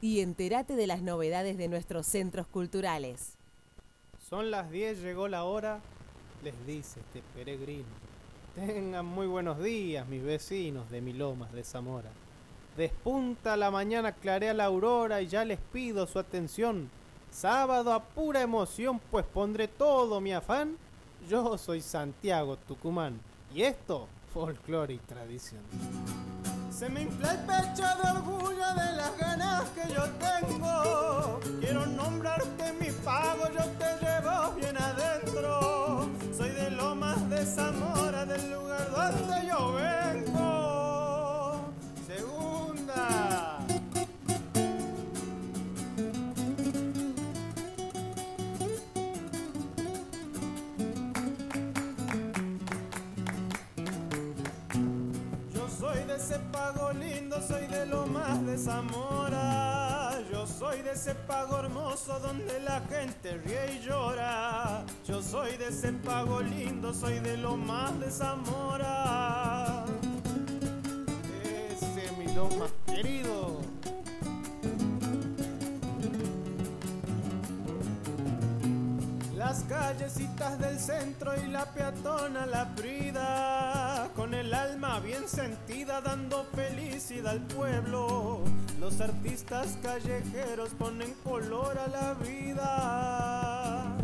[0.00, 3.34] y entérate de las novedades de nuestros centros culturales.
[4.28, 5.80] Son las 10, llegó la hora,
[6.42, 7.86] les dice este peregrino.
[8.54, 12.10] Tengan muy buenos días, mis vecinos de Milomas de Zamora.
[12.76, 16.90] Despunta la mañana, clarea la aurora y ya les pido su atención.
[17.30, 20.76] Sábado a pura emoción, pues pondré todo mi afán.
[21.28, 23.20] Yo soy Santiago Tucumán
[23.54, 25.60] y esto, folclore y tradición.
[26.78, 31.40] Se me infla el pecho de orgullo de las ganas que yo tengo.
[31.58, 36.08] Quiero nombrarte mi pago, yo te llevo bien adentro.
[36.36, 39.87] Soy de Lomas de Zamora, del lugar donde yo vengo.
[57.38, 60.10] Lindo, soy de Lomas de Zamora.
[60.30, 64.84] Yo soy de ese pago hermoso donde la gente ríe y llora.
[65.06, 69.84] Yo soy de ese pago lindo, soy de Lomas de Zamora.
[71.70, 73.60] Ese mi Lomas querido.
[79.34, 83.57] Las callecitas del centro y la peatona la brida,
[84.14, 88.42] con el alma bien sentida dando felicidad al pueblo.
[88.80, 93.96] Los artistas callejeros ponen color a la vida.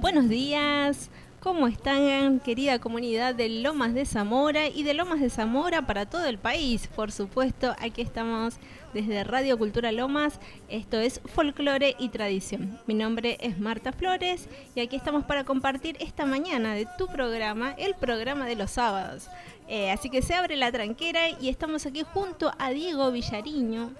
[0.00, 1.10] Buenos días,
[1.46, 6.24] ¿cómo están querida comunidad de Lomas de Zamora y de Lomas de Zamora para todo
[6.24, 6.88] el país?
[6.88, 8.56] Por supuesto, aquí estamos
[8.92, 12.80] desde Radio Cultura Lomas, esto es Folclore y Tradición.
[12.88, 17.76] Mi nombre es Marta Flores y aquí estamos para compartir esta mañana de tu programa,
[17.78, 19.28] el programa de los sábados.
[19.68, 23.92] Eh, así que se abre la tranquera y estamos aquí junto a Diego Villariño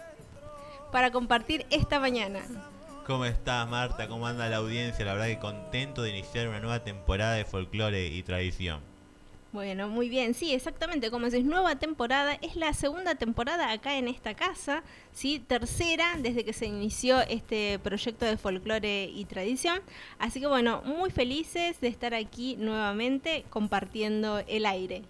[0.90, 2.40] para compartir esta mañana.
[3.06, 4.08] ¿Cómo estás, Marta?
[4.08, 5.04] ¿Cómo anda la audiencia?
[5.04, 8.80] La verdad que contento de iniciar una nueva temporada de folclore y tradición.
[9.52, 14.08] Bueno, muy bien, sí, exactamente, como decís, nueva temporada, es la segunda temporada acá en
[14.08, 19.78] esta casa, sí, tercera desde que se inició este proyecto de folclore y tradición,
[20.18, 25.02] así que bueno, muy felices de estar aquí nuevamente compartiendo el aire.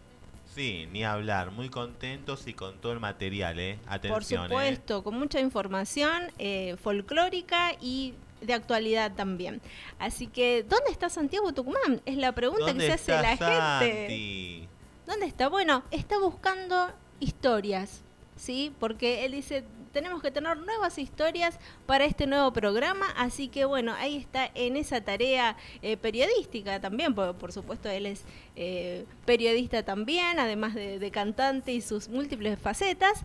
[0.57, 3.79] Sí, ni hablar, muy contentos y con todo el material, ¿eh?
[3.87, 9.61] Atención, Por supuesto, con mucha información eh, folclórica y de actualidad también.
[9.99, 12.01] Así que, ¿dónde está Santiago Tucumán?
[12.07, 14.67] Es la pregunta que se hace la gente.
[15.07, 15.51] ¿Dónde está?
[15.51, 16.91] Bueno, está buscando
[17.21, 18.01] historias,
[18.37, 18.73] ¿sí?
[18.81, 19.63] Porque él dice,
[19.97, 24.77] tenemos que tener nuevas historias para este nuevo programa, así que bueno, ahí está en
[24.77, 28.27] esa tarea eh, periodística también, por, por, supuesto él es
[28.57, 33.25] eh, periodista también, además de, cantante y sus múltiples facetas.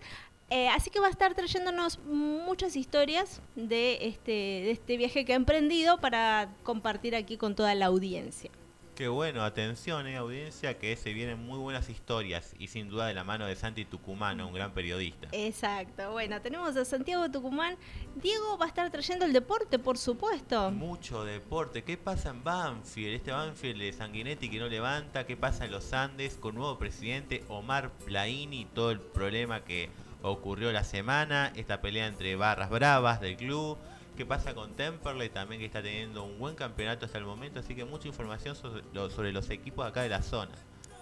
[0.49, 5.33] Eh, así que va a estar trayéndonos muchas historias de este, de este viaje que
[5.33, 8.49] ha emprendido para compartir aquí con toda la audiencia.
[8.95, 13.13] Qué bueno, atención, eh, audiencia, que se vienen muy buenas historias y sin duda de
[13.13, 15.29] la mano de Santi Tucumano, un gran periodista.
[15.31, 17.77] Exacto, bueno, tenemos a Santiago Tucumán.
[18.15, 20.71] Diego va a estar trayendo el deporte, por supuesto.
[20.71, 21.83] Mucho deporte.
[21.83, 23.15] ¿Qué pasa en Banfield?
[23.15, 25.25] Este Banfield de Sanguinetti que no levanta.
[25.25, 28.65] ¿Qué pasa en los Andes con nuevo presidente Omar Plaini?
[28.65, 29.89] Todo el problema que
[30.21, 33.77] ocurrió la semana, esta pelea entre barras bravas del club,
[34.15, 37.75] qué pasa con Temperley también que está teniendo un buen campeonato hasta el momento, así
[37.75, 40.53] que mucha información sobre, los equipos acá de la zona.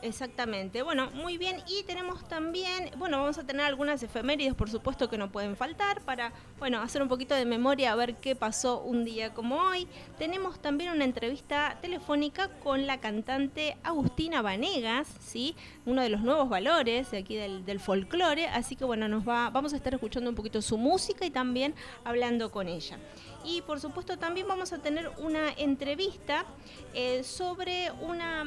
[0.02, 1.62] Exactamente, bueno, muy bien.
[1.68, 6.02] Y tenemos también, bueno, vamos a tener algunas efemérides, por supuesto, que no pueden faltar
[6.02, 9.88] para, bueno, hacer un poquito de memoria, a ver qué pasó un día como hoy.
[10.18, 15.56] Tenemos también una entrevista telefónica con la cantante Agustina Vanegas, ¿sí?
[15.86, 18.48] Uno de los nuevos valores de aquí del, del folclore.
[18.48, 21.76] Así que, bueno, nos va, vamos a estar escuchando un poquito su música y también
[22.06, 22.98] hablando con ella.
[23.44, 26.46] Y, por supuesto, también vamos a tener una entrevista
[26.94, 28.46] eh, sobre una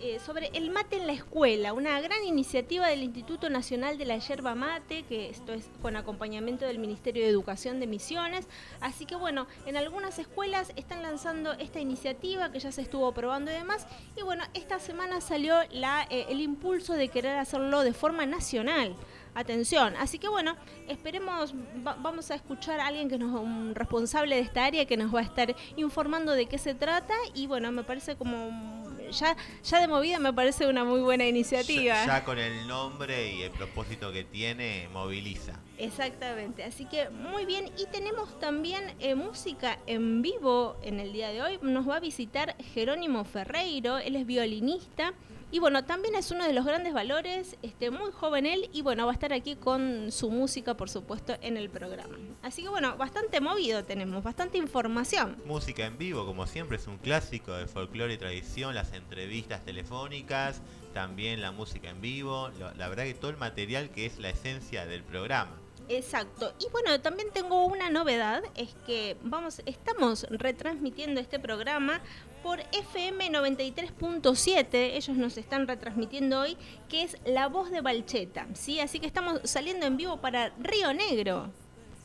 [0.00, 4.16] eh, sobre el mate en la escuela, una gran iniciativa del Instituto Nacional de la
[4.16, 8.48] Yerba Mate, que esto es con acompañamiento del Ministerio de Educación de Misiones.
[8.80, 13.50] Así que bueno, en algunas escuelas están lanzando esta iniciativa que ya se estuvo probando
[13.50, 13.86] y demás.
[14.16, 18.96] Y bueno, esta semana salió la, eh, el impulso de querer hacerlo de forma nacional
[19.34, 19.94] atención.
[19.96, 20.56] Así que bueno,
[20.88, 21.54] esperemos,
[21.86, 25.14] va, vamos a escuchar a alguien que nos, un responsable de esta área que nos
[25.14, 28.80] va a estar informando de qué se trata y bueno, me parece como
[29.10, 31.94] ya, ya de movida me parece una muy buena iniciativa.
[31.94, 35.54] Ya, ya con el nombre y el propósito que tiene, moviliza.
[35.78, 37.70] Exactamente, así que muy bien.
[37.78, 41.58] Y tenemos también eh, música en vivo en el día de hoy.
[41.62, 45.14] Nos va a visitar Jerónimo Ferreiro, él es violinista
[45.52, 49.06] Y bueno, también es uno de los grandes valores, este, muy joven él, y bueno,
[49.06, 52.16] va a estar aquí con su música, por supuesto, en el programa.
[52.42, 55.36] Así que bueno, bastante movido tenemos, bastante información.
[55.46, 60.62] Música en vivo, como siempre, es un clásico de folclore y tradición, las entrevistas telefónicas,
[60.94, 64.86] también la música en vivo, la verdad que todo el material que es la esencia
[64.86, 65.56] del programa.
[65.90, 66.54] Exacto.
[66.60, 72.00] Y bueno, también tengo una novedad, es que vamos, estamos retransmitiendo este programa
[72.42, 76.56] por FM 93.7, ellos nos están retransmitiendo hoy,
[76.88, 78.80] que es La Voz de Balcheta, ¿sí?
[78.80, 81.50] Así que estamos saliendo en vivo para Río Negro.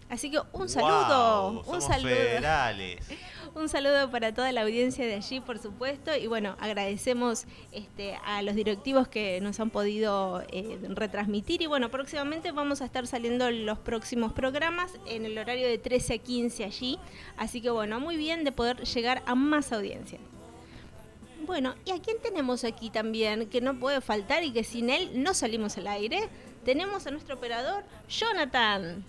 [0.10, 2.12] Así que un saludo, un saludo.
[3.56, 6.14] Un saludo para toda la audiencia de allí, por supuesto.
[6.14, 11.62] Y bueno, agradecemos este, a los directivos que nos han podido eh, retransmitir.
[11.62, 16.16] Y bueno, próximamente vamos a estar saliendo los próximos programas en el horario de 13
[16.16, 17.00] a 15 allí.
[17.38, 20.20] Así que bueno, muy bien de poder llegar a más audiencia.
[21.46, 25.24] Bueno, ¿y a quién tenemos aquí también que no puede faltar y que sin él
[25.24, 26.28] no salimos al aire?
[26.66, 29.06] Tenemos a nuestro operador, Jonathan.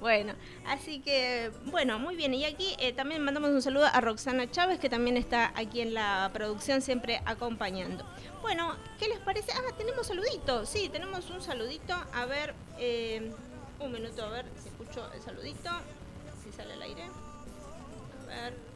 [0.00, 0.34] Bueno,
[0.66, 2.32] así que, bueno, muy bien.
[2.32, 5.92] Y aquí eh, también mandamos un saludo a Roxana Chávez, que también está aquí en
[5.92, 8.04] la producción, siempre acompañando.
[8.40, 9.52] Bueno, ¿qué les parece?
[9.52, 10.64] Ah, tenemos saludito.
[10.66, 11.94] Sí, tenemos un saludito.
[12.14, 13.32] A ver, eh,
[13.80, 15.70] un minuto, a ver si escucho el saludito.
[16.44, 17.02] Si sale al aire.
[18.30, 18.68] A ver.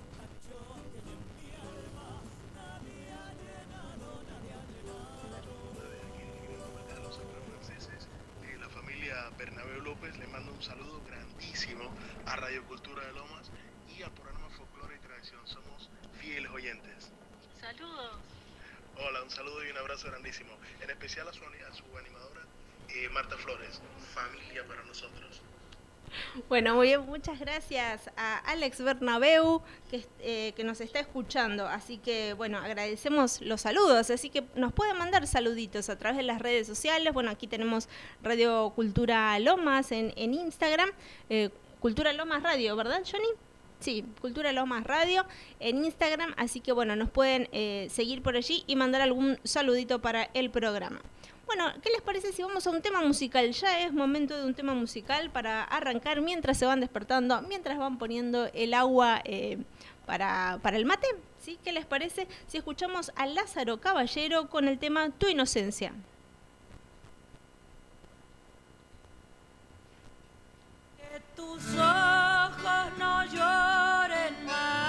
[12.32, 13.50] A Radio Cultura de Lomas
[13.94, 15.40] y al programa Folclore y Tradición.
[15.44, 17.12] Somos fieles oyentes.
[17.60, 18.16] Saludos.
[18.96, 20.52] Hola, un saludo y un abrazo grandísimo.
[20.80, 22.40] En especial a su, su animadora,
[22.88, 23.82] eh, Marta Flores.
[24.14, 25.42] Familia para nosotros.
[26.48, 31.68] Bueno, muy bien, muchas gracias a Alex Bernabeu que, eh, que, nos está escuchando.
[31.68, 34.10] Así que, bueno, agradecemos los saludos.
[34.10, 37.12] Así que nos pueden mandar saluditos a través de las redes sociales.
[37.12, 37.90] Bueno, aquí tenemos
[38.22, 40.90] Radio Cultura Lomas en, en Instagram.
[41.28, 41.50] Eh,
[41.82, 43.26] Cultura Lomas Radio, ¿verdad, Johnny?
[43.80, 45.26] Sí, Cultura Lomas Radio
[45.58, 50.00] en Instagram, así que bueno, nos pueden eh, seguir por allí y mandar algún saludito
[50.00, 51.00] para el programa.
[51.44, 53.50] Bueno, ¿qué les parece si vamos a un tema musical?
[53.50, 57.98] Ya es momento de un tema musical para arrancar mientras se van despertando, mientras van
[57.98, 59.58] poniendo el agua eh,
[60.06, 61.08] para, para el mate.
[61.40, 61.58] ¿Sí?
[61.64, 65.92] ¿Qué les parece si escuchamos a Lázaro Caballero con el tema Tu inocencia?
[71.42, 74.81] Tus ojos no lloren más,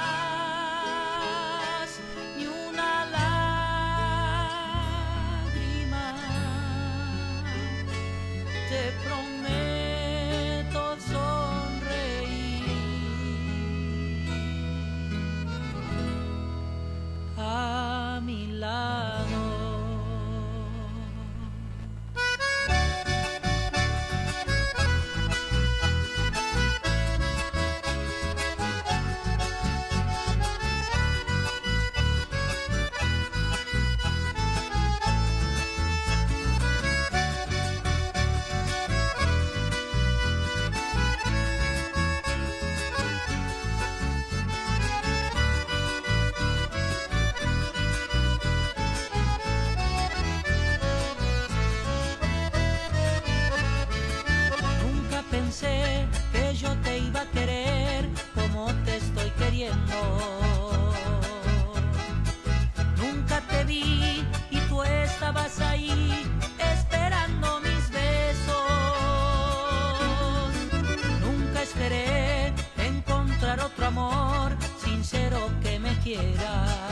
[76.13, 76.82] quieras.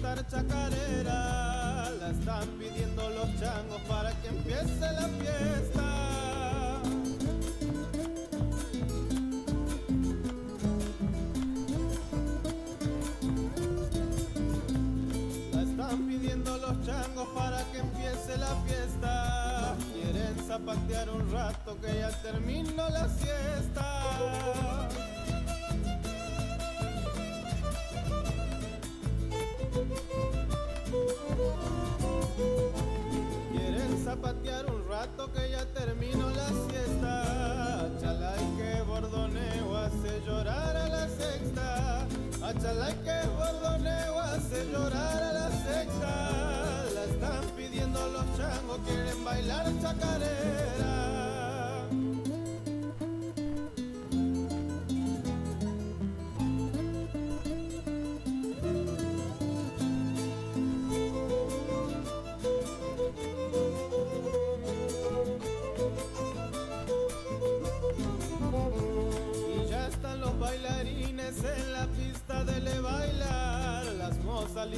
[0.00, 0.14] La
[2.10, 6.82] están pidiendo los changos para que empiece la fiesta.
[15.52, 19.74] La están pidiendo los changos para que empiece la fiesta.
[19.92, 23.37] Quieren zapatear un rato que ya terminó la siesta.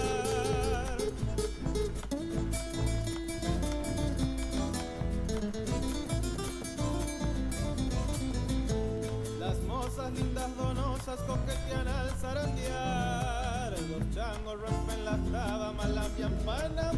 [9.38, 13.72] Las mozas lindas donosas coquetean al zarandear.
[13.90, 16.92] Los changos rompen las tabas, malambian para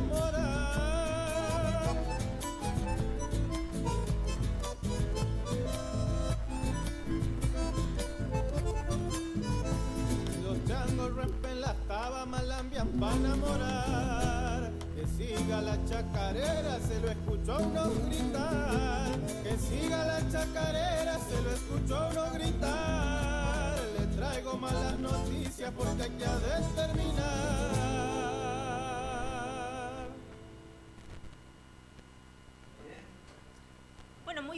[12.92, 14.70] malambian para enamorar.
[14.94, 19.10] Que siga la chacarera, se lo escuchó uno gritar.
[19.42, 23.76] Que siga la chacarera, se lo escuchó uno gritar.
[23.98, 26.10] Le traigo malas noticias porque hay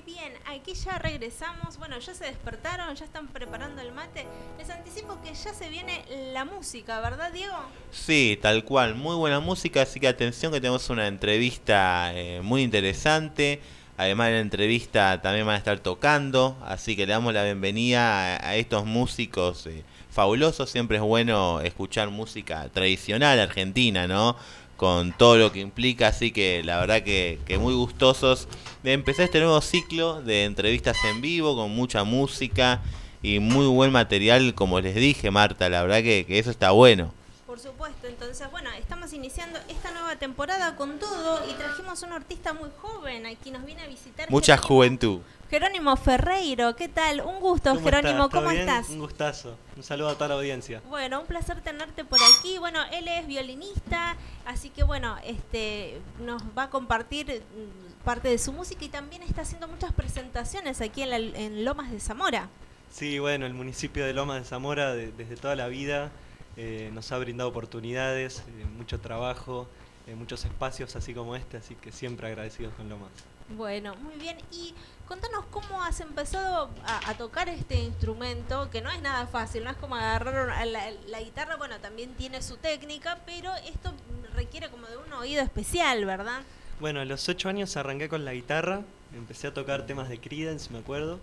[0.07, 1.77] bien, aquí ya regresamos.
[1.77, 4.25] Bueno, ya se despertaron, ya están preparando el mate.
[4.57, 7.57] Les anticipo que ya se viene la música, ¿verdad, Diego?
[7.91, 12.63] Sí, tal cual, muy buena música, así que atención que tenemos una entrevista eh, muy
[12.63, 13.61] interesante.
[13.99, 18.37] Además de la entrevista también van a estar tocando, así que le damos la bienvenida
[18.37, 20.71] a, a estos músicos eh, fabulosos.
[20.71, 24.37] Siempre es bueno escuchar música tradicional argentina, ¿no?
[24.77, 28.47] Con todo lo que implica, así que la verdad que, que muy gustosos
[28.83, 32.83] de empezar este nuevo ciclo de entrevistas en vivo con mucha música
[33.23, 37.13] y muy buen material, como les dije, Marta, la verdad que, que eso está bueno.
[37.47, 42.53] Por supuesto, entonces, bueno, estamos iniciando esta nueva temporada con todo y trajimos un artista
[42.53, 44.31] muy joven aquí nos viene a visitar.
[44.31, 45.21] Mucha juventud.
[45.51, 47.21] Jerónimo Ferreiro, ¿qué tal?
[47.21, 48.63] Un gusto, ¿Cómo Jerónimo, ¿cómo bien?
[48.69, 48.89] estás?
[48.89, 49.57] Un gustazo.
[49.77, 50.83] Un saludo a toda la audiencia.
[50.89, 52.59] Bueno, un placer tenerte por aquí.
[52.59, 58.39] Bueno, él es violinista, así que bueno, este nos va a compartir mm, parte de
[58.39, 62.49] su música y también está haciendo muchas presentaciones aquí en, la- en Lomas de Zamora.
[62.91, 66.11] Sí, bueno, el municipio de Lomas de Zamora de- desde toda la vida
[66.57, 69.69] eh, nos ha brindado oportunidades, eh, mucho trabajo,
[70.09, 73.11] eh, muchos espacios así como este, así que siempre agradecidos con Lomas.
[73.51, 74.39] Bueno, muy bien.
[74.51, 74.75] Y
[75.07, 79.77] contanos cómo has empezado a, tocar este instrumento, que no es nada fácil, no es
[79.77, 83.93] como agarrar la, la guitarra, bueno, también tiene su técnica, pero esto
[84.35, 86.43] requiere como de un oído especial, ¿verdad?
[86.81, 88.83] Bueno, a los ocho años arranqué con la guitarra,
[89.15, 91.19] empecé a tocar temas de Creedence, me acuerdo.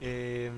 [0.00, 0.50] Eh,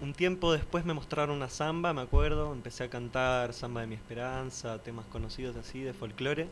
[0.00, 3.94] un tiempo después me mostraron una samba, me acuerdo, empecé a cantar Samba de mi
[3.94, 6.48] Esperanza, temas conocidos así de folclore.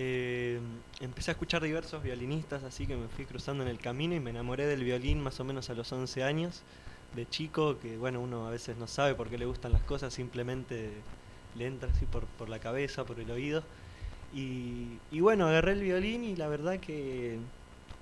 [0.00, 0.60] Eh,
[1.00, 4.30] empecé a escuchar diversos violinistas, así que me fui cruzando en el camino y me
[4.30, 6.62] enamoré del violín más o menos a los 11 años,
[7.16, 10.14] de chico, que bueno, uno a veces no sabe por qué le gustan las cosas,
[10.14, 10.92] simplemente
[11.56, 13.64] le entra así por, la cabeza, por el oído.
[14.32, 17.38] Y, y bueno, agarré el violín y la verdad que,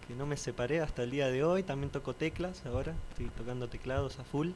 [0.07, 1.63] que no me separé hasta el día de hoy.
[1.63, 4.51] También toco teclas ahora, estoy tocando teclados a full.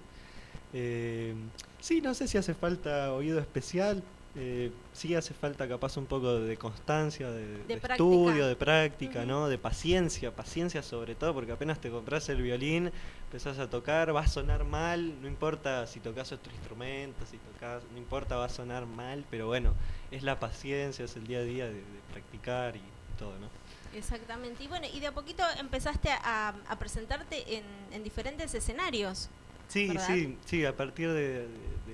[0.74, 1.34] Eh,
[1.80, 4.02] sí, no sé si hace falta oído especial.
[4.36, 9.24] Eh, sí hace falta capaz un poco de constancia, de, estudio, de práctica.
[9.24, 9.48] ¿no?
[9.48, 12.92] De paciencia, paciencia sobre todo, porque apenas te compras el violín,
[13.24, 17.82] empezás a tocar, va a sonar mal, no importa si tocas otro instrumento, si tocas,
[17.92, 19.74] no importa, va a sonar mal, pero bueno,
[20.10, 22.82] es la paciencia, es el día a día de, de practicar y
[23.18, 23.48] todo, ¿no?
[23.96, 24.62] Exactamente.
[24.62, 29.28] Y bueno, y de a poquito empezaste a, a presentarte en, en diferentes escenarios.
[29.70, 30.06] Sí, ¿verdad?
[30.08, 31.46] sí, sí, a partir de,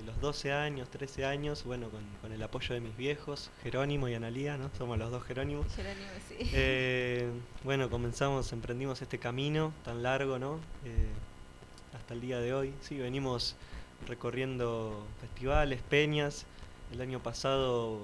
[0.03, 4.15] los 12 años, 13 años, bueno, con, con el apoyo de mis viejos, Jerónimo y
[4.15, 4.71] Analía, ¿no?
[4.75, 5.67] Somos los dos Jerónimos.
[5.75, 6.35] Jerónimo, sí.
[6.53, 7.29] Eh,
[7.63, 10.55] bueno, comenzamos, emprendimos este camino tan largo, ¿no?
[10.85, 11.11] Eh,
[11.93, 12.73] hasta el día de hoy.
[12.81, 13.55] Sí, venimos
[14.07, 16.47] recorriendo festivales, peñas.
[16.91, 17.99] El año pasado,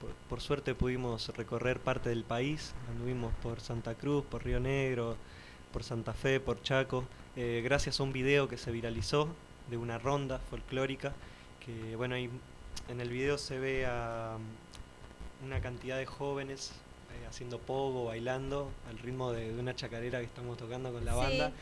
[0.00, 2.74] por, por suerte, pudimos recorrer parte del país.
[2.90, 5.16] Anduvimos por Santa Cruz, por Río Negro,
[5.72, 7.04] por Santa Fe, por Chaco,
[7.36, 9.28] eh, gracias a un video que se viralizó
[9.70, 11.12] de una ronda folclórica.
[11.64, 12.30] Que bueno, ahí
[12.88, 14.36] en el video se ve a
[15.42, 16.72] mm, una cantidad de jóvenes
[17.12, 21.12] eh, haciendo pogo, bailando al ritmo de, de una chacarera que estamos tocando con la
[21.12, 21.18] Sí.
[21.18, 21.52] banda.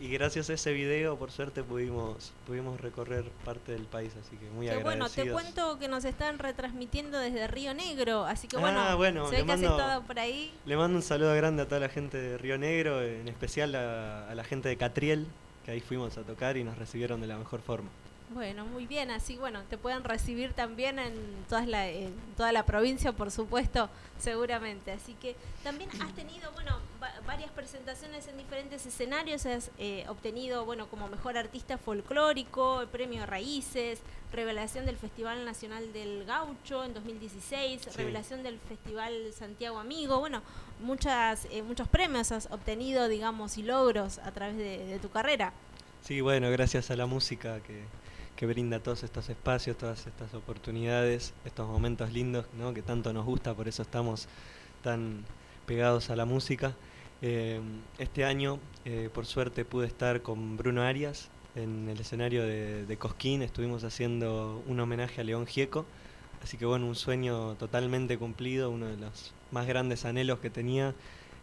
[0.00, 4.48] Y gracias a ese video, por suerte, pudimos, pudimos recorrer parte del país, así que
[4.48, 5.26] muy Que bueno, agradecidos.
[5.26, 9.36] te cuento que nos están retransmitiendo desde Río Negro, así que Ah, bueno, bueno, se
[9.36, 10.54] ve que has mando- estado por ahí.
[10.64, 14.30] Le mando un saludo grande a toda la gente de Río Negro, en especial a,
[14.30, 15.26] a la gente de Catriel,
[15.66, 17.90] que ahí fuimos a tocar y nos recibieron de la mejor forma.
[18.32, 21.14] Bueno, muy bien, así bueno, te pueden recibir también en,
[21.48, 23.90] todas la, en toda la provincia, por supuesto,
[24.20, 24.92] seguramente.
[24.92, 30.64] Así que también has tenido, bueno, va- varias presentaciones en diferentes escenarios, has eh, obtenido,
[30.64, 33.98] bueno, como mejor artista folclórico, el premio Raíces,
[34.32, 37.90] revelación del Festival Nacional del Gaucho en 2016, Sí.
[37.96, 40.40] revelación del Festival Santiago Amigo, bueno,
[40.78, 45.52] muchas, eh, muchos premios has obtenido, digamos, y logros a través de, de tu carrera.
[46.04, 47.82] Sí, bueno, gracias a la música que,
[48.36, 52.72] que brinda todos estos espacios, todas estas oportunidades, estos momentos lindos, ¿no?
[52.72, 54.28] Que tanto nos gusta, por eso estamos
[54.82, 55.24] tan
[55.66, 56.74] pegados a la música.
[57.22, 57.60] Eh,
[57.98, 62.96] este año, eh, por suerte, pude estar con Bruno Arias en el escenario de, de
[62.96, 65.84] Cosquín, estuvimos haciendo un homenaje a León Gieco,
[66.42, 70.94] así que bueno, un sueño totalmente cumplido, uno de los más grandes anhelos que tenía.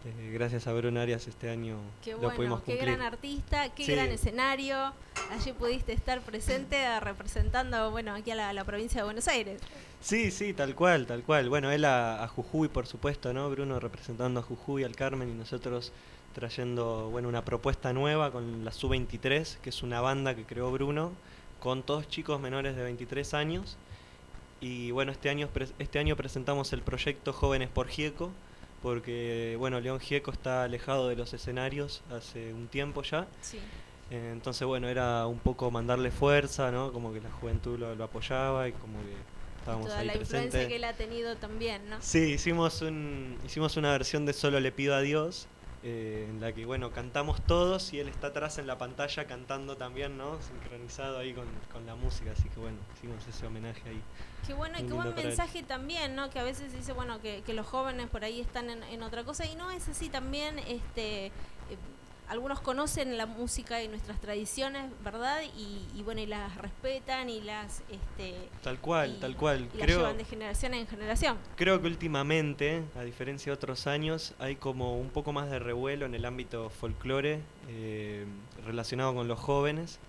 [0.06, 2.86] Eh, gracias a Bruno Arias este año Qué lo bueno, pudimos qué cumplir.
[2.96, 3.92] gran artista, qué Sí.
[3.94, 4.94] gran escenario.
[5.32, 9.60] Allí pudiste estar presente representando, bueno, aquí a la, la provincia de Buenos Aires.
[10.00, 11.50] Sí, sí, tal cual, tal cual.
[11.50, 13.50] Bueno, él a, a Jujuy, por supuesto, ¿no?
[13.50, 15.92] Bruno representando a Jujuy, al Carmen y nosotros
[16.34, 21.12] trayendo, bueno, una propuesta nueva con la Sub-23, que es una banda que creó Bruno,
[21.60, 23.78] con todos chicos menores de 23 años.
[24.62, 28.32] Y bueno, este año, este año presentamos el proyecto Jóvenes por Gieco,
[28.88, 33.28] porque, bueno, León Gieco está alejado de los escenarios hace un tiempo ya.
[33.42, 33.58] Sí.
[34.10, 36.94] Eh, Entonces, bueno, era un poco mandarle fuerza, ¿no?
[36.94, 39.14] Como que la juventud lo, lo apoyaba y como que
[39.60, 41.98] estábamos Toda ahí la influencia que él ha tenido también, ¿no?
[42.00, 45.50] Sí, hicimos, un, hicimos una versión de Solo le pido a Dios,
[45.84, 49.78] eh, en la que, bueno, cantamos todos y él está atrás en la pantalla cantando
[49.78, 50.42] también, ¿no?
[50.42, 54.02] Sincronizado ahí con, con la música, así que, bueno, hicimos ese homenaje ahí.
[54.46, 55.16] Qué bueno y qué buen él.
[55.16, 56.30] mensaje también, ¿no?
[56.30, 59.24] Que a veces dice, bueno, que, que los jóvenes por ahí están en, en otra
[59.24, 61.28] cosa y no es así también, este...
[61.28, 61.32] eh,
[62.30, 65.42] algunos conocen la música y nuestras tradiciones, ¿verdad?
[65.58, 69.60] Y, y bueno, y las respetan y las, este, Tal cual, y- tal cual.
[69.74, 71.38] y las Creo, llevan de generación en generación.
[71.56, 76.06] Creo que últimamente, a diferencia de otros años, hay como un poco más de revuelo
[76.06, 78.26] en el ámbito folclore eh,
[78.66, 80.00] relacionado con los jóvenes.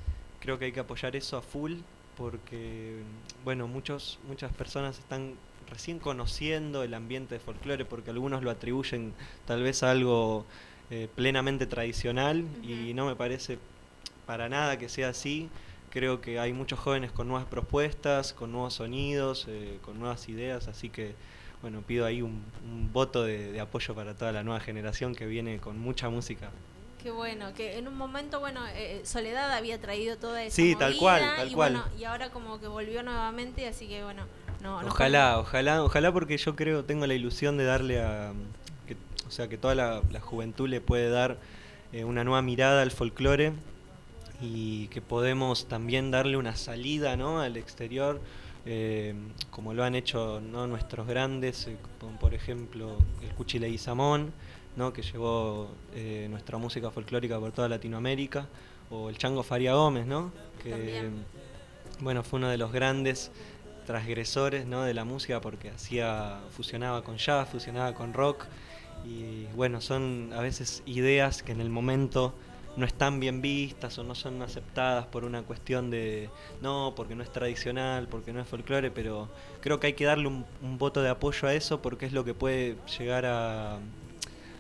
[0.41, 1.75] Creo que hay que apoyar eso a full
[2.17, 2.99] porque,
[3.45, 5.35] bueno, muchos, muchas personas están
[5.71, 9.13] recién conociendo el ambiente de folclore porque algunos lo atribuyen
[9.47, 10.47] tal vez a algo
[10.91, 12.97] eh, plenamente tradicional y Ujú.
[12.97, 13.59] no me parece
[14.27, 15.49] para nada que sea así.
[15.91, 20.69] Creo que hay muchos jóvenes con nuevas propuestas, con nuevos sonidos, eh, con nuevas ideas,
[20.69, 21.15] así que
[21.63, 25.27] bueno, pido ahí un, un voto de, de apoyo para toda la nueva generación que
[25.27, 26.51] viene con mucha música.
[27.03, 30.97] Qué bueno, que en un momento, bueno, eh, Soledad había traído toda esa Sí, tal
[30.97, 31.73] cual, movida tal y cual.
[31.73, 34.25] Bueno, y ahora como que volvió nuevamente, así que bueno,
[34.61, 38.33] no, no Ojalá, ojalá, ojalá porque yo creo, tengo la ilusión de darle a,
[39.29, 41.39] o sea, que toda la, la juventud le puede dar
[41.93, 43.53] eh, una nueva mirada al folclore
[44.43, 47.41] y que podemos también darle una salida ¿no?
[47.41, 48.21] al exterior,
[48.67, 49.15] eh,
[49.51, 50.67] como lo han hecho ¿no?
[50.67, 51.77] nuestros grandes, eh,
[52.21, 54.33] por ejemplo el Cuchi Leguizamón,
[54.77, 54.93] ¿no?
[54.93, 55.71] que llevó
[56.29, 58.47] nuestra música folclórica por toda Latinoamérica,
[58.91, 60.31] o el Chango Faria Gómez, ¿no?
[60.63, 61.25] que También.
[62.01, 63.31] bueno, fue uno de los grandes
[63.87, 64.83] transgresores ¿no?
[64.83, 68.45] de la música porque hacía fusionaba con jazz, fusionaba con rock
[69.05, 72.35] y bueno, son a veces ideas que en el momento
[72.77, 76.31] no están bien vistas o no son aceptadas por una cuestión de
[76.63, 79.29] no, porque no es tradicional, porque no es folclore, pero
[79.61, 82.25] creo que hay que darle un, un voto de apoyo a eso porque es lo
[82.25, 83.79] que puede llegar a,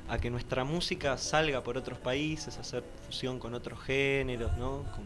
[0.08, 4.84] a que nuestra música salga por otros países, hacer fusión con otros géneros, ¿no?
[4.94, 5.04] Con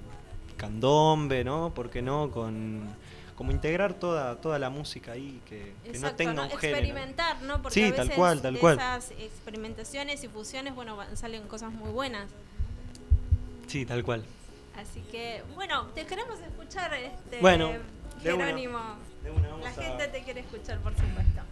[0.56, 1.72] candombe, ¿no?
[1.74, 2.30] ¿Por qué no?
[2.30, 2.88] Con
[3.36, 6.42] como integrar toda toda la música ahí que, que no Exacto, tenga ¿no?
[6.44, 6.78] un género.
[6.78, 7.62] experimentar, ¿no?
[7.62, 8.76] Porque Sí, a veces tal cual, tal de cual.
[8.76, 12.28] esas experimentaciones y fusiones, bueno, salen cosas muy buenas.
[13.66, 14.24] Sí, tal cual.
[14.76, 17.72] Así que, bueno, te queremos escuchar, este, Bueno,
[18.22, 18.44] de una.
[18.46, 18.78] Jerónimo.
[19.22, 21.42] De una, vamos La a- gente te quiere escuchar, por supuesto.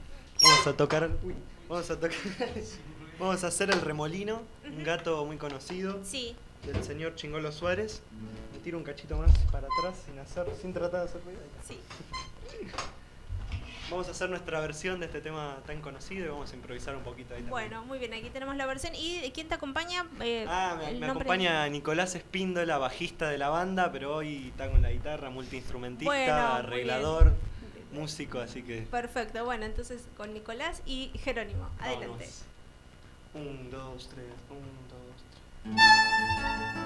[0.42, 1.10] Vamos a tocar.
[1.22, 1.34] uy,
[1.68, 2.16] vamos a tocar.
[3.18, 6.00] vamos a hacer el remolino, un gato muy conocido.
[6.04, 6.34] Sí,
[6.66, 8.02] del señor Chingolo Suárez.
[8.52, 11.40] Me tiro un cachito más para atrás sin hacer, sin tratar de hacer ruido.
[11.66, 11.78] Sí.
[13.90, 17.02] Vamos a hacer nuestra versión de este tema tan conocido y vamos a improvisar un
[17.02, 17.50] poquito ahí también.
[17.50, 18.94] Bueno, muy bien, aquí tenemos la versión.
[18.94, 20.06] ¿Y quién te acompaña?
[20.20, 24.92] Eh, Ah, me, acompaña Nicolás Espíndola, bajista de la banda, pero hoy está con la
[24.92, 27.32] guitarra, multiinstrumentista, Bueno, arreglador,
[27.92, 28.82] músico, así que.
[28.82, 31.68] Perfecto, bueno, entonces con Nicolás y Jerónimo.
[31.80, 32.28] Adelante.
[32.28, 32.44] Vamos.
[33.34, 34.89] Un, dos, tres, un,
[35.64, 36.79] dos,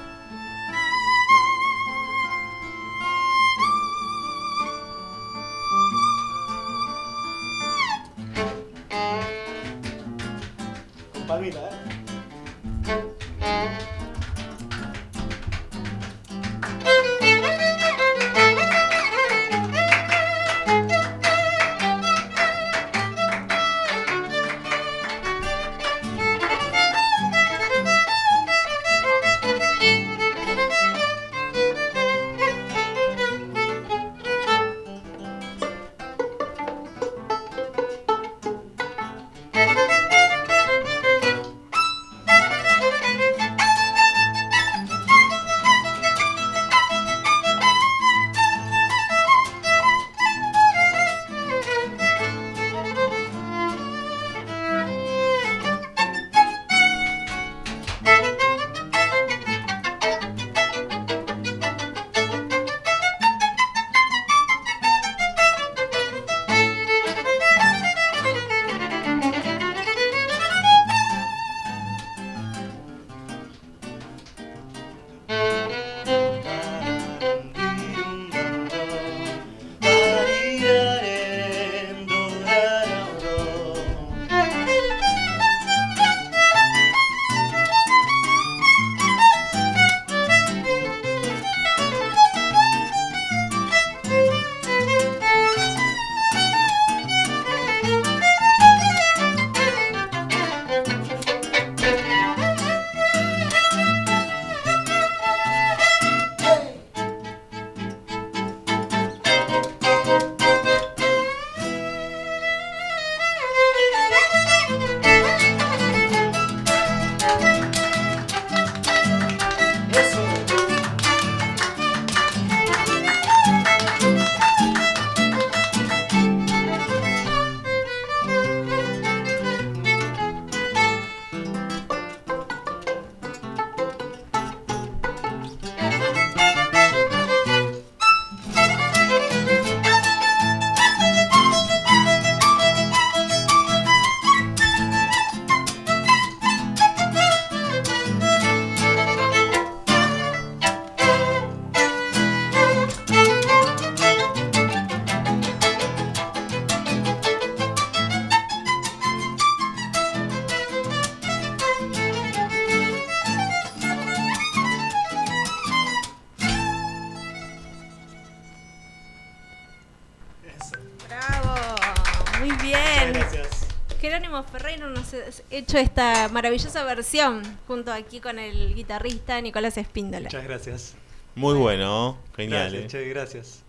[175.59, 180.25] hecho esta maravillosa versión junto aquí con el guitarrista Nicolás Espíndola.
[180.25, 180.95] Muchas gracias.
[181.35, 182.71] Muy bueno, genial.
[182.73, 183.05] Gracias, eh.
[183.05, 183.61] che, gracias.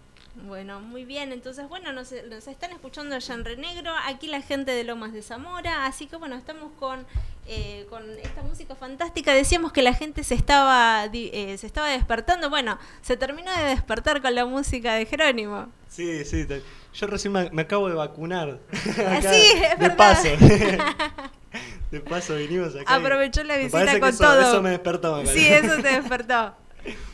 [0.44, 1.32] Bueno, muy bien.
[1.32, 5.22] Entonces, bueno, nos, nos están escuchando allá en Renegro, aquí la gente de Lomas de
[5.22, 5.86] Zamora.
[5.86, 7.06] Así que, bueno, estamos con,
[7.48, 9.34] eh, con esta música fantástica.
[9.34, 12.50] Decíamos que la gente se estaba, eh, se estaba despertando.
[12.50, 15.68] Bueno, se terminó de despertar con la música de Jerónimo.
[15.88, 16.46] Sí, sí.
[16.94, 18.60] Yo recién me, me acabo de vacunar.
[18.98, 19.98] Ah, Acá, sí, es de verdad.
[19.98, 20.30] paso.
[21.92, 22.96] de paso vinimos acá.
[22.96, 24.42] Aprovechó la me visita con eso, todo.
[24.42, 25.24] Eso me despertó.
[25.24, 26.56] me Sí, eso te despertó.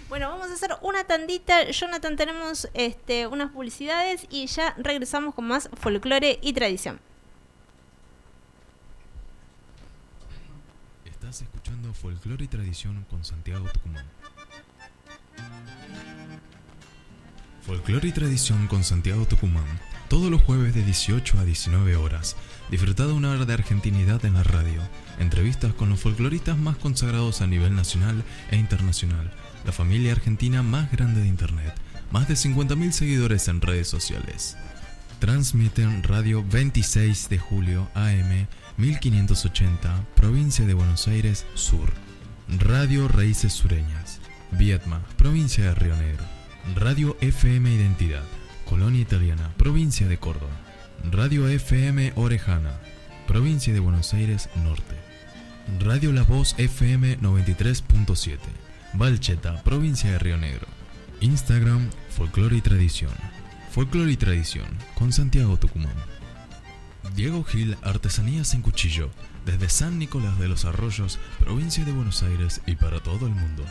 [0.10, 1.70] Bueno, vamos a hacer una tandita.
[1.72, 7.00] Jonathan, tenemos este, unas publicidades y ya regresamos con más folclore y tradición.
[11.06, 14.06] Estás escuchando Folclore y Tradición con Santiago Tucumán.
[17.66, 19.91] Folclore y Tradición con Santiago Tucumán.
[20.12, 22.36] Todos los jueves de 18 a 19 horas.
[22.70, 24.82] Disfruta de una hora de argentinidad en la radio.
[25.20, 29.32] Entrevistas con los folcloristas más consagrados a nivel nacional e internacional.
[29.64, 31.74] La familia argentina más grande de Internet.
[32.12, 34.58] Más de 50.000 seguidores en redes sociales.
[35.20, 41.90] Transmiten Radio 26 de julio AM 1580, provincia de Buenos Aires Sur.
[42.50, 44.20] Radio Raíces Sureñas,
[44.52, 46.26] Vietma, provincia de Río Negro.
[46.76, 48.26] Radio FM Identidad,
[48.72, 50.54] Colonia Italiana, provincia de Córdoba.
[51.12, 52.80] Radio FM Orejana,
[53.28, 54.96] provincia de Buenos Aires Norte.
[55.82, 58.38] Radio La Voz FM 93.7,
[58.94, 60.68] Valcheta, provincia de Río Negro.
[61.20, 63.12] Instagram, Folclore y Tradición.
[63.72, 65.98] Folclore y Tradición, con Santiago Tucumán.
[67.14, 69.10] Diego Gil, Artesanías en Cuchillo,
[69.46, 73.66] desde San Nicolás de los Arroyos, provincia de Buenos Aires y para todo el mundo.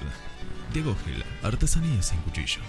[0.72, 2.62] Diego Gil, Artesanías en Cuchillo.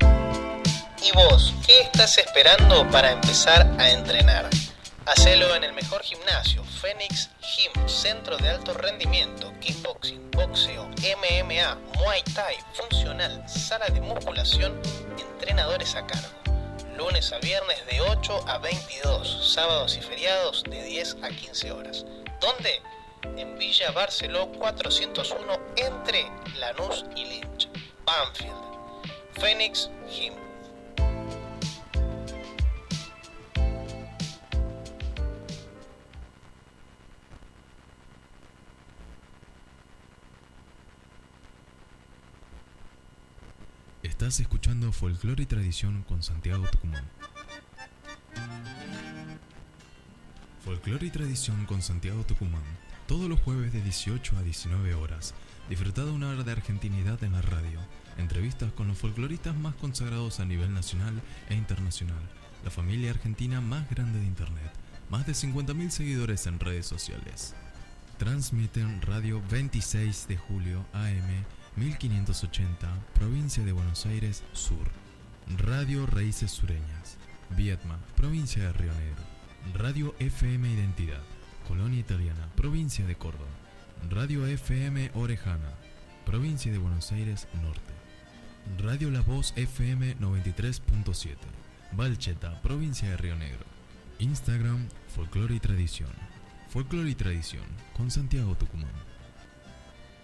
[0.00, 4.50] ¿Y vos qué estás esperando para empezar a entrenar?
[5.06, 12.22] Hacelo en el mejor gimnasio, Phoenix Gym, centro de alto rendimiento, kickboxing, boxeo, MMA, muay
[12.34, 14.80] thai, funcional, sala de musculación,
[15.18, 16.28] entrenadores a cargo.
[16.96, 22.06] Lunes a viernes de 8 a 22, sábados y feriados de 10 a 15 horas.
[22.40, 22.80] ¿Dónde?
[23.36, 27.68] En Villa Barceló 401 entre Lanús y Lynch,
[28.06, 28.54] Banfield.
[29.34, 30.43] Phoenix Gym.
[44.14, 47.02] Estás escuchando Folclore y Tradición con Santiago Tucumán.
[50.64, 52.62] Folclore y Tradición con Santiago Tucumán.
[53.08, 55.34] Todos los jueves de 18 a 19 horas.
[55.68, 57.80] Disfruta de una hora de argentinidad en la radio.
[58.16, 62.22] Entrevistas con los folcloristas más consagrados a nivel nacional e internacional.
[62.62, 64.72] La familia argentina más grande de Internet.
[65.10, 67.56] Más de 50.000 seguidores en redes sociales.
[68.18, 71.44] Transmiten Radio 26 de julio AM
[71.76, 74.86] 1580, provincia de Buenos Aires, Sur.
[75.58, 77.16] Radio Raíces Sureñas,
[77.50, 79.22] Vietma, provincia de Río Negro.
[79.74, 81.22] Radio FM Identidad,
[81.66, 83.50] Colonia Italiana, provincia de Córdoba.
[84.08, 85.72] Radio FM Orejana,
[86.24, 87.92] provincia de Buenos Aires, Norte.
[88.78, 91.36] Radio La Voz FM 93.7,
[91.92, 93.64] Valcheta, provincia de Río Negro.
[94.20, 96.12] Instagram, Folclore y Tradición.
[96.68, 97.64] Folclore y Tradición,
[97.96, 99.13] con Santiago Tucumán.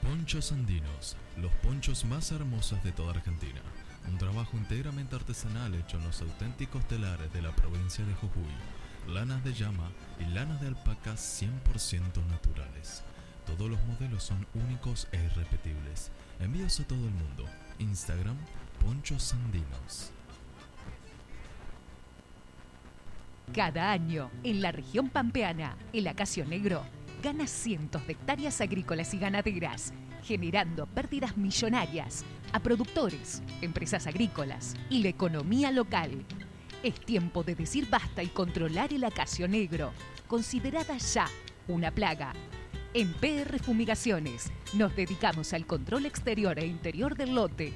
[0.03, 3.61] Ponchos Andinos, los ponchos más hermosos de toda Argentina.
[4.09, 9.13] Un trabajo íntegramente artesanal hecho en los auténticos telares de la provincia de Jujuy.
[9.13, 13.03] Lanas de llama y lanas de alpaca 100% naturales.
[13.47, 16.11] Todos los modelos son únicos e irrepetibles.
[16.41, 17.45] Envíos a todo el mundo.
[17.79, 18.37] Instagram,
[18.83, 20.13] Ponchos Andinos.
[23.55, 26.85] Cada año, en la región pampeana, el acacio negro
[27.21, 29.93] gana cientos de hectáreas agrícolas y ganaderas,
[30.25, 36.25] generando pérdidas millonarias a productores, empresas agrícolas y la economía local.
[36.83, 39.93] Es tiempo de decir basta y controlar el acacio negro,
[40.27, 41.27] considerada ya
[41.69, 42.33] una plaga.
[42.95, 47.73] En PR Fumigaciones nos dedicamos al control exterior e interior del lote.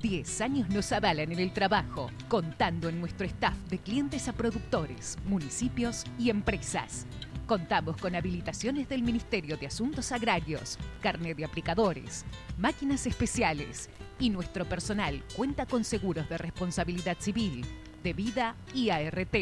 [0.00, 5.18] 10 años nos avalan en el trabajo, contando en nuestro staff de clientes a productores,
[5.24, 7.06] municipios y empresas.
[7.46, 12.24] Contamos con habilitaciones del Ministerio de Asuntos Agrarios, carnet de aplicadores,
[12.56, 17.66] máquinas especiales y nuestro personal cuenta con seguros de responsabilidad civil,
[18.02, 19.36] de vida y ART.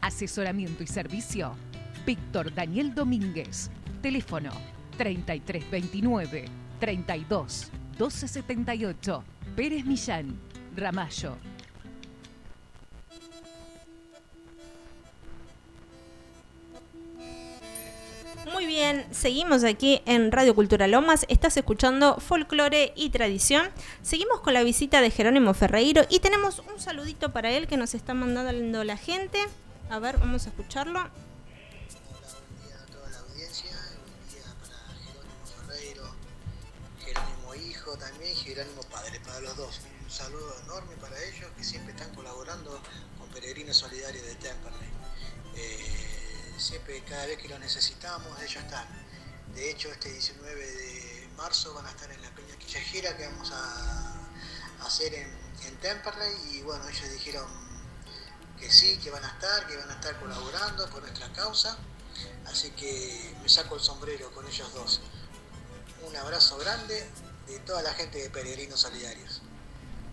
[0.00, 1.56] Asesoramiento y servicio.
[2.06, 3.72] Víctor Daniel Domínguez.
[4.00, 4.52] Teléfono
[4.96, 6.44] 3329
[6.78, 9.24] 32 1278.
[9.56, 10.38] Pérez Millán.
[10.76, 11.55] Ramallo.
[18.52, 21.26] Muy bien, seguimos aquí en Radio Cultura Lomas.
[21.28, 23.68] Estás escuchando Folclore y Tradición.
[24.02, 27.94] Seguimos con la visita de Jerónimo Ferreiro y tenemos un saludito para él que nos
[27.94, 29.40] está mandando la gente.
[29.90, 31.10] A ver, vamos a escucharlo.
[37.04, 39.80] Jerónimo hijo también Jerónimo padre, para los dos.
[40.04, 42.80] Un saludo enorme para ellos que siempre están colaborando
[43.18, 44.88] con Peregrinos Solidarios de Temperley.
[45.56, 45.95] Eh,
[46.66, 48.86] siempre, cada vez que lo necesitamos, ellos están.
[49.54, 53.52] De hecho, este 19 de marzo van a estar en la Peña Quillajera que vamos
[53.52, 55.28] a, hacer en,
[55.62, 57.46] en Temperley y bueno, ellos dijeron
[58.58, 61.76] que sí, que van a estar, que van a estar colaborando por nuestra causa.
[62.46, 65.00] Así que me saco el sombrero con ellos dos.
[66.02, 67.08] Un abrazo grande
[67.46, 69.40] de toda la gente de Peregrinos Solidarios.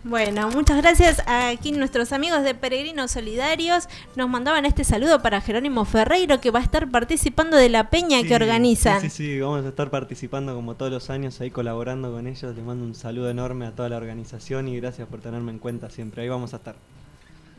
[0.04, 1.22] Bueno, muchas gracias.
[1.26, 6.58] Aquí nuestros amigos de Peregrinos Solidarios nos mandaban este saludo para Jerónimo Ferreiro que va
[6.58, 9.00] a estar participando de la peña que organizan.
[9.00, 12.54] Sí, sí, sí, vamos a estar participando como todos los años ahí colaborando con ellos.
[12.54, 15.88] Les mando un saludo enorme a toda la organización y gracias por tenerme en cuenta
[15.88, 16.20] siempre.
[16.20, 16.76] Ahí vamos a estar.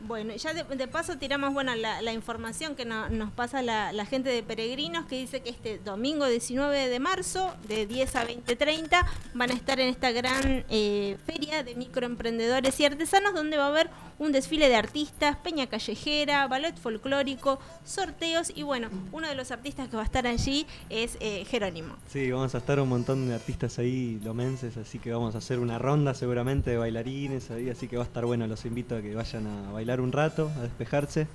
[0.06, 4.30] Bueno, ya de, paso tiramos bueno la, información que no- nos pasa la, la gente
[4.30, 9.50] de Peregrinos que dice que este domingo 19 de marzo de 10 a 20.30 van
[9.50, 13.90] a estar en esta gran eh, feria de microemprendedores y artesanos donde va a haber
[14.18, 19.88] un desfile de artistas, peña callejera, ballet folclórico, sorteos y bueno, uno de los artistas
[19.88, 21.96] que va a estar allí es eh, Jerónimo.
[22.08, 25.58] Sí, vamos a estar un montón de artistas ahí, lomenses, así que vamos a hacer
[25.58, 29.02] una ronda seguramente de bailarines ahí, así que va a estar bueno, los invito a
[29.02, 31.26] que vayan a bailar un rato, a despejarse,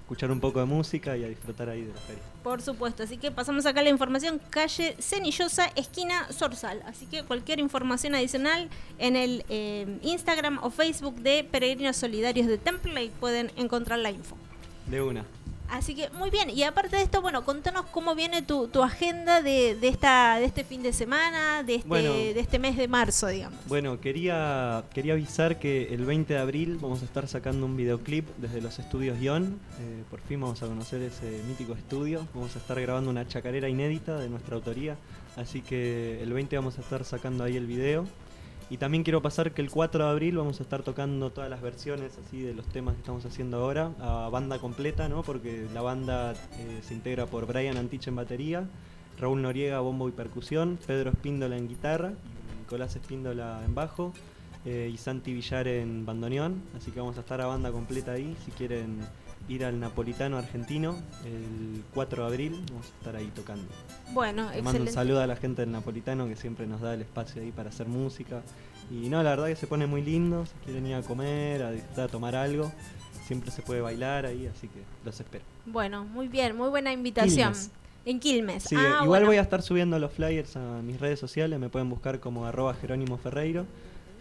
[0.00, 2.22] escuchar un poco de música y a disfrutar ahí de la feria.
[2.44, 6.80] Por supuesto, así que pasamos acá la información, calle Cenillosa, esquina Sorsal.
[6.86, 12.56] Así que cualquier información adicional en el eh, Instagram o Facebook de Peregrinos Solidarios de
[12.56, 14.36] Template pueden encontrar la info.
[14.86, 15.24] De una.
[15.70, 19.42] Así que muy bien, y aparte de esto, bueno, contanos cómo viene tu, tu agenda
[19.42, 22.12] de, de esta de este fin de semana, de este, Bueno.
[22.12, 23.58] de este mes de marzo, digamos.
[23.66, 28.28] Bueno, quería, quería avisar que el 20 de abril vamos a estar sacando un videoclip
[28.38, 29.58] desde los estudios Ion.
[29.80, 32.26] Eh, por fin vamos a conocer ese mítico estudio.
[32.34, 34.96] Vamos a estar grabando una chacarera inédita de nuestra autoría.
[35.36, 38.06] Así que el 20 vamos a estar sacando ahí el video.
[38.68, 41.62] Y también quiero pasar que el 4 de abril vamos a estar tocando todas las
[41.62, 45.22] versiones así de los temas que estamos haciendo ahora a banda completa, ¿no?
[45.22, 48.68] Porque la banda eh, se integra por Brian Antich en batería,
[49.18, 52.14] Raúl Noriega bombo y percusión, Pedro Espíndola en guitarra,
[52.58, 54.12] Nicolás Espíndola en bajo
[54.64, 56.60] eh, y Santi Villar en bandoneón.
[56.76, 58.36] Así que vamos a estar a banda completa ahí.
[58.44, 58.98] Si quieren
[59.48, 63.64] ir al Napolitano argentino, el 4 de abril vamos a estar ahí tocando.
[64.12, 64.92] Bueno, Le mando un excelente.
[64.92, 67.86] saludo a la gente del Napolitano que siempre nos da el espacio ahí para hacer
[67.86, 68.42] música.
[68.90, 70.46] Y no, la verdad que se pone muy lindo.
[70.46, 72.70] Si quieren ir a comer, a disfrutar, a tomar algo,
[73.26, 75.44] siempre se puede bailar ahí, así que los espero.
[75.64, 77.52] Bueno, muy bien, muy buena invitación.
[77.52, 77.70] Quilmes.
[78.04, 78.62] En Quilmes.
[78.62, 79.26] Sí, Ah, igual bueno.
[79.26, 81.58] voy a estar subiendo los flyers a mis redes sociales.
[81.58, 83.66] Me pueden buscar como arroba Jerónimo Ferreiro,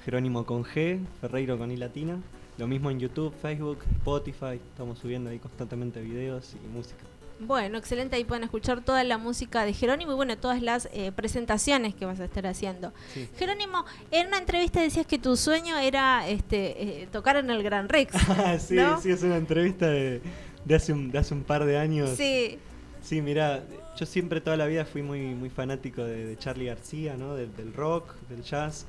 [0.03, 2.17] Jerónimo con G, Ferreiro con I latina.
[2.57, 4.61] Lo mismo en YouTube, Facebook, Spotify.
[4.71, 7.03] Estamos subiendo ahí constantemente videos y música.
[7.39, 11.11] Bueno, excelente, ahí pueden escuchar toda la música de Jerónimo y bueno, todas las eh,
[11.11, 12.93] presentaciones que vas a estar haciendo.
[13.13, 13.27] Sí.
[13.37, 17.89] Jerónimo, en una entrevista decías que tu sueño era este eh, tocar en el Gran
[17.89, 18.15] Rex.
[18.29, 19.01] Ah, sí, ¿no?
[19.01, 20.21] sí, es una entrevista de,
[20.63, 22.11] de hace, un, de hace un par de años.
[22.11, 22.57] Sí.
[23.01, 23.63] Sí, mira,
[23.97, 27.35] yo siempre toda la vida fui muy, muy fanático de, de Charlie García, ¿no?
[27.35, 28.87] Del, del rock, del jazz.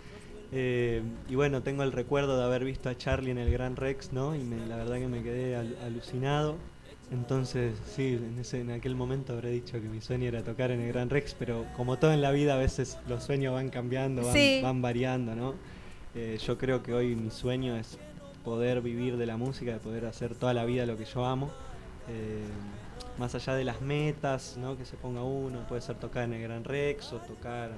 [0.53, 4.13] Eh, y bueno, tengo el recuerdo de haber visto a Charlie en el Gran Rex,
[4.13, 4.35] ¿no?
[4.35, 6.57] Y me- la verdad que me quedé al- alucinado.
[7.13, 10.81] Entonces, sí, en, ese, en aquel momento habré dicho que mi sueño era tocar en
[10.81, 14.23] el Gran Rex, pero como todo en la vida, a veces los sueños van cambiando,
[14.25, 14.61] van, Sí.
[14.63, 15.55] van variando, ¿no?
[16.15, 17.99] Eh, yo creo que hoy mi sueño es
[18.45, 21.51] poder vivir de la música, de poder hacer toda la vida lo que yo amo.
[22.09, 22.43] Eh,
[23.19, 24.77] más allá de las metas ¿no?
[24.77, 27.71] que se ponga uno, puede ser tocar en el Gran Rex o tocar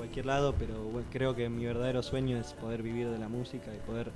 [0.00, 3.70] cualquier lado, pero bueno, creo que mi verdadero sueño es poder vivir de la música
[3.74, 4.10] y poder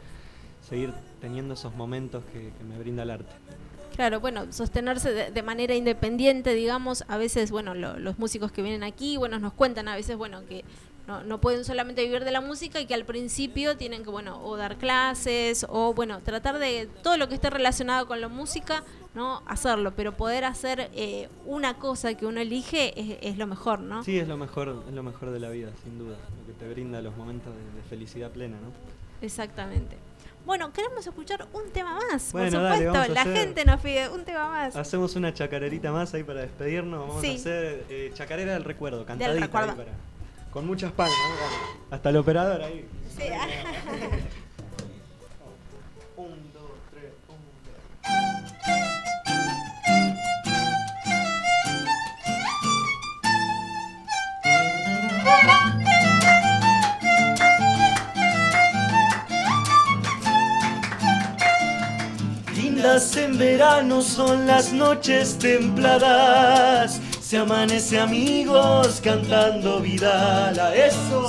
[0.66, 3.34] seguir teniendo esos momentos que, me brinda el arte.
[3.94, 8.62] Claro, bueno, sostenerse de, de manera independiente, digamos, a veces, bueno, lo- los músicos que
[8.62, 10.64] vienen aquí, bueno, nos cuentan a veces, bueno, que
[11.06, 14.40] no, no pueden solamente vivir de la música y que al principio tienen que, bueno,
[14.42, 18.82] o dar clases o, bueno, tratar de todo lo que esté relacionado con la música,
[19.14, 19.42] ¿no?
[19.46, 24.02] Hacerlo, pero poder hacer eh, una cosa que uno elige es, es lo mejor, ¿no?
[24.02, 26.68] Sí, es lo mejor, es lo mejor de la vida, sin duda, lo que te
[26.72, 28.72] brinda los momentos de, de felicidad plena, ¿no?
[29.20, 29.96] Exactamente.
[30.46, 33.14] Bueno, queremos escuchar un tema más, Bueno, por supuesto.
[33.14, 34.76] la hacer- gente nos pide un tema más.
[34.76, 37.00] Hacemos una chacarerita más ahí para despedirnos.
[37.08, 37.30] Vamos Sí.
[37.30, 39.74] a hacer eh, chacarera del recuerdo, cantadita ahí recuerdo.
[39.76, 39.92] para-
[40.54, 41.18] con muchas palmas.
[41.90, 42.88] Hasta el operador ahí.
[43.14, 43.24] Sí.
[46.16, 47.36] Un, dos, tres, un,
[62.54, 67.00] Lindas en verano son las noches templadas.
[67.34, 71.28] Se amanece amigos cantando Vidal a eso.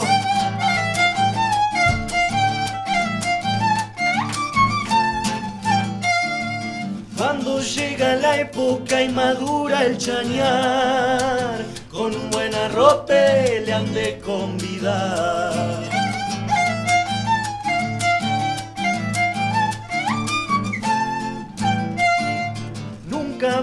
[7.18, 14.20] Cuando llega la época y madura el chañar, con un buen arrope le han de
[14.20, 15.95] convidar.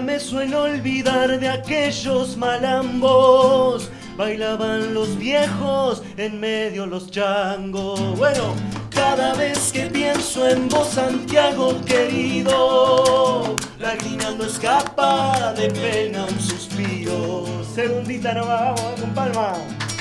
[0.01, 3.89] Me sueno olvidar de aquellos malambos.
[4.17, 7.99] Bailaban los viejos, en medio los changos.
[8.17, 8.55] Bueno,
[8.89, 17.45] cada vez que pienso en vos, Santiago querido, lagrimando escapa de pena un suspiro.
[17.75, 19.53] Segundita nomás, vamos, con palma.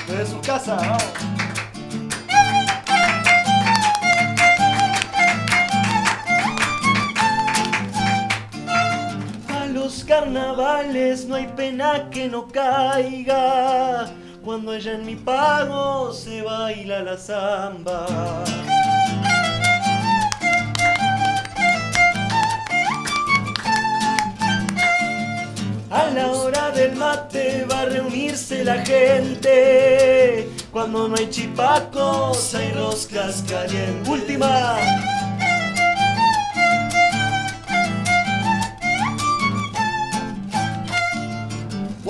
[0.06, 0.96] Desde su casa.
[10.30, 14.10] Vez no hay pena que no caiga.
[14.44, 18.06] Cuando ella en mi pago se baila la samba.
[25.90, 30.48] A la hora del mate va a reunirse la gente.
[30.72, 34.08] Cuando no hay chipacos hay roscas calientes.
[34.08, 34.78] Última.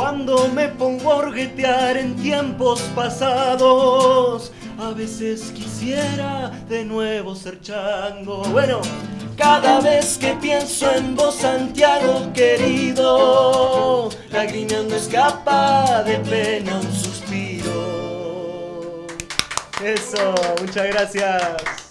[0.02, 8.42] Cuando me pongo a orguetear en tiempos pasados, a veces quisiera de nuevo ser chango.
[8.46, 8.80] Bueno,
[9.36, 19.06] cada vez que pienso en vos, Santiago querido, lagrimeando escapa de pena un suspiro.
[19.84, 21.81] Eso, muchas gracias.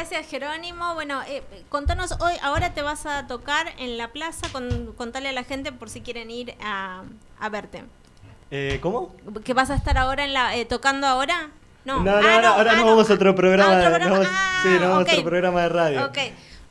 [0.00, 0.94] Gracias Jerónimo.
[0.94, 5.32] Bueno, eh, contanos hoy, ahora te vas a tocar en la plaza, con, contale a
[5.32, 7.02] la gente por si quieren ir a,
[7.38, 7.84] a verte.
[8.50, 9.14] Eh, ¿Cómo?
[9.44, 11.50] ¿Que vas a estar ahora en la, eh, tocando ahora?
[11.84, 14.18] No, No, no, Ah, ahora, ahora ah, nos vamos a otro programa, Ah, otro programa.
[14.20, 14.26] nos
[14.62, 16.06] sí, nos vamos a otro programa de radio.
[16.06, 16.18] Ok,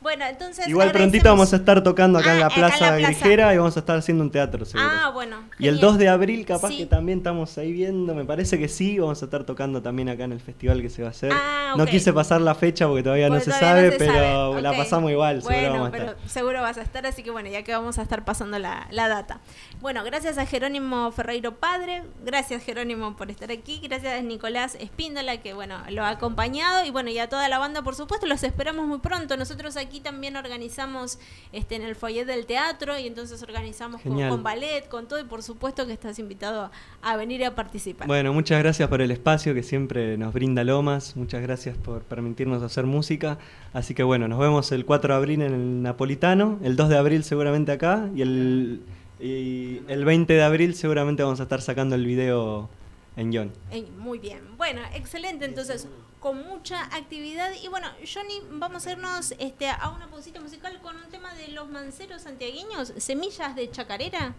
[0.00, 0.66] bueno, entonces...
[0.68, 2.96] Igual prontito vamos a estar tocando acá en la Ah, en la Plaza plaza.
[2.96, 4.88] Grijera y vamos a estar haciendo un teatro seguro.
[4.90, 5.36] Ah, bueno.
[5.58, 5.80] y el genial.
[5.92, 6.78] 2 de abril capaz Sí.
[6.78, 10.24] que también estamos ahí viendo, me parece que sí, vamos a estar tocando también acá
[10.24, 11.32] en el festival que se va a hacer.
[11.34, 14.12] Ah, No quise pasar la fecha porque todavía no se todavía sabe, no se pero
[14.52, 14.62] sabe.
[14.62, 16.28] la pasamos igual, seguro vamos a pero estar.
[16.28, 19.08] seguro vas a estar, así que bueno, ya que vamos a estar pasando la, la
[19.08, 19.40] data.
[19.80, 25.38] Bueno, gracias a Jerónimo Ferreiro Padre, gracias Jerónimo por estar aquí, gracias a Nicolás Espíndola
[25.38, 28.42] que bueno, lo ha acompañado y bueno, y a toda la banda por supuesto, los
[28.42, 29.38] esperamos muy pronto.
[29.38, 31.18] Nosotros aquí también organizamos
[31.52, 35.42] este en el foyer del teatro y entonces organizamos con, ballet, con todo y por
[35.42, 36.70] supuesto que estás invitado
[37.00, 38.06] a venir a participar.
[38.06, 42.62] Bueno, muchas gracias por el espacio que siempre nos brinda Lomas, muchas gracias por permitirnos
[42.62, 43.38] hacer música.
[43.72, 46.98] Así que bueno, nos vemos el 4 de abril en el Napolitano, el 2 de
[46.98, 48.82] abril seguramente acá y el,
[49.20, 52.68] y el 20 de abril seguramente vamos a estar sacando el video
[53.16, 53.52] en.
[53.70, 54.56] Ey, muy bien.
[54.56, 55.44] Bueno, excelente.
[55.44, 55.86] Entonces,
[56.20, 57.50] con mucha actividad.
[57.62, 61.48] Y bueno, Johnny, vamos a irnos este, a una pausita musical con un tema de
[61.48, 64.34] los manceros santiagueños, Semillas de Chacarera,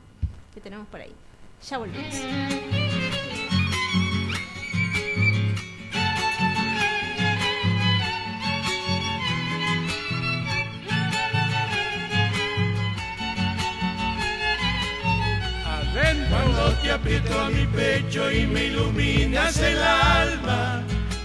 [0.53, 1.13] que tenemos por ahí.
[1.69, 3.11] Ya volvemos.
[16.32, 20.82] Cuando te aprieto a mi pecho y me iluminas el alma,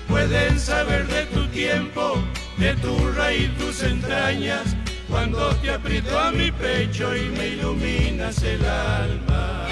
[0.08, 2.18] pueden saber de tu tiempo,
[2.56, 4.74] de tu raíz, tus entrañas.
[5.08, 9.68] Cuando te aprieto a mi pecho y me iluminas el alma.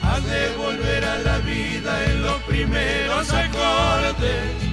[0.00, 4.71] Has de volver a la vida en los primeros acordes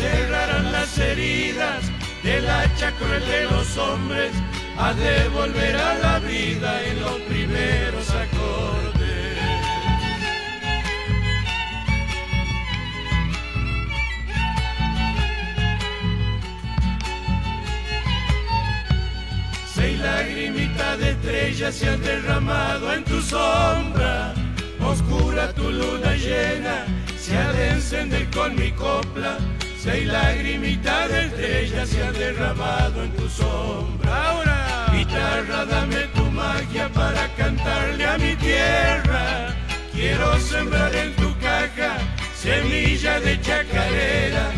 [0.00, 1.82] cerrarán las heridas
[2.22, 4.32] del hacha cruel de los hombres.
[4.78, 9.38] Has de volver a la vida en los primeros acordes.
[19.74, 24.32] Seis lagrimitas de estrellas se han derramado en tu sombra.
[24.80, 26.86] Oscura tu luna llena
[27.18, 29.36] se ha de encender con mi copla.
[29.82, 34.28] Seis lagrimitas de estrellas se han derramado en tu sombra.
[34.28, 39.56] Ahora, guitarra, dame tu magia para cantarle a mi tierra.
[39.94, 41.96] Quiero sembrar en tu caja
[42.36, 44.50] semilla de chacarera.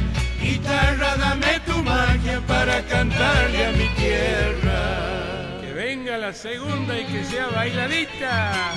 [0.42, 5.60] Guitarra, dame tu magia para cantarle a mi tierra.
[5.60, 8.72] Que venga la segunda y que sea bailadita.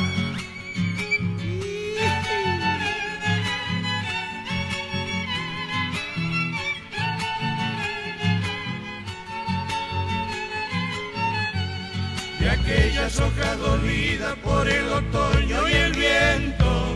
[12.46, 16.96] De aquellas hojas dolidas por el otoño y el viento,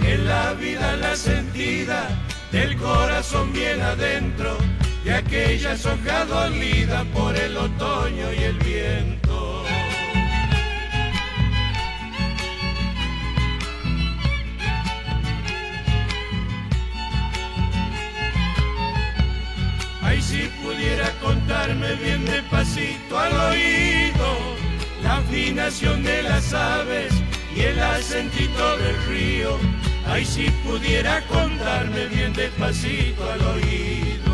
[0.00, 2.08] en la vida la sentida
[2.50, 4.58] del corazón bien adentro,
[5.04, 9.64] de aquellas hojas dolidas por el otoño y el viento.
[20.02, 24.57] Ay, si pudiera contarme bien despacito al oído
[25.08, 27.12] afinación de las aves
[27.54, 29.58] y el acentito del río.
[30.06, 34.28] Ay, si pudiera contarme bien despacito al oído.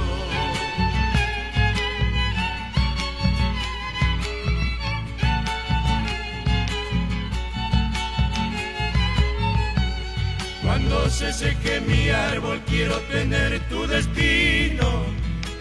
[10.63, 15.05] Cuando se seque mi árbol quiero tener tu destino,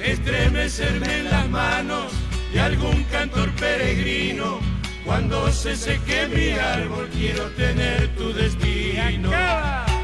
[0.01, 2.11] estremecerme en las manos
[2.53, 4.73] de algún cantor peregrino.
[5.06, 9.30] Cuando se seque mi árbol quiero tener tu destino.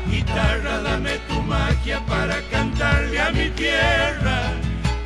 [0.10, 4.54] Guitarra, dame tu magia para cantarle a mi tierra.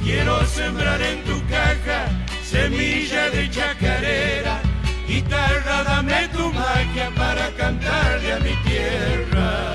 [0.03, 2.07] Quiero sembrar en tu caja
[2.43, 4.61] semilla de chacarera.
[5.07, 9.73] Guitarra, dame tu magia para cantarle a mi tierra.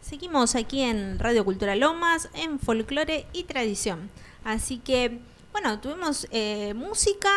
[0.00, 4.10] Seguimos aquí en Radio Cultura Lomas, en folclore y tradición.
[4.44, 5.18] Así que,
[5.52, 7.28] bueno, tuvimos eh, música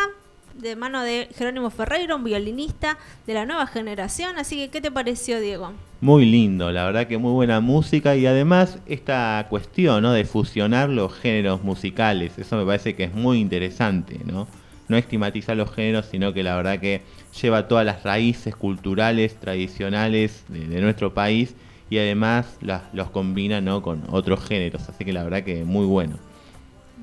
[0.56, 4.38] de mano de Jerónimo Ferreiro, un violinista de la nueva generación.
[4.38, 5.74] Así que, ¿qué te pareció, Diego?
[6.02, 10.12] Muy lindo, la verdad que muy buena música y además esta cuestión ¿no?
[10.12, 14.48] de fusionar los géneros musicales, eso me parece que es muy interesante, ¿no?
[14.90, 17.04] No estigmatizar los géneros, sino que la verdad que
[17.42, 21.56] lleva todas las raíces culturales, tradicionales de, de nuestro país
[21.90, 22.58] y además
[22.92, 23.82] los combina ¿no?
[23.82, 26.18] con otros géneros, así que la verdad que muy bueno.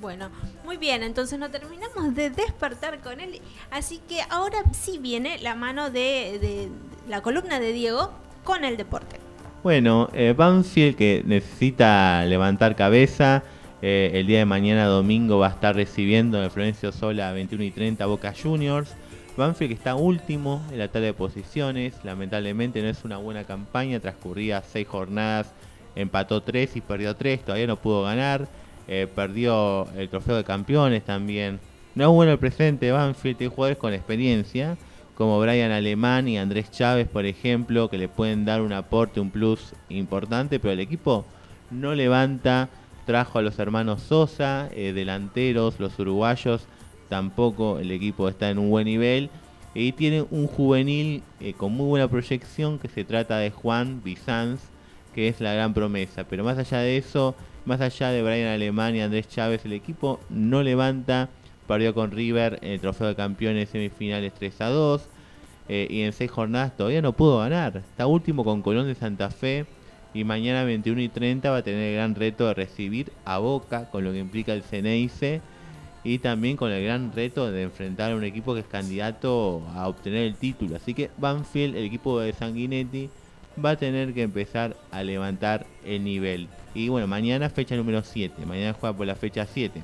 [0.01, 0.31] Bueno,
[0.65, 3.41] muy bien, entonces no terminamos de despertar con él.
[3.71, 6.69] Así que ahora sí viene la mano de, de
[7.09, 8.13] la columna de Diego
[8.45, 9.17] con el deporte.
[9.63, 13.43] Bueno, eh, Banfield que necesita levantar cabeza.
[13.83, 17.65] eh, el día de mañana domingo va a estar recibiendo en Florencio Sola a 21
[17.65, 18.95] y 30 Boca Juniors.
[19.37, 21.95] Banfield que está último en la tabla de posiciones.
[22.05, 24.01] Lamentablemente no es una buena campaña.
[24.01, 25.53] Transcurría seis jornadas,
[25.95, 27.43] empató 3 y perdió 3.
[27.45, 28.49] Todavía no pudo ganar.
[28.91, 31.61] Eh, perdió el trofeo de campeones también.
[31.95, 33.49] No es bueno el presente de Banfield.
[33.49, 34.77] Jugadores con experiencia
[35.15, 39.31] como Brian Alemán y Andrés Chávez, por ejemplo, que le pueden dar un aporte, un
[39.31, 41.25] plus importante, pero el equipo
[41.71, 42.69] no levanta.
[43.07, 46.67] Trajo a los hermanos Sosa, eh, delanteros, los uruguayos,
[47.09, 49.31] tampoco el equipo está en un buen nivel.
[49.75, 54.61] Y tiene un juvenil eh, con muy buena proyección que se trata de Juan Bizanz,
[55.15, 56.25] que es la gran promesa.
[56.25, 57.37] Pero más allá de eso,
[57.71, 61.29] más allá de Brian Alemán y Andrés Chávez, el equipo no levanta.
[61.69, 65.09] Perdió con River el trofeo de campeones semifinales 3 a 2.
[65.69, 67.77] eh, y en seis jornadas todavía no pudo ganar.
[67.77, 69.67] Está último con Colón de Santa Fe.
[70.13, 73.89] Y mañana 21 y 30 va a tener el gran reto de recibir a Boca,
[73.89, 75.41] con lo que implica el Ceneice.
[76.03, 79.87] Y también con el gran reto de enfrentar a un equipo que es candidato a
[79.87, 80.75] obtener el título.
[80.75, 83.11] Así que Banfield, el equipo de Sanguinetti,
[83.63, 86.49] va a tener que empezar a levantar el nivel.
[86.75, 88.47] Y bueno, mañana fecha número 7.
[88.47, 89.83] Mañana juega por la fecha 7.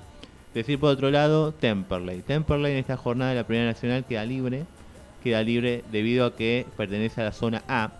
[0.54, 2.22] Decir por otro lado, Temperley.
[2.22, 4.64] Temperley en esta jornada de la Primera Nacional queda libre.
[5.22, 7.90] Queda libre debido a que pertenece a la zona A.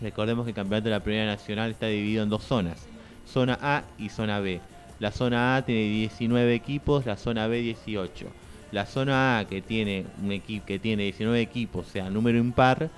[0.00, 2.86] Recordemos que el campeonato de la Primera Nacional está dividido en dos zonas.
[3.26, 4.60] Zona A y zona B.
[4.98, 8.26] La zona A tiene 19 equipos, la zona B 18.
[8.72, 12.88] La zona A que tiene un equipo que tiene 19 equipos, o sea, número impar,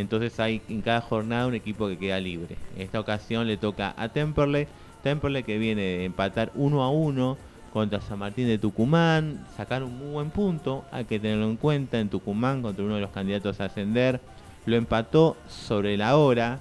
[0.00, 2.56] entonces hay en cada jornada un equipo que queda libre.
[2.76, 4.66] En esta ocasión le toca a Temperley,
[5.02, 7.36] Temperley que viene de empatar 1 a 1
[7.72, 11.98] contra San Martín de Tucumán, sacar un muy buen punto, hay que tenerlo en cuenta
[11.98, 14.20] en Tucumán contra uno de los candidatos a ascender.
[14.64, 16.60] Lo empató sobre la hora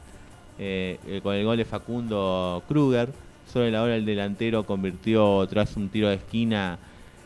[0.59, 3.09] eh, eh, con el gol de Facundo Kruger.
[3.51, 6.79] Sobre la hora el delantero convirtió tras un tiro de esquina,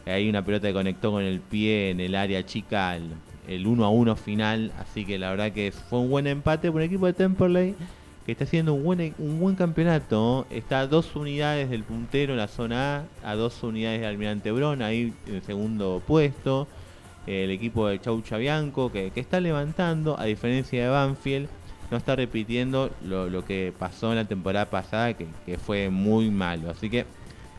[0.06, 2.98] eh, ahí una pelota que conectó con el pie en el área chica,
[3.48, 4.72] el 1 a 1 final.
[4.80, 7.76] Así que la verdad que fue un buen empate por el equipo de Temperley
[8.28, 10.46] que está haciendo un buen, un buen campeonato.
[10.50, 14.52] Está a dos unidades del puntero en la zona A, a dos unidades de Almirante
[14.52, 16.68] Brón, ahí en el segundo puesto.
[17.26, 21.48] El equipo de Chau Chabianco que, que está levantando, a diferencia de Banfield,
[21.90, 26.30] no está repitiendo lo, lo que pasó en la temporada pasada, que, que fue muy
[26.30, 26.70] malo.
[26.70, 27.06] Así que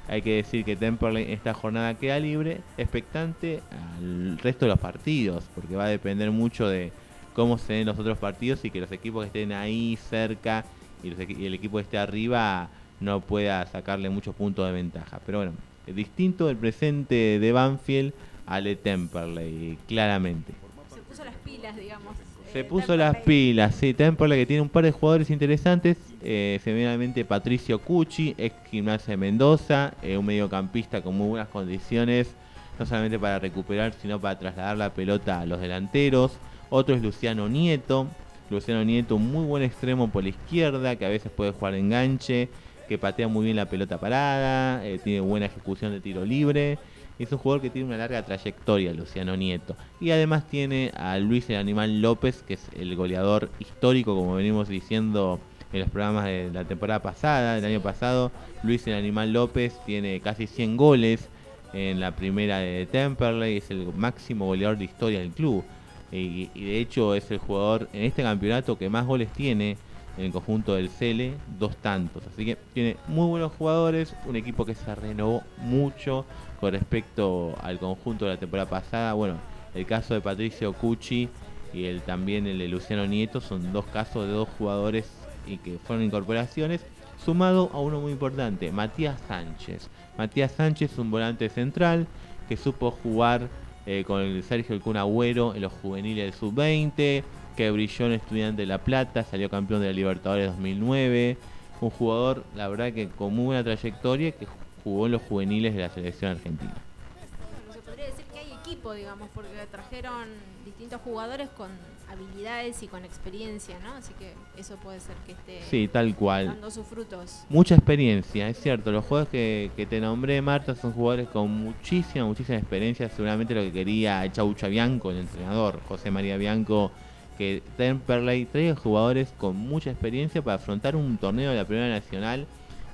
[0.09, 5.45] hay que decir que Temperley esta jornada queda libre, expectante al resto de los partidos,
[5.55, 6.93] porque va a depender mucho de
[7.35, 10.65] cómo se den los otros partidos y que los equipos que estén ahí cerca
[11.03, 12.69] y, los y el equipo que esté arriba
[13.01, 15.21] no pueda sacarle muchos puntos de ventaja.
[15.25, 15.53] Pero bueno,
[15.87, 18.13] es distinto el presente de Banfield
[18.47, 20.55] al de Temperley, claramente.
[20.93, 22.17] Se puso las pilas, digamos.
[22.53, 27.79] Se puso las pilas, sí, Temperley que tiene un par de jugadores interesantes, eh, Patricio
[27.79, 32.35] Cucci, ex gimnasia de Mendoza, eh, un mediocampista con muy buenas condiciones,
[32.79, 36.39] no solamente para recuperar, sino para trasladar la pelota a los delanteros.
[36.71, 38.07] Otro es Luciano Nieto,
[38.49, 42.49] Luciano Nieto, un muy buen extremo por la izquierda, que a veces puede jugar enganche,
[42.89, 46.79] que patea muy bien la pelota parada, eh, tiene buena ejecución de tiro libre.
[47.19, 49.77] Es un jugador que tiene una larga trayectoria, Luciano Nieto.
[50.01, 54.69] Y además tiene a Luis el Animal López, que es el goleador histórico, como venimos
[54.69, 55.41] diciendo
[55.73, 58.31] en los programas de la temporada pasada, del año pasado.
[58.62, 61.29] Luis el Animal López tiene casi 100 goles
[61.73, 65.64] en la primera de Temperley, es el máximo goleador de historia del club.
[66.11, 69.79] y, de hecho es el jugador en este campeonato que más goles tiene en
[70.19, 72.23] el conjunto del Cele, dos tantos.
[72.27, 76.25] Así que tiene muy buenos jugadores, un equipo que se renovó mucho
[76.61, 79.12] con respecto al conjunto de la temporada pasada.
[79.12, 79.37] Bueno,
[79.75, 81.29] el caso de Patricio Cucci
[81.73, 85.11] y el también el de Luciano Nieto son dos casos de dos jugadores
[85.47, 86.85] y que fueron incorporaciones,
[87.25, 89.89] sumado a uno muy importante, Matías Sánchez.
[90.16, 92.07] Matías Sánchez, un volante central
[92.49, 93.49] que supo jugar
[93.87, 97.23] eh, con el Sergio El Kun Agüero en los juveniles del sub-20,
[97.59, 101.37] que brilló en Estudiante de La Plata, salió campeón de la Libertadores 2009.
[101.81, 104.47] Un jugador, la verdad, que con muy buena trayectoria, que
[104.85, 106.73] jugó en los juveniles de la selección argentina.
[106.77, 110.29] Bueno, se podría decir que hay equipo, digamos, porque trajeron
[110.65, 111.69] distintos jugadores con
[112.09, 113.95] habilidades y con experiencia, ¿no?
[113.95, 116.47] Así que eso puede ser que esté Sí, tal cual.
[116.47, 117.43] dando sus frutos.
[117.49, 118.93] Mucha experiencia, es cierto.
[118.93, 123.09] Los jugadores que, que te nombré, Marta, son jugadores con muchísima, muchísima experiencia.
[123.09, 126.93] Seguramente lo que quería Chaucha Bianco, el entrenador, José María Bianco,
[127.39, 132.47] que Temperley traiga jugadores con mucha experiencia para afrontar un torneo de la Primera Nacional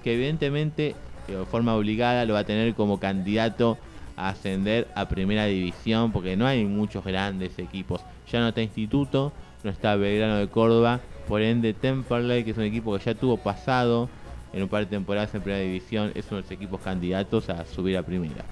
[0.05, 0.95] que evidentemente
[1.27, 3.79] de forma obligada lo va a tener como candidato
[4.17, 8.03] a ascender a Primera División porque no hay muchos grandes equipos.
[8.31, 9.33] Ya no está Instituto,
[9.65, 13.39] no está Belgrano de Córdoba, por ende Temperley, que es un equipo que ya tuvo
[13.39, 14.11] pasado
[14.53, 17.65] en un par de temporadas en Primera División, es uno de los equipos candidatos a
[17.65, 18.45] subir a Primera.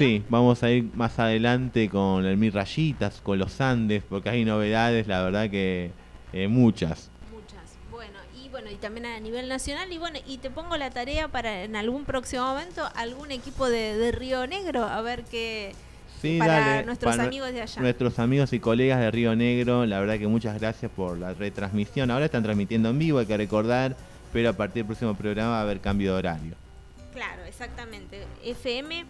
[0.00, 4.46] Sí, vamos a ir más adelante con el Mir Rayitas, con los Andes, porque hay
[4.46, 5.90] novedades, la verdad que
[6.32, 7.10] eh, muchas.
[7.30, 7.76] Muchas.
[7.90, 9.92] Bueno, y bueno, y también a nivel nacional.
[9.92, 13.94] Y bueno, y te pongo la tarea para en algún próximo momento algún equipo de,
[13.98, 15.74] de Río Negro, a ver qué.
[16.22, 17.82] Sí, para dale, nuestros para amigos de allá.
[17.82, 22.10] Nuestros amigos y colegas de Río Negro, la verdad que muchas gracias por la retransmisión.
[22.10, 23.94] Ahora están transmitiendo en vivo, hay que recordar,
[24.32, 26.54] pero a partir del próximo programa va a haber cambio de horario.
[27.12, 28.24] Claro, exactamente.
[28.42, 29.04] FM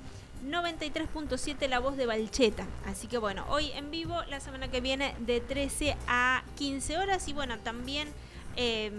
[0.44, 2.66] 93.7 La Voz de Balcheta.
[2.86, 7.28] Así que bueno, hoy en vivo, la semana que viene de 13 a 15 horas.
[7.28, 8.08] Y bueno, también
[8.56, 8.90] eh,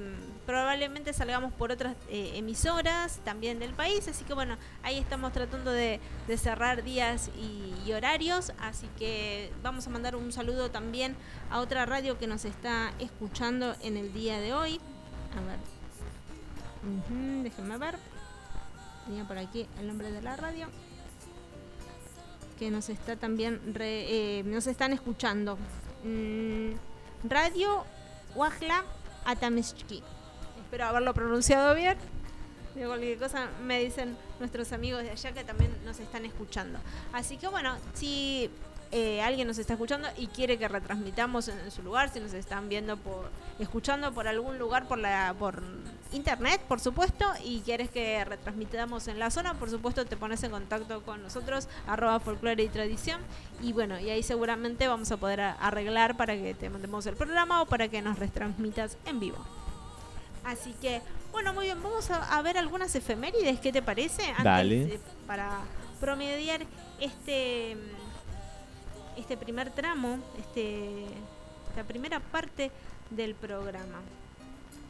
[0.45, 4.07] probablemente salgamos por otras eh, emisoras también del país.
[4.07, 5.99] Así que bueno, ahí estamos tratando de,
[6.37, 8.53] cerrar días y, horarios.
[8.59, 11.15] Así que vamos a mandar un saludo también
[11.49, 14.79] a otra radio que nos está escuchando en el día de hoy.
[15.37, 15.59] A ver.
[16.83, 17.95] Ujú, déjenme ver.
[19.05, 20.67] Tenía por aquí el nombre de la radio.
[22.61, 25.57] Que nos está también re- eh, nos están escuchando.
[26.03, 26.73] Mm,
[27.27, 27.83] radio
[28.35, 28.83] Wajla
[29.25, 30.03] Atamishki.
[30.59, 31.97] Espero haberlo pronunciado bien.
[32.75, 36.77] De cualquier cosa me dicen nuestros amigos de allá que también nos están escuchando.
[37.13, 38.51] Así que bueno, si
[38.91, 42.33] eh, alguien nos está escuchando y quiere que retransmitamos en, en su lugar, si nos
[42.33, 45.63] están viendo por, escuchando por algún lugar por la, por
[46.11, 50.51] internet, por supuesto, y quieres que retransmitamos en la zona, por supuesto te pones en
[50.51, 53.21] contacto con nosotros, arroba folclore y tradición,
[53.61, 57.61] y bueno, y ahí seguramente vamos a poder arreglar para que te mandemos el programa
[57.61, 59.37] o para que nos retransmitas en vivo.
[60.43, 61.01] Así que,
[61.31, 64.23] bueno, muy bien, vamos a, a ver algunas efemérides, ¿qué te parece?
[64.29, 64.81] Antes, Dale.
[64.95, 65.59] eh, para
[65.99, 66.61] promediar
[66.99, 67.77] este
[69.17, 71.05] este primer tramo, este
[71.69, 72.71] esta primera parte
[73.11, 73.99] del programa.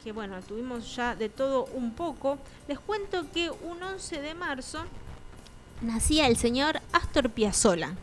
[0.04, 2.40] Que bueno, tuvimos ya de todo un poco.
[2.68, 4.84] Les cuento que un 11 de marzo
[5.82, 7.96] nacía el señor Astor Piazzolla.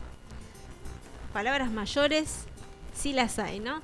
[1.32, 2.44] Palabras mayores,
[2.94, 3.80] sí las hay, ¿no?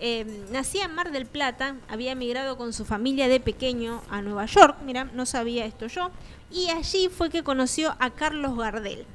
[0.00, 4.46] Eh, nacía en Mar del Plata, había emigrado con su familia de pequeño a Nueva
[4.46, 6.12] York, mira, no sabía esto yo,
[6.52, 9.06] y allí fue que conoció a Carlos Gardel.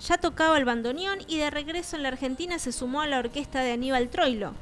[0.00, 3.60] Ya tocaba el bandoneón y de regreso en la Argentina se sumó a la orquesta
[3.60, 4.54] de Aníbal Troilo.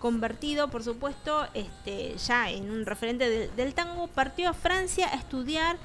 [0.00, 5.76] Convertido, por supuesto, este, ya en un referente del, tango, partió a Francia a estudiar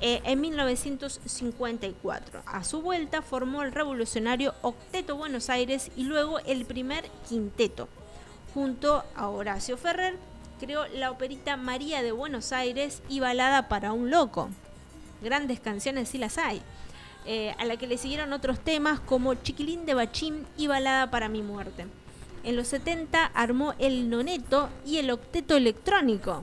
[0.00, 2.42] eh, en 1954.
[2.46, 7.88] A su vuelta formó el revolucionario Octeto Buenos Aires y luego el primer quinteto.
[8.54, 10.16] Junto a Horacio Ferrer,
[10.58, 14.50] creó la operita María de Buenos Aires y Balada para un Loco.
[15.22, 16.60] Grandes canciones sí las hay.
[17.24, 21.28] Eh, a la que le siguieron otros temas como Chiquilín de Bachín y Balada para
[21.28, 21.86] mi muerte.
[22.44, 26.42] En los 70 armó el noneto y el octeto electrónico.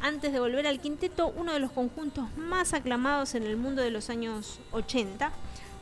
[0.00, 3.90] Antes de volver al quinteto, uno de los conjuntos más aclamados en el mundo de
[3.90, 5.32] los años 80.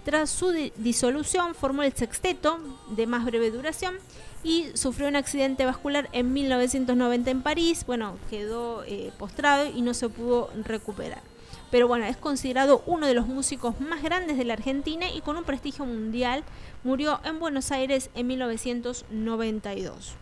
[0.05, 2.61] Tras su di- disolución formó el sexteto,
[2.91, 3.97] de más breve duración,
[4.45, 7.85] y sufrió un accidente vascular en 1990 en París.
[7.87, 11.23] Bueno, quedó eh, postrado y no se pudo recuperar.
[11.71, 15.37] Pero bueno, es considerado uno de los músicos más grandes de la Argentina y con
[15.37, 16.45] un prestigio mundial.
[16.85, 20.13] Murió en Buenos Aires en 1992.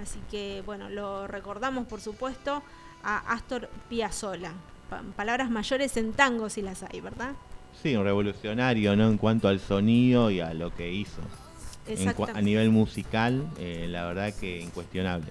[0.00, 2.62] Así que bueno, lo recordamos por supuesto
[3.02, 4.52] a Astor Piazzolla.
[4.88, 7.32] Pa- palabras mayores en tango si las hay, ¿verdad?
[7.82, 9.08] Sí, un revolucionario, ¿no?
[9.08, 11.20] En cuanto al sonido y a lo que hizo.
[12.34, 15.26] A nivel musical, eh, la verdad que incuestionable.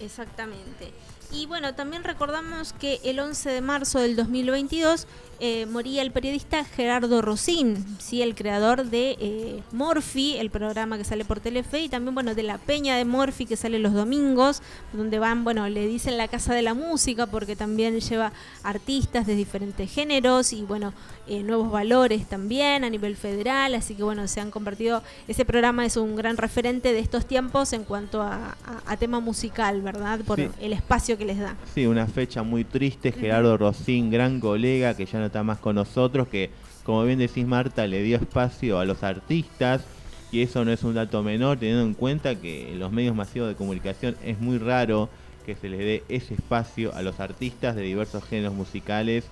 [0.00, 0.92] Exactamente.
[1.30, 5.06] Y bueno, también recordamos que el 11 de marzo del 2022
[5.40, 8.22] eh, moría el periodista Gerardo Rosín, ¿sí?
[8.22, 12.42] el creador de eh, Morphy, el programa que sale por Telefe, y también bueno de
[12.42, 14.62] La Peña de Morphy que sale los domingos,
[14.92, 18.32] donde van, bueno, le dicen la casa de la música porque también lleva
[18.62, 20.92] artistas de diferentes géneros y bueno,
[21.26, 25.86] eh, nuevos valores también a nivel federal, así que bueno, se han convertido, ese programa
[25.86, 30.20] es un gran referente de estos tiempos en cuanto a, a- a tema musical, ¿verdad?
[30.26, 30.48] Por Sí.
[30.60, 31.56] el espacio que les da.
[31.74, 33.12] Sí, una fecha muy triste.
[33.12, 36.50] Gerardo Rosín, gran colega que ya no está más con nosotros, que
[36.84, 39.84] como bien decís Marta, le dio espacio a los artistas
[40.32, 43.48] y eso no es un dato menor, teniendo en cuenta que en los medios masivos
[43.48, 45.08] de comunicación es muy raro
[45.46, 49.24] que se les dé ese espacio a los artistas de diversos géneros musicales.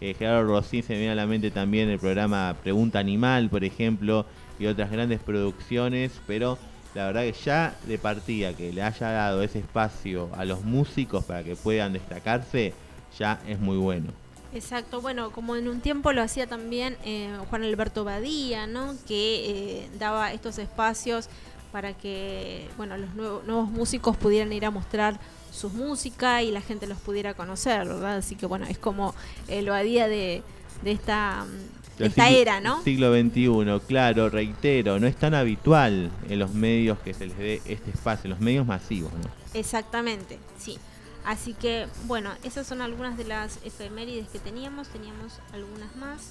[0.00, 3.64] Eh, Gerardo Rosín se me viene a la mente también el programa Pregunta Animal, por
[3.64, 4.26] ejemplo,
[4.58, 6.58] y otras grandes producciones, pero
[6.94, 11.24] la verdad que ya de partida que le haya dado ese espacio a los músicos
[11.24, 12.74] para que puedan destacarse,
[13.18, 14.21] ya es muy bueno.
[14.54, 18.94] Exacto, bueno, como en un tiempo lo hacía también eh, Juan Alberto Badía, ¿no?
[19.08, 21.28] Que eh, daba estos espacios
[21.72, 25.18] para que, bueno, los nuevos, nuevos músicos pudieran ir a mostrar
[25.50, 28.16] su música y la gente los pudiera conocer, ¿verdad?
[28.18, 29.14] Así que, bueno, es como
[29.48, 30.42] el Badía de,
[30.82, 32.82] de esta, mm, de Del esta siglo- era, ¿no?
[32.82, 37.62] Siglo XXI, claro, reitero, no es tan habitual en los medios que se les dé
[37.64, 39.30] este espacio, en los medios masivos, ¿no?
[39.54, 40.78] Exactamente, sí.
[41.24, 44.88] Así que, bueno, esas son algunas de las efemérides que teníamos.
[44.88, 46.30] Teníamos algunas más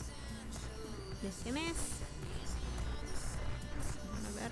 [1.21, 1.73] de este mes.
[4.27, 4.51] A ver.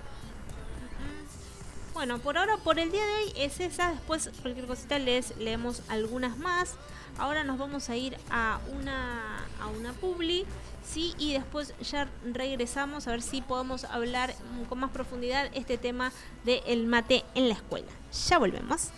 [1.92, 3.90] Bueno, por ahora, por el día de hoy es esa.
[3.90, 6.74] Después, cualquier cosita, les leemos algunas más.
[7.18, 10.46] Ahora nos vamos a ir a una, a una publi.
[10.82, 14.34] Sí, y después ya regresamos a ver si podemos hablar
[14.68, 16.12] con más profundidad este tema
[16.44, 17.88] del mate en la escuela.
[18.28, 18.88] Ya volvemos.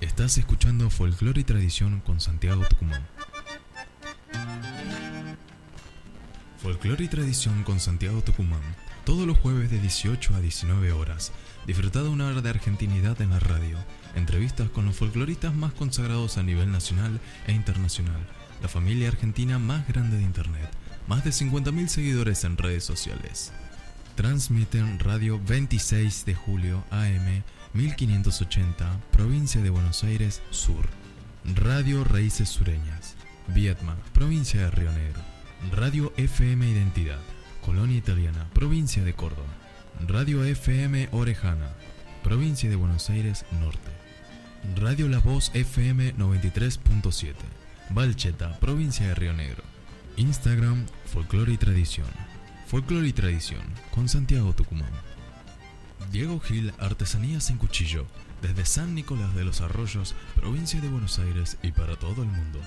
[0.00, 3.06] Estás escuchando Folclore y Tradición con Santiago Tucumán.
[6.62, 8.60] Folclore y Tradición con Santiago Tucumán.
[9.04, 11.32] Todos los jueves de 18 a 19 horas.
[11.66, 13.78] Disfruta de una hora de argentinidad en la radio.
[14.14, 18.26] Entrevistas con los folcloristas más consagrados a nivel nacional e internacional.
[18.62, 20.70] La familia argentina más grande de Internet.
[21.06, 23.52] Más de 50.000 seguidores en redes sociales.
[24.16, 27.42] Transmiten Radio 26 de julio AM
[27.74, 30.86] 1580, provincia de Buenos Aires Sur.
[31.56, 33.16] Radio Raíces Sureñas,
[33.48, 35.20] Vietma, provincia de Río Negro.
[35.72, 37.18] Radio FM Identidad,
[37.60, 39.48] Colonia Italiana, provincia de Córdoba.
[40.06, 41.68] Radio FM Orejana,
[42.22, 43.90] provincia de Buenos Aires Norte.
[44.76, 47.34] Radio La Voz FM 93.7,
[47.90, 49.64] Valcheta, provincia de Río Negro.
[50.16, 52.06] Instagram, Folclore y Tradición.
[52.68, 54.92] Folclore y Tradición, con Santiago Tucumán.
[56.14, 58.06] Diego Gil Artesanías en Cuchillo,
[58.40, 62.60] desde San Nicolás de los Arroyos, provincia de Buenos Aires y para todo el mundo.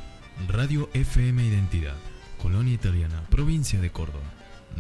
[0.49, 1.97] Radio FM Identidad,
[2.40, 4.30] Colonia Italiana, provincia de Córdoba.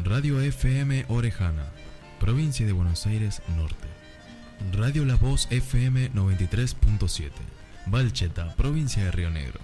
[0.04, 1.66] Radio FM Orejana,
[2.20, 3.88] provincia de Buenos Aires Norte.
[4.72, 7.30] Radio La Voz FM 93.7,
[7.86, 9.58] Valcheta, provincia de Río Negro.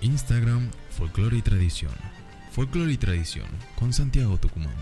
[0.00, 1.92] Instagram, Folclore y Tradición.
[2.50, 3.46] Folclore y Tradición,
[3.76, 4.74] con Santiago Tucumán.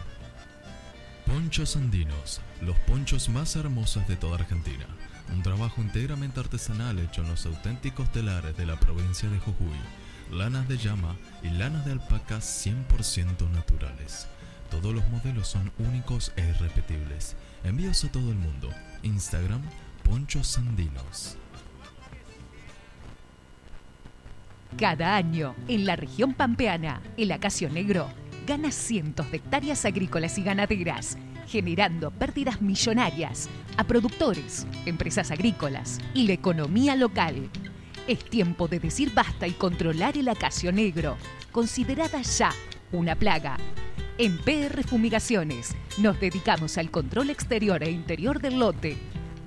[1.27, 4.87] Ponchos Andinos, los ponchos más hermosos de toda Argentina.
[5.35, 9.77] Un trabajo íntegramente artesanal hecho en los auténticos telares de la provincia de Jujuy.
[10.31, 14.29] Lanas de llama y lanas de alpaca 100% naturales.
[14.71, 17.37] Todos los modelos son únicos e irrepetibles.
[17.65, 18.71] Envíos a todo el mundo.
[19.03, 19.63] Instagram,
[20.05, 21.37] Ponchos Andinos.
[24.79, 28.09] Cada año, en la región pampeana, el acacio negro
[28.47, 36.27] gana cientos de hectáreas agrícolas y ganaderas, generando pérdidas millonarias a productores, empresas agrícolas y
[36.27, 37.51] la economía local.
[38.09, 41.17] Es tiempo de decir basta y controlar el acacio negro,
[41.53, 42.53] considerada ya
[42.91, 43.57] una plaga.
[44.19, 48.97] En PR Fumigaciones nos dedicamos al control exterior e interior del lote.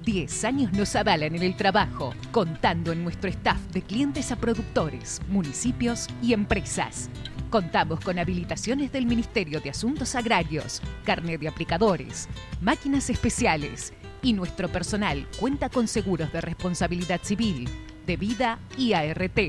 [0.05, 5.21] 10 años nos avalan en el trabajo, contando en nuestro staff de clientes a productores,
[5.29, 7.09] municipios y empresas.
[7.55, 12.27] Contamos con habilitaciones del Ministerio de Asuntos Agrarios, carnet de aplicadores,
[12.59, 17.69] máquinas especiales y nuestro personal cuenta con seguros de responsabilidad civil,
[18.05, 19.39] de vida y ART.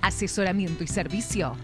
[0.00, 1.56] Asesoramiento y servicio.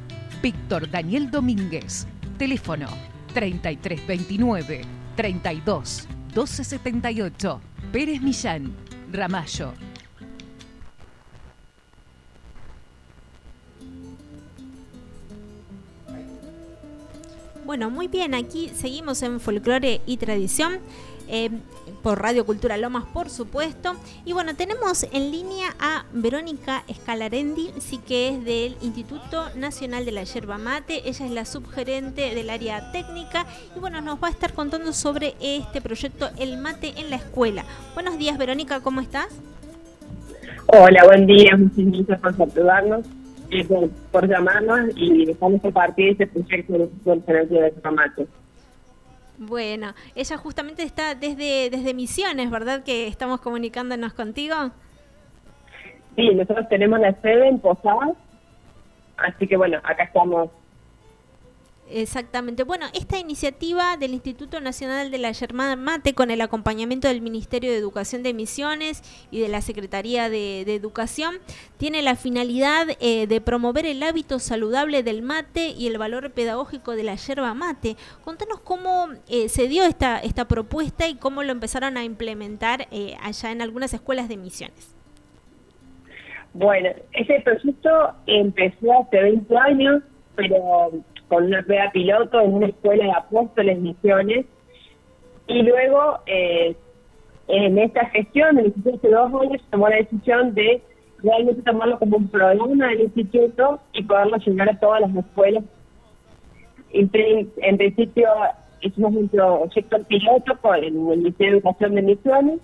[0.43, 2.09] Víctor Daniel Domínguez.
[2.37, 2.89] Teléfono
[3.33, 4.81] 3329
[5.15, 7.61] 32 1278.
[7.93, 8.75] Pérez Millán.
[9.13, 9.90] Ramallo.
[17.71, 20.81] Bueno, muy bien, aquí seguimos en folclore y tradición.
[21.29, 21.51] eh,
[22.03, 23.95] por Radio Cultura Lomas, por supuesto.
[24.25, 30.11] Y bueno, tenemos en línea a Verónica Escalarendi, sí que es del Instituto Nacional de
[30.11, 31.09] la Yerba Mate.
[31.09, 33.47] Ella es la subgerente del área técnica
[33.77, 37.65] y bueno, nos va a estar contando sobre este proyecto El Mate en la Escuela.
[37.95, 39.29] Buenos días, Verónica, ¿cómo estás?
[40.67, 43.07] Hola, buen día, muchas gracias por saludarnos,
[43.69, 48.27] por, por llamarnos y dejarnos compartir este proyecto del Nacional de Mate.
[49.39, 52.85] Bueno, ella justamente está desde, desde Misiones, ¿verdad?
[52.85, 54.55] Que estamos comunicándonos contigo.
[56.15, 58.17] Sí, nosotros tenemos la sede en Posadas,
[59.17, 60.51] así que bueno, acá estamos.
[61.93, 62.63] Exactamente.
[62.63, 67.73] Bueno, esta iniciativa del Instituto Nacional de la Yerba Mate con el acompañamiento del Ministerio
[67.73, 71.37] de Educación de Misiones y de la Secretaría de, Educación
[71.79, 76.95] tiene la finalidad eh, de promover el hábito saludable del mate y el valor pedagógico
[76.95, 77.97] de la yerba mate.
[78.25, 83.17] Contanos cómo eh, se dio esta, esta propuesta y cómo lo empezaron a implementar eh,
[83.21, 84.95] allá en algunas escuelas de Misiones.
[86.55, 90.03] Bueno, este proyecto empezó hace 20 años,
[90.37, 90.93] pero
[91.31, 94.45] con una prueba piloto en una escuela de apóstoles misiones.
[95.47, 96.77] Y luego, eh,
[97.49, 100.83] en esta gestión del instituto hace dos años, tomó la decisión de
[101.23, 105.65] realmente tomarlo como un programa del instituto y poderlo llegar a todas las escuelas.
[106.93, 107.11] En,
[107.57, 108.29] en principio,
[108.81, 112.61] hicimos un proyecto piloto con el Ministerio de Educación de Misiones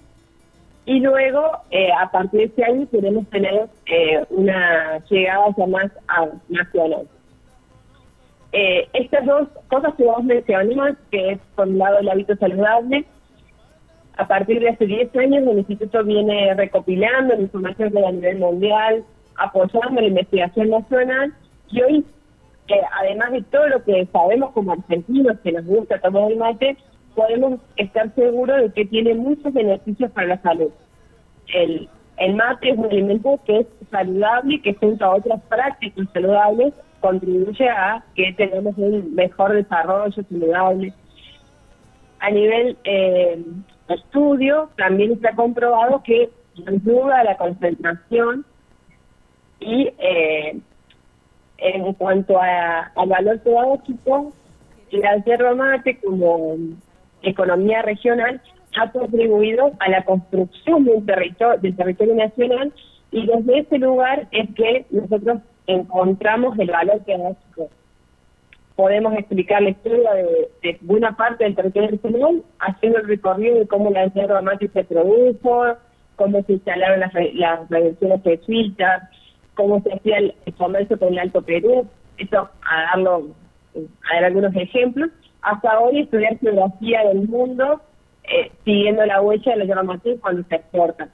[0.86, 1.40] y luego,
[1.70, 7.08] eh, a partir de este año, queremos tener eh, una llegada ya más a nacional.
[8.52, 13.04] Eh, estas dos cosas que vos mencionamos, que es por un lado el hábito saludable,
[14.16, 19.04] a partir de hace 10 años el instituto viene recopilando la información a nivel mundial,
[19.36, 21.34] apoyando la investigación nacional
[21.70, 22.04] y hoy,
[22.68, 26.76] eh, además de todo lo que sabemos como argentinos que nos gusta tomar el mate,
[27.14, 30.70] podemos estar seguros de que tiene muchos beneficios para la salud.
[31.52, 36.72] El, el mate es un alimento que es saludable, que junto a otras prácticas saludables
[37.06, 40.92] contribuye a que tengamos un mejor desarrollo saludable.
[42.18, 43.44] A nivel eh,
[43.88, 46.30] estudio, también está comprobado que
[46.66, 48.44] ayuda a la concentración
[49.60, 50.58] y eh,
[51.58, 54.32] en cuanto a, al valor pedagógico,
[54.90, 56.56] la yerba mate como
[57.22, 58.40] economía regional
[58.78, 62.72] ha contribuido a la construcción de un territorio, del territorio nacional
[63.10, 67.68] y desde ese lugar es que nosotros encontramos el valor pedagógico.
[68.74, 73.90] Podemos explicar la historia de, buena parte del territorio nacional haciendo el recorrido de cómo
[73.90, 75.76] la yerba mate se produjo,
[76.16, 79.08] cómo se instalaron las, las reducciones jesuitas,
[79.54, 81.88] cómo se hacía el, comercio con el Alto Perú,
[82.18, 83.28] eso a darlo,
[83.74, 85.10] a dar algunos ejemplos,
[85.42, 87.80] hasta hoy estudiar geografía del mundo
[88.24, 91.08] eh, siguiendo la huella de la yerba mate cuando se exporta.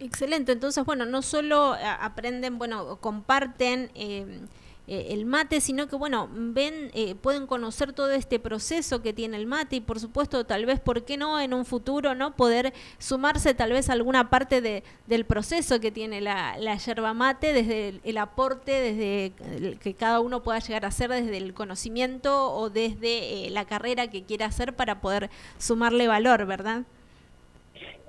[0.00, 4.42] Excelente, entonces bueno, no solo a- aprenden, bueno, comparten eh,
[4.86, 9.36] eh, el mate, sino que, bueno, ven, eh, pueden conocer todo este proceso que tiene
[9.36, 12.72] el mate y, por supuesto, tal vez, ¿por qué no en un futuro, no poder
[12.98, 18.00] sumarse tal vez a alguna parte de, del proceso que tiene la, yerba mate, desde
[18.04, 23.46] el, aporte, desde que cada uno pueda llegar a hacer, desde el conocimiento o desde
[23.48, 25.28] eh, la carrera que quiera hacer para poder
[25.58, 26.84] sumarle valor, ¿verdad?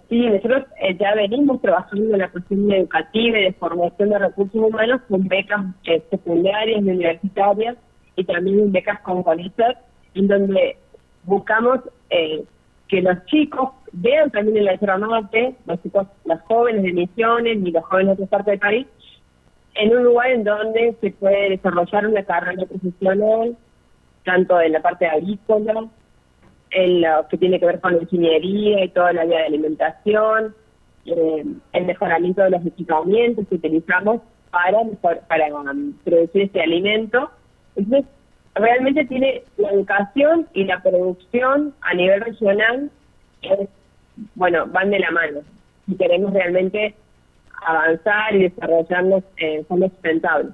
[0.10, 4.55] Sí, nosotros eh, ya venimos trabajando en la cuestión educativa y de formación de recursos
[4.55, 7.78] humanos con becas eh, secundarias universitarias
[8.16, 9.78] y también becas con CONICET,
[10.16, 10.78] en donde
[11.26, 12.43] buscamos eh,
[12.88, 17.60] que los chicos vean también en la Sierra Norte, los chicos, los jóvenes de Misiones
[17.64, 18.88] y los jóvenes de otra parte del país,
[19.76, 23.55] en un lugar en donde se puede desarrollar una carrera profesional,
[24.26, 25.86] tanto en la parte agrícola,
[26.72, 30.55] en lo que tiene que ver con la ingeniería y toda la área de alimentación,
[31.05, 37.30] eh, el mejoramiento de los equipamientos que utilizamos para mejor, para um, producir este alimento.
[37.76, 38.05] Entonces,
[38.55, 42.89] realmente tiene la educación y la producción a nivel regional,
[43.41, 43.70] es,
[44.36, 45.39] bueno, van de la mano.
[45.88, 46.93] Si queremos realmente
[47.65, 50.51] avanzar y desarrollarnos en forma sustentable.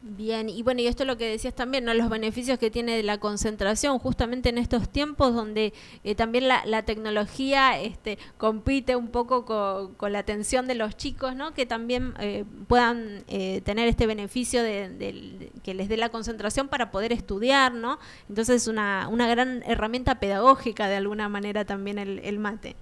[0.00, 1.92] Bien, y bueno, y esto es lo que decías también, ¿no?
[1.92, 5.72] Los beneficios que tiene la concentración, justamente en estos tiempos donde
[6.04, 11.34] eh, también la, la, tecnología este, compite un poco con, la atención de los chicos,
[11.34, 11.52] ¿no?
[11.52, 16.68] Que también eh, puedan eh, tener este beneficio de, de, que les dé la concentración
[16.68, 17.98] para poder estudiar, ¿no?
[18.28, 22.76] Entonces es una, una gran herramienta pedagógica de alguna manera también el, el mate.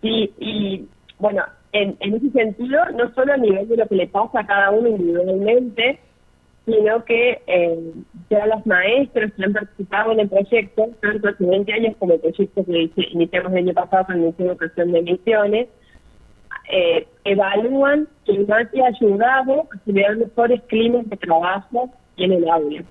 [0.00, 1.44] Sí, y bueno,
[1.74, 4.70] en, en, ese sentido, no solo a nivel de lo que le pasa a cada
[4.70, 5.98] uno individualmente,
[6.64, 7.92] sino que eh,
[8.30, 12.20] ya los maestros que han participado en el proyecto, tanto hace 20 años como el
[12.20, 15.68] proyecto que iniciamos el año pasado con el de Educación de Misiones,
[16.70, 22.84] eh, evalúan que el ha ayudado a generar mejores climas de trabajo en el aula.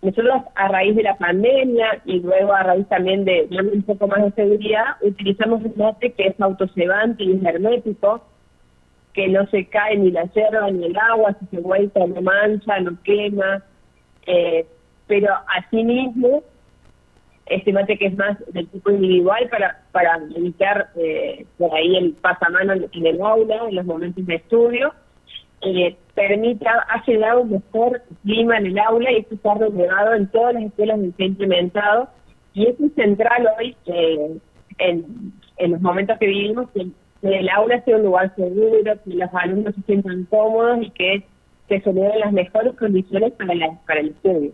[0.00, 4.06] Nosotros, a raíz de la pandemia y luego a raíz también de darle un poco
[4.06, 8.24] más de seguridad, utilizamos un mate que es autocebante y hermético,
[9.12, 12.78] que no se cae ni la yerba ni el agua, si se vuelta no mancha,
[12.78, 13.64] no quema,
[14.26, 14.66] eh,
[15.08, 16.44] pero asimismo,
[17.46, 22.12] este mate que es más del tipo individual para, para evitar eh, por ahí el
[22.12, 24.94] pasamano en el aula, en los momentos de estudio,
[25.62, 30.26] eh, permite, ha llegado un mejor clima en el aula y esto está relevado en
[30.28, 32.08] todas las escuelas donde se ha implementado
[32.54, 34.40] y eso es central hoy en,
[35.58, 36.88] en, los momentos que vivimos, que,
[37.20, 41.24] que, el aula sea un lugar seguro, que los alumnos se sientan cómodos y que
[41.68, 44.52] se generen las mejores condiciones para, la, para el estudio.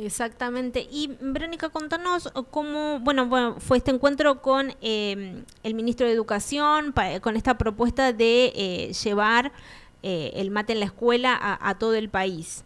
[0.00, 0.86] Exactamente.
[0.90, 6.92] Y Verónica, contanos cómo, bueno, bueno, fue este encuentro con eh, el ministro de Educación,
[6.92, 9.50] pa, con esta propuesta de eh, llevar
[10.04, 12.64] eh, el mate en la escuela a, a, todo el país.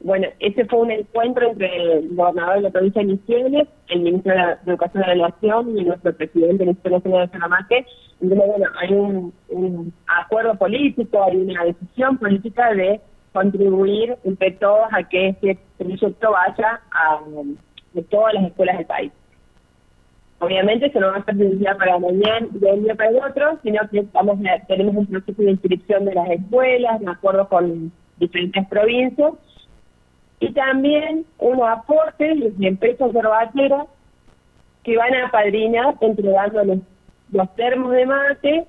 [0.00, 4.32] Bueno, ese fue un encuentro entre el gobernador de la provincia de Misiones, el ministro
[4.32, 7.86] de, la, Educación de la Nación y nuestro presidente del Instituto Nacional de Mate.
[8.20, 13.00] Entonces, bueno, hay un, un acuerdo político, hay una decisión política de
[13.32, 17.20] contribuir entre todos a que este proyecto vaya a,
[18.10, 19.12] todas las escuelas del país.
[20.40, 23.58] Obviamente eso no va a ser día para mañana, de un día para el otro,
[23.62, 28.66] sino que a, tenemos un proceso de inscripción de las escuelas, de acuerdo con diferentes
[28.68, 29.32] provincias,
[30.40, 33.86] y también unos aportes de empresas yerbateras
[34.84, 36.78] que van a apadrinar entregando los,
[37.32, 38.66] los termos de mate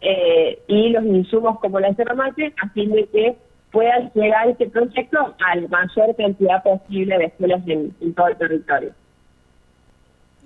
[0.00, 3.36] eh, y los insumos como la yerba mate, a fin de que
[3.70, 8.36] pueda llegar este proyecto a la mayor cantidad posible de escuelas en, en, todo el
[8.36, 8.92] territorio.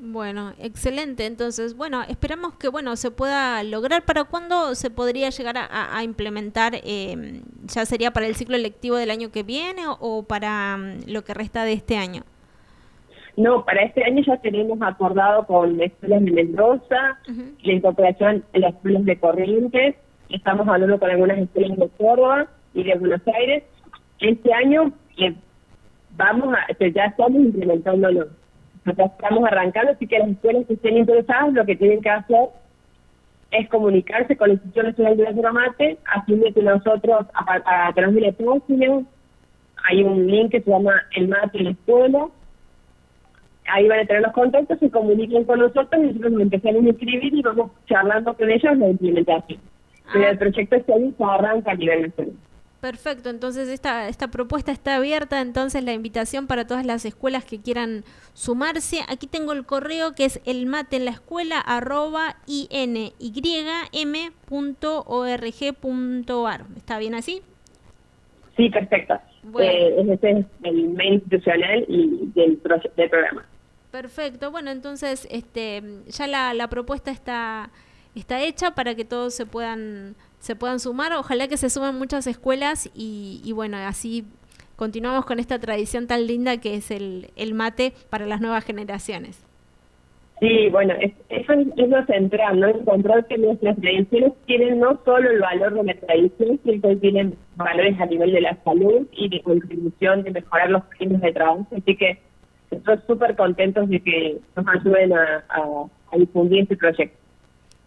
[0.00, 1.24] Bueno, excelente.
[1.24, 4.02] Entonces, bueno, esperamos que bueno se pueda lograr.
[4.02, 6.74] ¿Para cuándo se podría llegar a, a implementar?
[6.84, 7.40] Eh,
[7.72, 11.22] ¿Ya sería para el ciclo lectivo del año que viene o, o para um, lo
[11.22, 12.22] que resta de este año?
[13.36, 17.54] No, para este año ya tenemos acordado con escuelas de Mendoza, uh -huh.
[17.62, 19.96] la incorporación en las escuelas de Corrientes,
[20.28, 23.64] estamos hablando con algunas escuelas de Córdoba, y de Buenos Aires.
[24.20, 25.34] Este año eh,
[26.16, 28.28] vamos a, ya estamos implementándolo.
[28.84, 32.48] Ya estamos arrancando, así que las escuelas que estén interesadas lo que tienen que hacer
[33.50, 37.86] es comunicarse con la Institución Nacional de la Mate, a fin de que nosotros, a,
[37.88, 39.02] a, través de la página,
[39.88, 42.26] hay un link que se llama El Mate en la Escuela,
[43.66, 46.88] ahí van a tener los contactos, se comuniquen con nosotros y nosotros nos empezamos a
[46.88, 49.60] inscribir y vamos charlando con ellos la implementación.
[50.06, 50.10] Ah.
[50.12, 52.34] Pero el proyecto este año se arranca a nivel nacional.
[52.84, 57.58] Perfecto, entonces esta, esta propuesta está abierta, entonces la invitación para todas las escuelas que
[57.58, 58.04] quieran
[58.34, 58.98] sumarse.
[59.08, 63.06] Aquí tengo el correo que es el mate en la escuela arroba inym.org.ar.
[66.76, 67.40] ¿Está bien así?
[68.54, 69.18] Sí, perfecto.
[69.44, 69.72] Bueno.
[69.72, 72.60] Eh, ese es el mail institucional y del,
[72.96, 73.46] del programa.
[73.92, 77.70] Perfecto, bueno, entonces este, ya la, la propuesta está,
[78.14, 81.12] está hecha para que todos se puedan, se puedan sumar.
[81.14, 84.24] Ojalá que se sumen muchas escuelas y, y bueno, así
[84.76, 89.42] continuamos con esta tradición tan linda que es el, el mate para las nuevas generaciones.
[90.40, 92.66] Sí, bueno, es, eso es, es lo central, ¿no?
[92.68, 97.34] Encontrar que nuestras tradiciones tienen no solo el valor de la tradición, sino que tienen
[97.56, 101.66] valores a nivel de la salud y de contribución de mejorar los climas de trabajo.
[101.74, 102.18] Así que
[102.70, 107.16] estoy súper contentos de que nos ayuden a, a- a difundir este proyecto.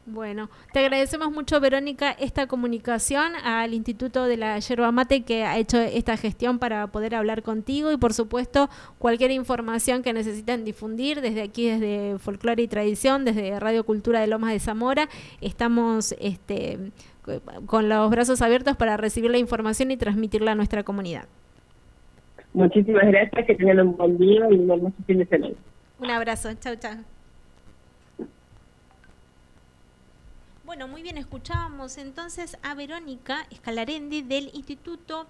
[0.10, 5.58] Bueno, te agradecemos mucho, Verónica, esta comunicación al Instituto de la Yerba Mate que ha
[5.58, 11.20] hecho esta gestión para poder hablar contigo y, por supuesto, cualquier información que necesiten difundir
[11.20, 15.10] desde aquí, desde Folclore y Tradición, desde Radio Cultura de Lomas de Zamora,
[15.41, 16.80] estamos este,
[17.66, 21.26] con los brazos abiertos para recibir la información y transmitirla a nuestra comunidad.
[22.53, 25.53] Muchísimas gracias, que tengan un buen día y un hermoso fin de semana.
[25.99, 26.95] Un abrazo, chau, chau.
[30.68, 35.26] Bueno, muy bien, escuchábamos entonces a Verónica Escalarendi del Instituto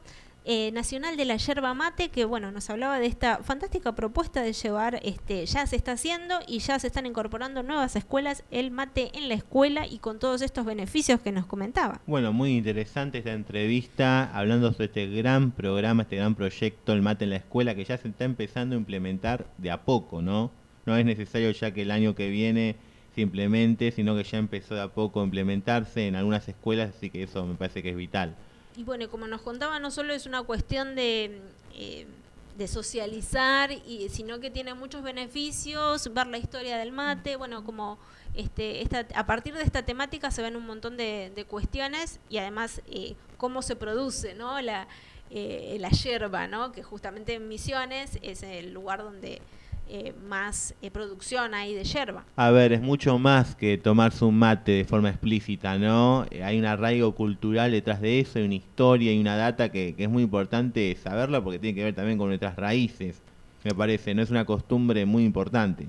[0.46, 4.54] eh, Nacional de la Yerba Mate, que bueno, nos hablaba de esta fantástica propuesta de
[4.54, 9.12] llevar, este, ya se está haciendo y ya se están incorporando nuevas escuelas, el mate
[9.14, 12.02] en la escuela y con todos estos beneficios que nos comentaba.
[12.08, 17.26] Bueno, muy interesante esta entrevista hablando sobre este gran programa, este gran proyecto, el mate
[17.26, 20.50] en la escuela, que ya se está empezando a implementar de a poco, ¿no?
[20.88, 22.78] No es necesario ya que el año que viene
[23.18, 27.10] se implemente, sino que ya empezó de a poco a implementarse en algunas escuelas, así
[27.10, 28.36] que eso me parece que es vital.
[28.76, 31.42] Y bueno, como nos contaba, no solo es una cuestión de,
[31.74, 32.06] eh,
[32.60, 37.98] de socializar, y, sino que tiene muchos beneficios, ver la historia del mate, bueno, como
[38.36, 42.38] este, esta, a partir de esta temática se ven un montón de, de cuestiones y
[42.38, 44.62] además eh, cómo se produce ¿no?
[44.62, 44.88] la,
[45.32, 46.72] eh, la yerba, ¿no?
[46.72, 49.42] que justamente en Misiones es el lugar donde
[49.90, 52.26] eh, más eh, producción hay de yerba.
[52.36, 56.26] A ver, es mucho más que tomarse un mate de forma explícita, ¿no?
[56.32, 59.96] Eh, Hay un arraigo cultural detrás de eso, hay una historia y una data que,
[59.96, 63.22] que es muy importante saberla porque tiene que ver también con nuestras raíces,
[63.64, 64.22] me parece, ¿no?
[64.22, 65.88] Es una costumbre muy importante.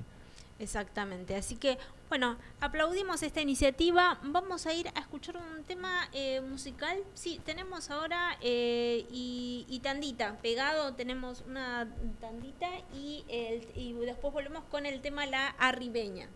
[0.59, 1.77] Exactamente, así que
[2.09, 4.19] bueno, aplaudimos esta iniciativa.
[4.23, 6.97] Vamos a ir a escuchar un tema eh, musical.
[7.13, 11.87] Sí, tenemos ahora eh, y, tandita, pegado tenemos una
[12.19, 16.27] tandita y, el, y después volvemos con el tema La Arribeña.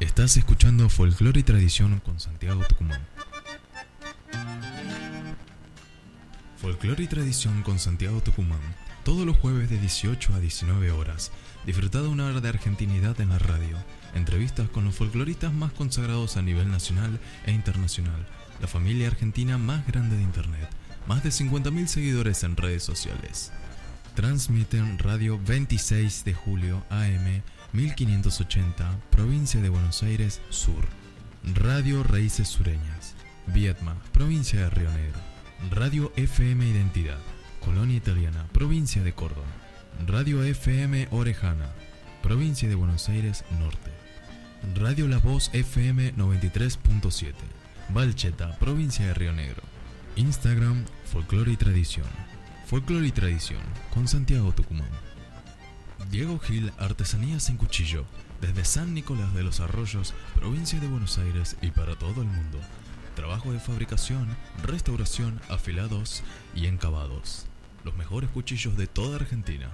[0.00, 3.06] Estás escuchando Folclore y Tradición con Santiago Tucumán.
[6.60, 8.83] Folclore y Tradición con Santiago Tucumán.
[9.04, 11.30] Todos los jueves de 18 a 19 horas.
[11.66, 13.76] Disfruta de una hora de argentinidad en la radio.
[14.14, 18.26] Entrevistas con los folcloristas más consagrados a nivel nacional e internacional.
[18.62, 20.70] La familia argentina más grande de Internet.
[21.06, 23.52] Más de 50.000 seguidores en redes sociales.
[24.14, 30.86] Transmiten Radio 26 de julio AM 1580, provincia de Buenos Aires Sur.
[31.52, 33.14] Radio Raíces Sureñas,
[33.48, 35.20] Vietma, provincia de Río Negro.
[35.70, 37.18] Radio FM Identidad,
[37.64, 39.46] Colonia Italiana, provincia de Córdoba.
[40.06, 41.70] Radio FM Orejana,
[42.22, 43.90] provincia de Buenos Aires Norte.
[44.74, 47.32] Radio La Voz FM 93.7,
[47.88, 49.62] Valcheta, provincia de Río Negro.
[50.16, 52.06] Instagram, Folclore y Tradición.
[52.66, 53.62] Folclore y Tradición,
[53.94, 54.90] con Santiago Tucumán.
[56.10, 58.04] Diego Gil, Artesanías en Cuchillo,
[58.42, 62.60] desde San Nicolás de los Arroyos, provincia de Buenos Aires y para todo el mundo.
[63.16, 66.22] Trabajo de fabricación, restauración, afilados
[66.54, 67.46] y encabados.
[67.84, 69.68] Los mejores cuchillos de toda Argentina.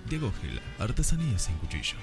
[0.09, 1.97] Diego Gil, Artesanías en Cuchillo.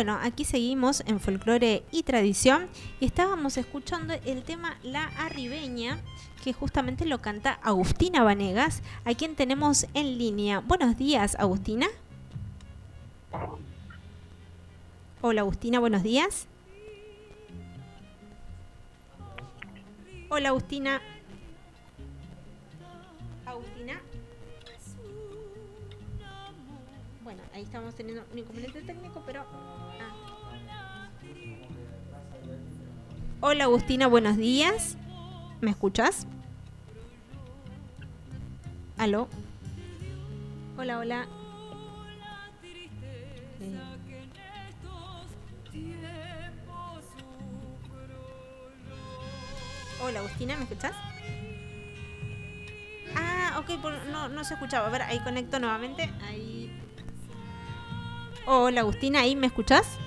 [0.00, 2.70] Bueno, aquí seguimos en folclore y tradición
[3.00, 6.00] y estábamos escuchando el tema La Arribeña,
[6.42, 10.60] que justamente lo canta Agustina Vanegas, a quien tenemos en línea.
[10.60, 11.86] Buenos días, Agustina.
[15.20, 16.48] Hola, Agustina, buenos días.
[20.30, 21.02] Hola, Agustina.
[23.44, 24.00] Agustina.
[27.60, 29.42] Ahí estamos teniendo un inconveniente técnico, pero...
[30.00, 31.10] ah.
[33.40, 34.96] Hola, Agustina, buenos días.
[35.60, 36.26] ¿Me escuchas?
[38.96, 39.28] ¿Aló?
[40.78, 41.26] Hola, hola.
[43.60, 43.78] Eh,
[50.02, 50.92] Hola, Agustina, ¿me escuchas?
[53.14, 53.68] Ah, ok,
[54.10, 54.86] no, no se escuchaba.
[54.86, 56.10] A ver, ahí conecto nuevamente.
[56.22, 56.59] Ahí.
[58.46, 59.98] Hola, Agustina, ¿ahí me escuchas?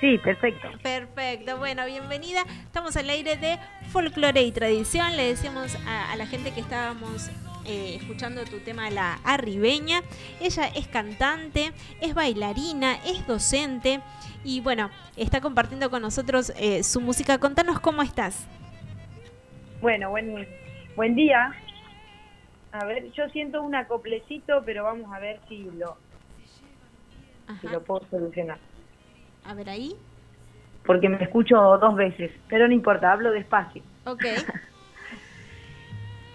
[0.00, 0.68] Sí, perfecto.
[0.82, 2.44] Perfecto, bueno, bienvenida.
[2.64, 3.58] Estamos al aire de
[3.88, 5.16] folclore y tradición.
[5.16, 7.30] Le decíamos a, a la gente que estábamos
[7.64, 10.02] eh, escuchando tu tema La Arribeña.
[10.40, 14.00] Ella es cantante, es bailarina, es docente
[14.44, 17.38] y bueno, está compartiendo con nosotros eh, su música.
[17.38, 18.48] Contanos cómo estás.
[19.80, 20.46] Bueno, buen,
[20.96, 21.54] buen día.
[22.72, 25.96] A ver, yo siento un acoplecito, pero vamos a ver si lo,
[27.60, 28.58] si lo puedo solucionar.
[29.44, 29.94] A ver ahí.
[30.84, 33.82] Porque me escucho dos veces, pero no importa, hablo despacio.
[34.04, 34.24] Ok.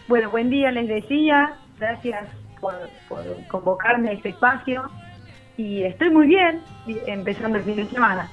[0.08, 1.58] Bueno, buen día, les decía.
[1.78, 2.30] Gracias
[2.62, 4.90] por, por convocarme a este espacio.
[5.58, 6.62] Y estoy muy bien,
[7.08, 8.30] empezando el fin de semana.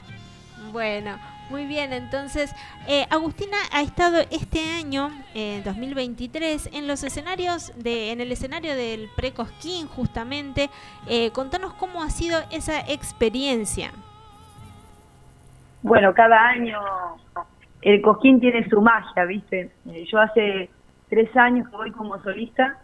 [0.72, 1.18] Bueno,
[1.54, 1.92] muy bien.
[1.92, 2.52] Entonces,
[2.88, 8.74] eh, Agustina ha estado este año, eh, 2023, en los escenarios, de, en el escenario
[8.74, 10.68] del Precosquín, justamente.
[11.08, 13.92] Eh, contanos cómo ha sido esa experiencia.
[15.82, 16.80] Bueno, cada año
[17.82, 19.70] el Cosquín tiene su magia, ¿viste?
[19.92, 20.68] Eh, Yo hace
[21.08, 22.78] tres años que voy como solista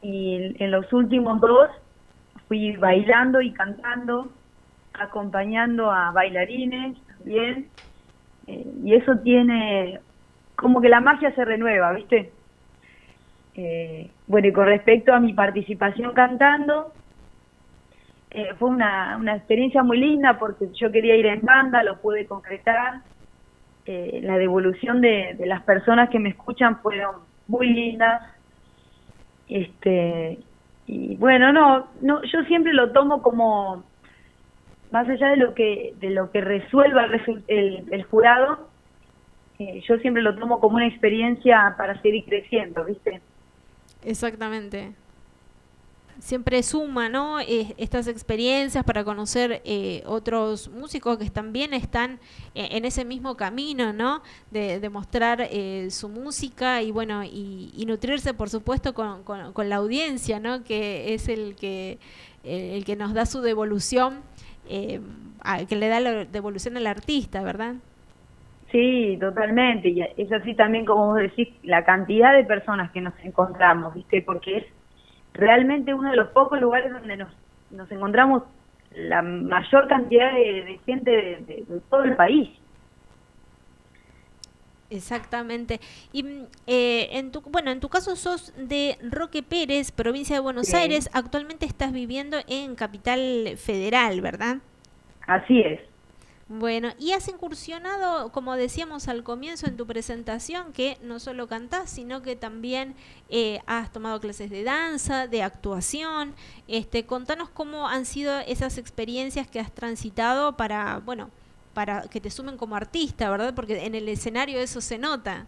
[0.00, 1.70] y en los últimos dos
[2.46, 4.28] fui bailando y cantando,
[4.92, 7.72] acompañando a bailarines también.
[8.46, 10.00] eh, y eso tiene
[10.56, 12.40] como que la magia se renueva, ¿viste?
[13.54, 16.94] Eh, bueno, y con respecto a mi participación cantando,
[18.30, 22.26] eh, fue una, una experiencia muy linda porque yo quería ir en banda, lo pude
[22.26, 23.02] concretar.
[23.86, 28.22] Eh, la devolución de, de las personas que me escuchan fueron muy lindas.
[29.46, 30.46] Este,
[30.86, 33.92] y bueno, no, no, yo siempre lo tomo como
[34.94, 38.68] más allá de lo que de lo que resuelva el, el, el jurado,
[39.58, 43.20] eh, yo siempre lo tomo como una experiencia para seguir creciendo, ¿viste?
[44.02, 44.92] Exactamente.
[46.20, 47.40] Siempre suma, ¿no?
[47.40, 52.20] Estas experiencias para conocer eh, otros músicos que también están
[52.54, 54.22] eh, en ese mismo camino, ¿no?
[54.52, 59.68] De, de mostrar eh, su música y bueno, y, nutrirse, por supuesto, con, con- con
[59.68, 60.62] la audiencia, ¿no?
[60.62, 61.98] Que es el que,
[62.44, 64.22] el que nos da su devolución,
[64.68, 65.00] eh,
[65.68, 67.74] que le da la devolución al artista, ¿verdad?
[68.70, 69.88] Sí, totalmente.
[69.88, 74.22] Y es así también como vos decís, la cantidad de personas que nos encontramos, ¿viste?
[74.22, 74.64] Porque es
[75.32, 77.28] realmente uno de los pocos lugares donde nos,
[77.70, 78.42] nos encontramos
[78.94, 82.50] la mayor cantidad de, gente de todo el país.
[84.96, 85.80] Exactamente.
[86.12, 90.40] Y mm, eh, en tu, bueno, en tu caso sos de Roque Pérez, provincia de
[90.40, 90.76] Buenos Sí.
[90.76, 91.10] Aires.
[91.12, 94.58] Actualmente estás viviendo en Capital Federal, ¿verdad?
[95.26, 95.80] Así es.
[96.46, 101.88] Bueno, y has incursionado, como decíamos al comienzo en tu presentación, que no solo cantás,
[101.88, 102.94] sino que también
[103.30, 106.34] eh, has tomado clases de danza, de actuación.
[106.68, 111.30] Este, contanos cómo han sido esas experiencias que has transitado para, bueno,
[111.74, 113.52] para que te sumen como artista, ¿verdad?
[113.54, 115.46] Porque en el escenario eso se nota.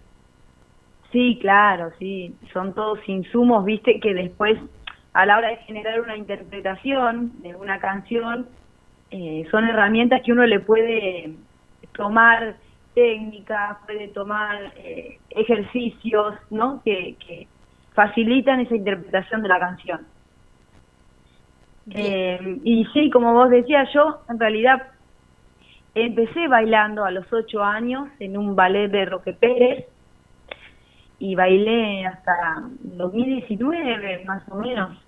[1.13, 2.35] Sí, claro, sí.
[2.53, 4.01] Son todos insumos, ¿viste?
[4.01, 4.59] Que después
[5.13, 8.47] a la hora de generar una interpretación de una canción,
[9.11, 11.35] eh, son herramientas que uno le puede
[11.95, 12.57] tomar
[12.95, 16.83] técnicas, puede tomar eh, ejercicios, ¿no?
[16.85, 17.47] Que, que
[17.95, 20.07] facilitan esa interpretación de la canción.
[21.91, 24.83] Eh, y sí, como vos decías, yo en realidad
[26.05, 29.87] empecé bailando a los ocho años en un ballet de Roque Pérez
[31.19, 32.35] y bailé hasta
[32.81, 34.99] 2019 más o menos.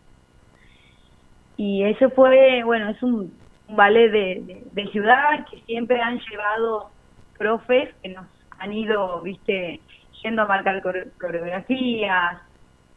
[1.57, 6.93] Y ese fue, bueno, es un, ballet de, de, ciudad que siempre han llevado
[7.37, 8.27] profes que nos
[8.59, 9.85] han ido, viste,
[10.23, 12.41] yendo a marcar core- coreografías,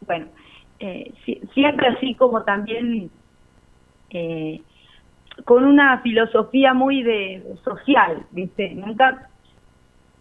[0.01, 0.31] bueno,
[0.79, 3.11] eh, si- siempre así como también
[4.09, 4.65] eh,
[5.45, 9.27] con una filosofía muy de social, viste, nunca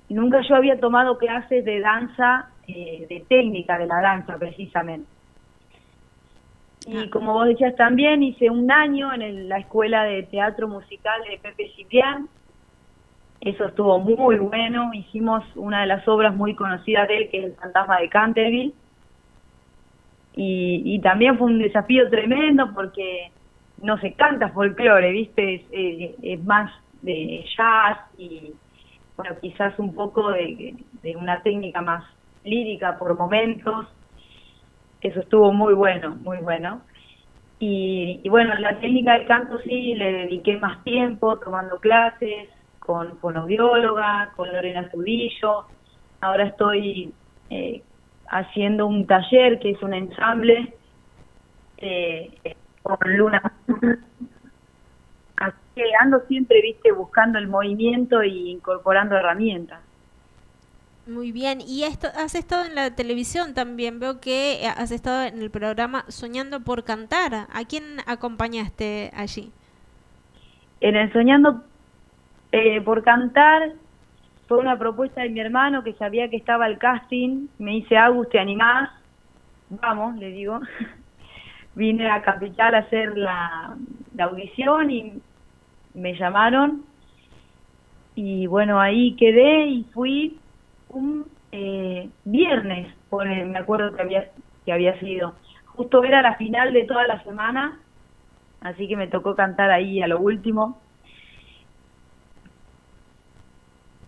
[0.08, 5.08] nunca yo había tomado clases de danza, eh, de técnica de la danza precisamente.
[6.86, 11.20] Y como vos decías también, hice un año en el- la escuela de teatro musical
[11.28, 12.28] de Pepe Ciprián,
[13.40, 14.90] eso estuvo muy bueno.
[14.92, 18.74] Hicimos una de las obras muy conocidas de él, que es El Fantasma de Canterville.
[20.34, 23.30] Y, y también fue un desafío tremendo porque
[23.82, 25.54] no se canta folclore, ¿viste?
[25.54, 26.70] Es, eh, es más
[27.02, 28.52] de jazz y,
[29.16, 30.74] bueno, quizás un poco de,
[31.16, 32.04] una técnica más
[32.44, 33.86] lírica por momentos.
[35.00, 36.82] Eso estuvo muy bueno, muy bueno.
[37.58, 42.48] Y, y bueno, la técnica del canto sí le dediqué más tiempo tomando clases
[42.78, 45.66] con fonoaudióloga, con Lorena Zudillo.
[46.20, 47.12] Ahora estoy
[47.50, 47.82] eh,
[48.28, 50.74] haciendo un taller que es un ensamble
[51.78, 52.30] eh,
[52.82, 53.52] con Luna.
[55.36, 59.80] Así que ando siempre, viste, buscando el movimiento y incorporando herramientas.
[61.06, 65.24] Muy bien, y esto, has estado en la televisión también, veo que eh, has estado
[65.24, 67.48] en el programa Soñando por Cantar.
[67.52, 69.50] ¿A quién acompañaste allí?
[70.80, 71.64] En el Soñando
[72.52, 73.72] eh, por Cantar
[74.46, 77.48] fue una propuesta de mi hermano que sabía que estaba el casting.
[77.58, 78.90] Me dice, Agus, ¿te animás?
[79.70, 80.60] Vamos, le digo.
[81.74, 83.76] Vine a Capital a hacer la,
[84.18, 85.22] audición y
[85.94, 86.84] me llamaron.
[88.14, 90.42] Y bueno, ahí quedé y fui
[90.88, 94.30] un eh, viernes, por el- me acuerdo que había,
[94.64, 95.36] que había sido.
[95.66, 97.80] Justo era la final de toda la semana,
[98.60, 100.82] así que me tocó cantar ahí a lo último.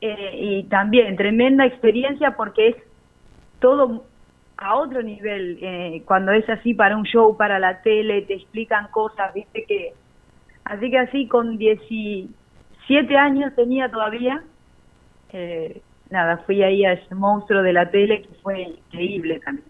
[0.00, 2.76] Eh, y también tremenda experiencia porque es
[3.60, 4.11] todo
[4.62, 5.58] a otro nivel.
[5.60, 9.94] eh, cuando es así para un show, para la tele, te explican cosas, viste que...
[10.64, 14.44] Así que así con 17 años tenía todavía,
[15.32, 19.66] eh, nada, fui ahí a ese monstruo de la tele que fue increíble también.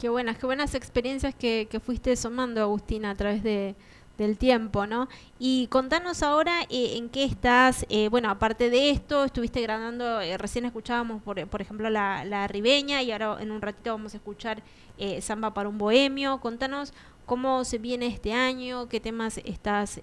[0.00, 3.76] Qué buenas, qué buenas experiencias que, que fuiste sumando, Agustina, a través de,
[4.22, 5.08] del tiempo, ¿no?
[5.38, 10.38] Y contanos ahora eh, en qué estás, eh, bueno, aparte de esto, estuviste grabando, eh,
[10.38, 14.18] recién escuchábamos, por, por ejemplo, la, la ribeña y ahora en un ratito vamos a
[14.18, 14.62] escuchar
[14.98, 16.38] eh, Samba para un Bohemio.
[16.38, 16.94] Contanos
[17.26, 20.00] cómo se viene este año, qué temas estás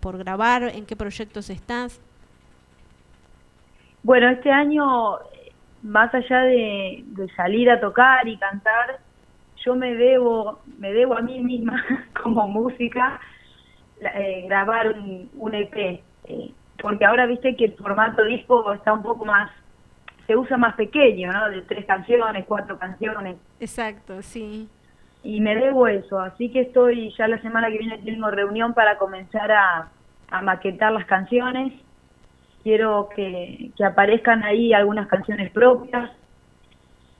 [0.00, 2.00] por grabar, en qué proyectos estás.
[4.02, 4.84] Bueno, este año,
[5.82, 9.00] más allá de, de salir a tocar y cantar,
[9.64, 11.84] yo me debo, me debo a mí misma
[12.22, 13.20] como música
[14.00, 16.02] eh, grabar un, un EP, eh,
[16.80, 19.50] porque ahora viste que el formato disco está un poco más,
[20.26, 21.50] se usa más pequeño, ¿no?
[21.50, 23.36] De tres canciones, cuatro canciones.
[23.60, 24.68] Exacto, sí.
[25.22, 28.98] Y me debo eso, así que estoy, ya la semana que viene tengo reunión para
[28.98, 29.88] comenzar a,
[30.30, 31.72] a maquetar las canciones.
[32.62, 36.10] Quiero que, que aparezcan ahí algunas canciones propias.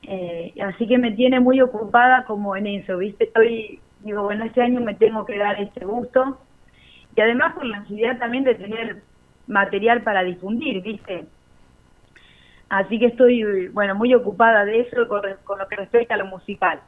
[0.02, 3.24] Eh, así que me tiene muy ocupada como en eso, ¿viste?
[3.24, 6.38] Estoy, digo, bueno, este año me tengo que dar este gusto.
[7.16, 9.02] Y además por la necesidad también de tener
[9.46, 11.24] material para difundir, ¿viste?
[12.68, 15.22] Así que estoy, bueno, muy ocupada de eso con,
[15.58, 16.80] lo que respecta a lo musical.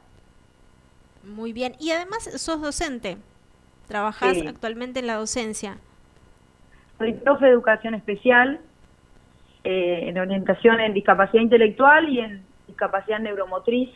[1.23, 1.73] Muy bien.
[1.79, 3.17] Y además sos docente.
[3.87, 4.45] Trabajás Sí.
[4.47, 5.77] actualmente en la docencia.
[6.99, 8.59] Soy profe de educación especial,
[9.63, 13.89] eh, en orientación en discapacidad intelectual y en discapacidad neuromotriz.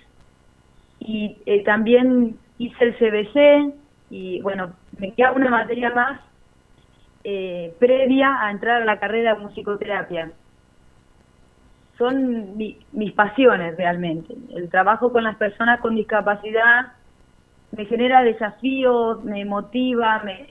[1.00, 3.83] Y eh, también hice el CBC
[4.16, 6.22] y bueno, me queda una materia más
[7.24, 10.32] eh, previa a entrar a la carrera de musicoterapia.
[11.98, 14.34] Son mi- mis pasiones realmente.
[14.56, 16.94] El trabajo con las personas con discapacidad
[17.72, 20.50] me genera desafíos, me motiva, me,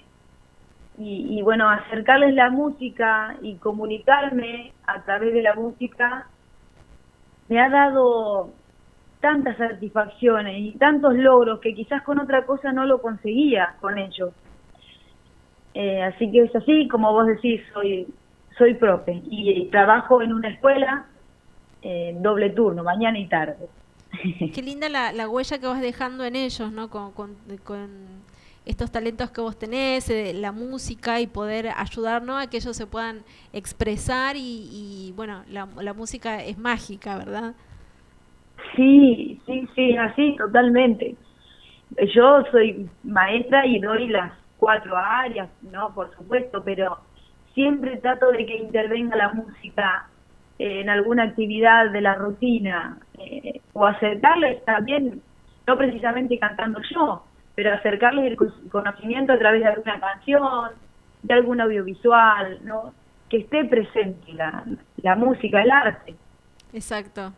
[0.98, 6.28] y, y bueno, acercarles la música y comunicarme a través de la música
[7.48, 8.54] me ha dado
[9.22, 14.34] tantas satisfacciones y tantos logros que quizás con otra cosa no lo conseguía con ellos.
[15.74, 18.06] Eh, así que es así, como vos decís, soy
[18.58, 21.06] soy profe y, trabajo en una escuela
[21.80, 23.68] eh, doble turno, mañana y tarde.
[24.54, 26.90] Qué linda la, la, huella que vas dejando en ellos, ¿no?
[26.90, 27.34] Con, con,
[27.64, 27.88] con
[28.66, 32.86] estos talentos que vos tenés, eh, la música y poder ayudarnos a que ellos se
[32.86, 33.22] puedan
[33.54, 37.54] expresar y, y bueno, la, la música es mágica, ¿verdad?
[38.76, 41.14] Sí, sí, sí, así totalmente.
[42.14, 45.94] Yo soy maestra y doy las cuatro áreas, ¿no?
[45.94, 46.98] Por supuesto, pero
[47.54, 50.08] siempre trato de que intervenga la música
[50.58, 55.20] en alguna actividad de la rutina eh, o acercarles también,
[55.66, 57.24] no precisamente cantando yo,
[57.54, 60.70] pero acercarles el conocimiento a través de alguna canción,
[61.22, 62.94] de algún audiovisual, ¿no?
[63.28, 66.14] Que esté presente la música, el arte.
[66.72, 67.32] Exacto.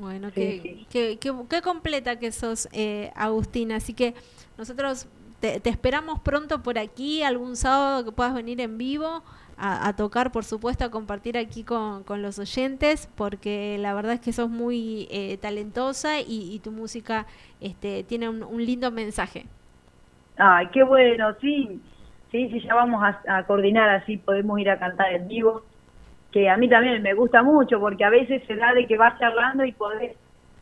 [0.00, 3.76] Bueno, qué, qué, qué, completa que sos, eh, Agustina.
[3.76, 4.14] Así que
[4.56, 5.06] nosotros
[5.40, 9.22] te, esperamos pronto por aquí, algún sábado que puedas venir en vivo
[9.62, 14.20] a, tocar, por supuesto, a compartir aquí con, con, los oyentes, porque la verdad es
[14.20, 17.26] que sos muy eh, talentosa y, tu música
[17.60, 19.44] este, tiene un, lindo mensaje.
[20.38, 21.78] Ay, qué bueno, sí,
[22.30, 25.62] sí, sí, ya vamos a, a coordinar así, podemos ir a cantar en vivo
[26.32, 29.18] que a mí también me gusta mucho porque a veces se da de que vas
[29.18, 30.16] charlando y podés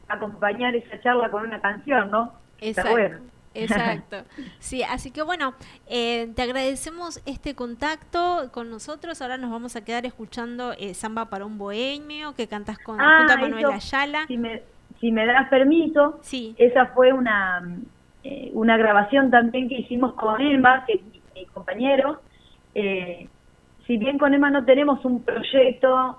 [0.08, 2.32] acompañar esa charla con una canción, ¿no?
[2.60, 2.90] Exacto.
[2.90, 3.18] bueno.
[3.54, 4.18] Exacto.
[4.58, 5.54] Sí, así que bueno,
[5.88, 9.20] eh, te agradecemos este contacto con nosotros.
[9.22, 13.18] Ahora nos vamos a quedar escuchando eh, Samba para un Bohemio, que cantas con ah,
[13.18, 14.26] junto a Manuel Ayala.
[14.26, 14.62] Si me,
[15.00, 16.54] si me das permiso, sí.
[16.58, 17.62] esa fue una,
[18.24, 21.00] eh, una grabación también que hicimos con Emma, que es
[21.34, 22.20] mi, compañero.
[22.74, 23.28] Eh,
[23.88, 26.18] si bien con Emma no tenemos un proyecto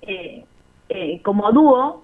[0.00, 0.42] eh,
[0.88, 2.02] eh, como dúo,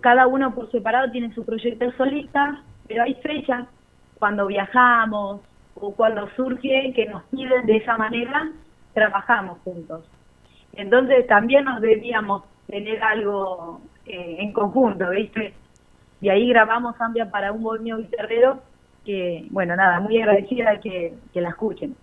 [0.00, 3.66] cada uno por separado tiene su proyecto solista, pero hay fechas
[4.20, 5.40] cuando viajamos
[5.74, 8.48] o cuando surge que nos piden de esa manera,
[8.94, 10.04] trabajamos juntos.
[10.74, 15.52] Entonces también nos debíamos tener algo eh, en conjunto, ¿viste?
[16.20, 18.62] Y ahí grabamos Ambia para un bohemio guitarrero
[19.04, 21.96] que, bueno, nada, muy agradecida que, que la escuchen.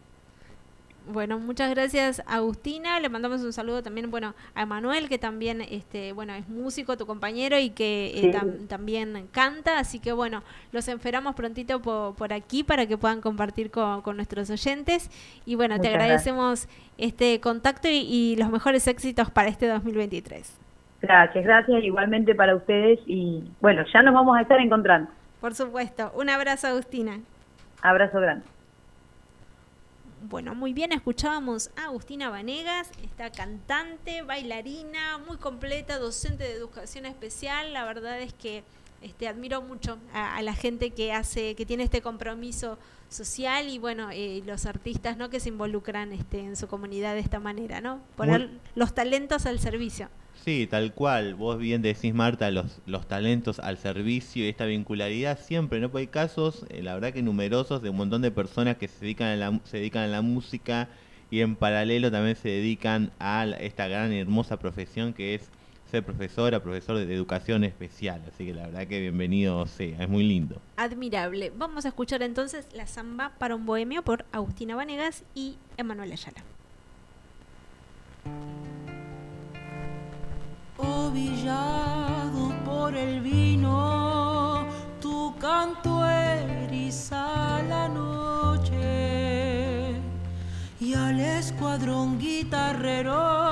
[1.07, 2.99] Bueno, muchas gracias Agustina.
[2.99, 7.05] Le mandamos un saludo también, bueno, a Emanuel, que también, este, bueno, es músico, tu
[7.05, 9.80] compañero y que eh, también canta.
[9.80, 15.09] Así que bueno, los esperamos prontito por, aquí para que puedan compartir con, nuestros oyentes.
[15.45, 16.67] Y bueno, te agradecemos
[16.97, 20.59] este contacto y, y los mejores éxitos para este 2023.
[21.01, 25.11] Gracias, gracias igualmente para ustedes y bueno, ya nos vamos a estar encontrando.
[25.41, 26.13] Por supuesto.
[26.15, 27.19] Un abrazo, Agustina.
[27.81, 28.52] Abrazo grande.
[30.30, 37.06] Bueno, muy bien, escuchábamos a Agustina Vanegas, esta cantante, bailarina, muy completa, docente de educación
[37.06, 37.74] especial.
[37.74, 38.64] La verdad es que
[39.02, 42.78] este, admiro mucho a, la gente que hace, que tiene este compromiso
[43.14, 45.30] social y bueno, eh, los artistas ¿no?
[45.30, 48.02] que se involucran este, en su comunidad de esta manera, ¿no?
[48.15, 50.10] Poner los talentos al servicio.
[50.44, 51.35] Sí, tal cual.
[51.35, 55.90] Vos bien decís, Marta, los, los talentos al servicio y esta vincularidad siempre, ¿no?
[55.94, 59.27] hay casos, eh, la verdad que numerosos, de un montón de personas que se dedican,
[59.27, 60.90] a la, se dedican a la música
[61.31, 65.49] y en paralelo también se dedican a esta gran y hermosa profesión que es
[65.94, 68.20] ser profesora, profesor de educación especial.
[68.28, 70.60] Así que la verdad que bienvenido sea, es muy lindo.
[70.76, 71.53] Admirable.
[71.56, 76.44] Vamos a escuchar entonces la samba para un bohemio por Agustina Vanegas y Emanuel Ayala.
[80.78, 84.65] ovillado por el vino,
[84.99, 88.74] tu canto eriza la noche
[90.80, 93.43] y al escuadrón guitarrero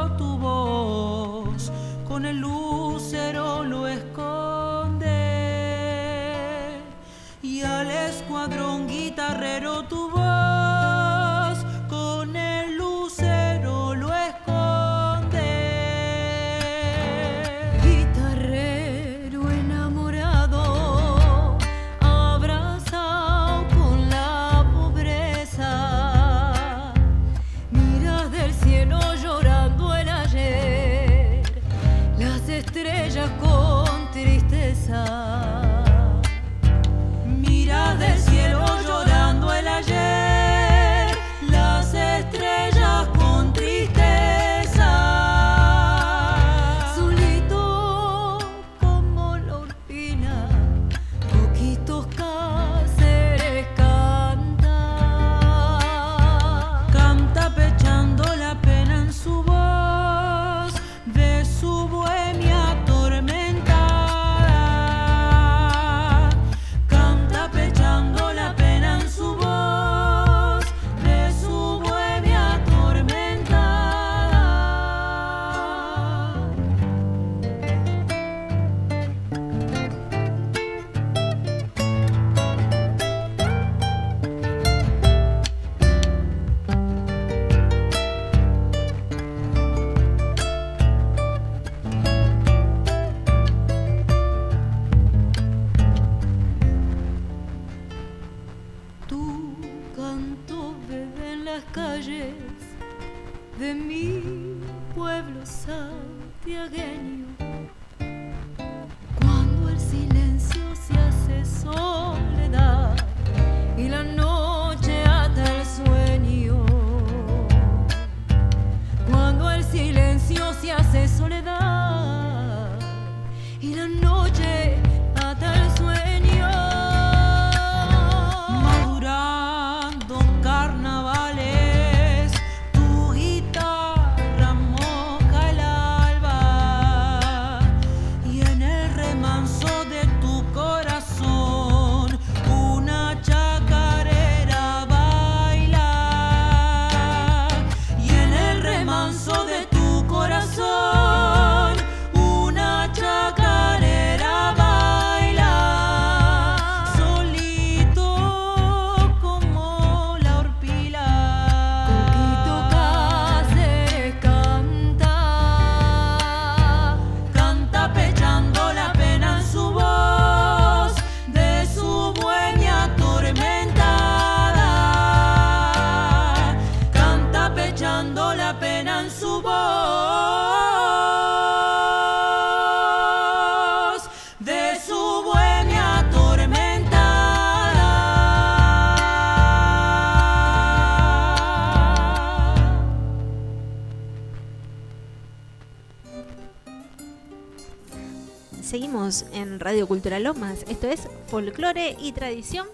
[199.62, 200.66] Radio Cultural Lomas.
[200.68, 202.68] Esto es folclore y tradición.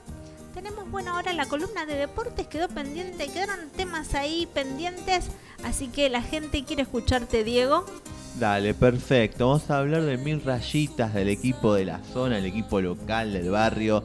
[0.53, 5.25] Tenemos, bueno, ahora la columna de deportes quedó pendiente, quedaron temas ahí pendientes,
[5.63, 7.85] así que la gente quiere escucharte, Diego.
[8.39, 9.47] Dale, perfecto.
[9.49, 13.51] Vamos a hablar de mil rayitas del equipo de la zona, el equipo local del
[13.51, 14.03] barrio.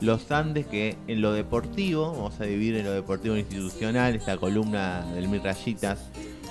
[0.00, 4.38] Los Andes que en lo deportivo, vamos a dividir en lo deportivo e institucional esta
[4.38, 6.00] columna del mil rayitas.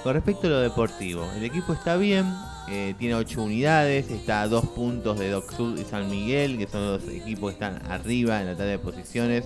[0.03, 2.25] Con respecto a lo deportivo, el equipo está bien,
[2.69, 6.67] eh, tiene 8 unidades, está a 2 puntos de Doc Sud y San Miguel, que
[6.67, 9.45] son los equipos que están arriba en la tabla de posiciones.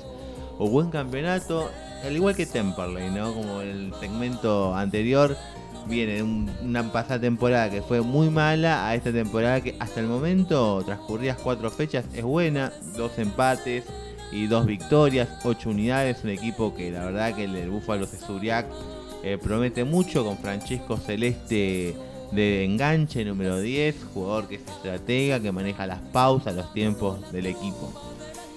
[0.58, 1.70] O buen campeonato,
[2.04, 3.34] al igual que Temperley, ¿no?
[3.34, 5.36] Como el segmento anterior,
[5.88, 10.08] viene un- una pasada temporada que fue muy mala a esta temporada que hasta el
[10.08, 13.84] momento, transcurridas cuatro fechas, es buena, dos empates
[14.32, 18.66] y dos victorias, ocho unidades, un equipo que la verdad que el del Búfalo Cesuriac
[19.24, 21.96] eh, promete mucho con Francesco Celeste
[22.36, 27.46] de enganche número 10, jugador que es estratega, que maneja las pausas, los tiempos del
[27.48, 27.92] equipo.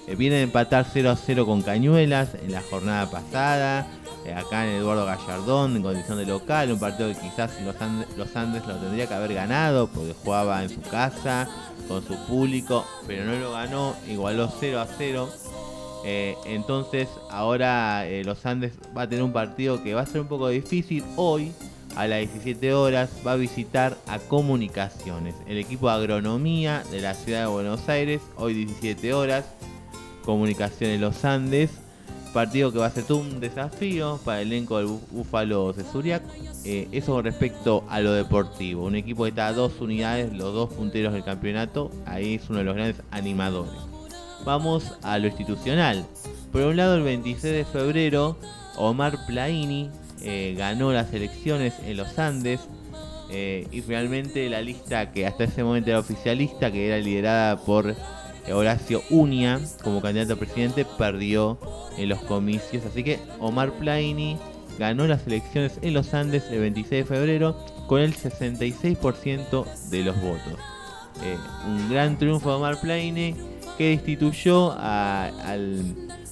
[0.07, 3.87] Eh, viene de empatar 0 a 0 con Cañuelas en la jornada pasada.
[4.25, 6.71] eh, acá en Eduardo Gallardón, en condición de local.
[6.73, 10.61] Un partido que quizás los, Ande- los Andes lo tendría que haber ganado porque jugaba
[10.61, 11.47] en su casa,
[11.87, 13.95] con su público, pero no lo ganó.
[14.09, 15.29] Igualó 0 a 0.
[16.05, 20.27] Eh, entonces ahora los Andes va a tener un partido que va a ser un
[20.27, 21.03] poco difícil.
[21.15, 21.51] Hoy
[21.95, 27.13] a las 17 horas va a visitar a Comunicaciones, el equipo de agronomía de la
[27.13, 28.21] ciudad de Buenos Aires.
[28.37, 29.45] Hoy 17 horas,
[30.25, 31.71] Comunicaciones Los Andes.
[32.33, 36.21] Partido que va a ser un desafío para el elenco del Bú- Búfalo de Zuriac.
[36.63, 38.85] Eh, eso con respecto a lo deportivo.
[38.85, 41.89] Un equipo que está a dos unidades, los dos punteros del campeonato.
[42.05, 43.73] Ahí es uno de los grandes animadores.
[44.45, 46.05] Vamos a lo institucional.
[46.51, 48.37] Por un lado, el 26 de febrero,
[48.77, 49.89] Omar Plaini
[50.23, 52.61] eh, ganó las elecciones en los Andes.
[53.31, 57.95] eh, y finalmente la lista que hasta ese momento era oficialista, que era liderada por
[58.51, 61.59] Horacio Unia como candidato a presidente, perdió
[61.97, 62.83] en los comicios.
[62.85, 64.37] Así que Omar Plaini
[64.79, 67.55] ganó las elecciones en los Andes el 26 de febrero
[67.87, 70.59] con el 66% de los votos.
[71.23, 71.37] Eh,
[71.67, 73.35] un gran triunfo de Omar Plaini
[73.79, 75.31] que destituyó a,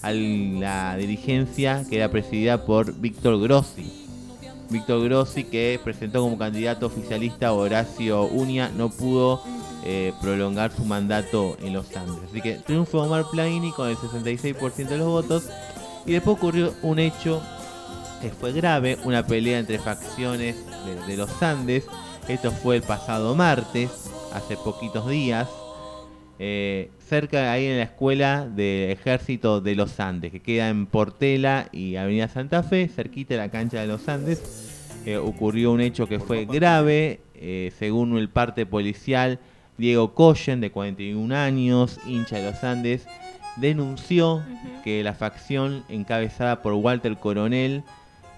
[0.03, 4.06] la dirigencia que era presidida por Víctor Grossi.
[4.69, 9.41] Víctor Grossi que presentó como candidato oficialista Horacio Unia no pudo
[9.86, 12.18] eh, prolongar su mandato en los Andes.
[12.30, 15.49] Así que triunfo de Omar Plaini con el 66% de los votos.
[16.06, 17.41] Y después ocurrió un hecho
[18.22, 21.86] que fue grave, una pelea entre facciones de, de los Andes.
[22.28, 23.90] Esto fue el pasado martes,
[24.34, 25.48] hace poquitos días,
[26.40, 31.70] eh, cerca ahí en la escuela del ejército de los Andes, que queda en Portela
[31.72, 34.74] y Avenida Santa Fe, cerquita de la cancha de los Andes.
[35.06, 39.40] eh, ocurrió un hecho que fue grave, eh, según el parte policial,
[39.78, 43.08] Diego Coyen, de 41 años, hincha de los Andes,
[43.58, 44.44] denunció
[44.84, 47.84] que la facción encabezada por Walter Coronel,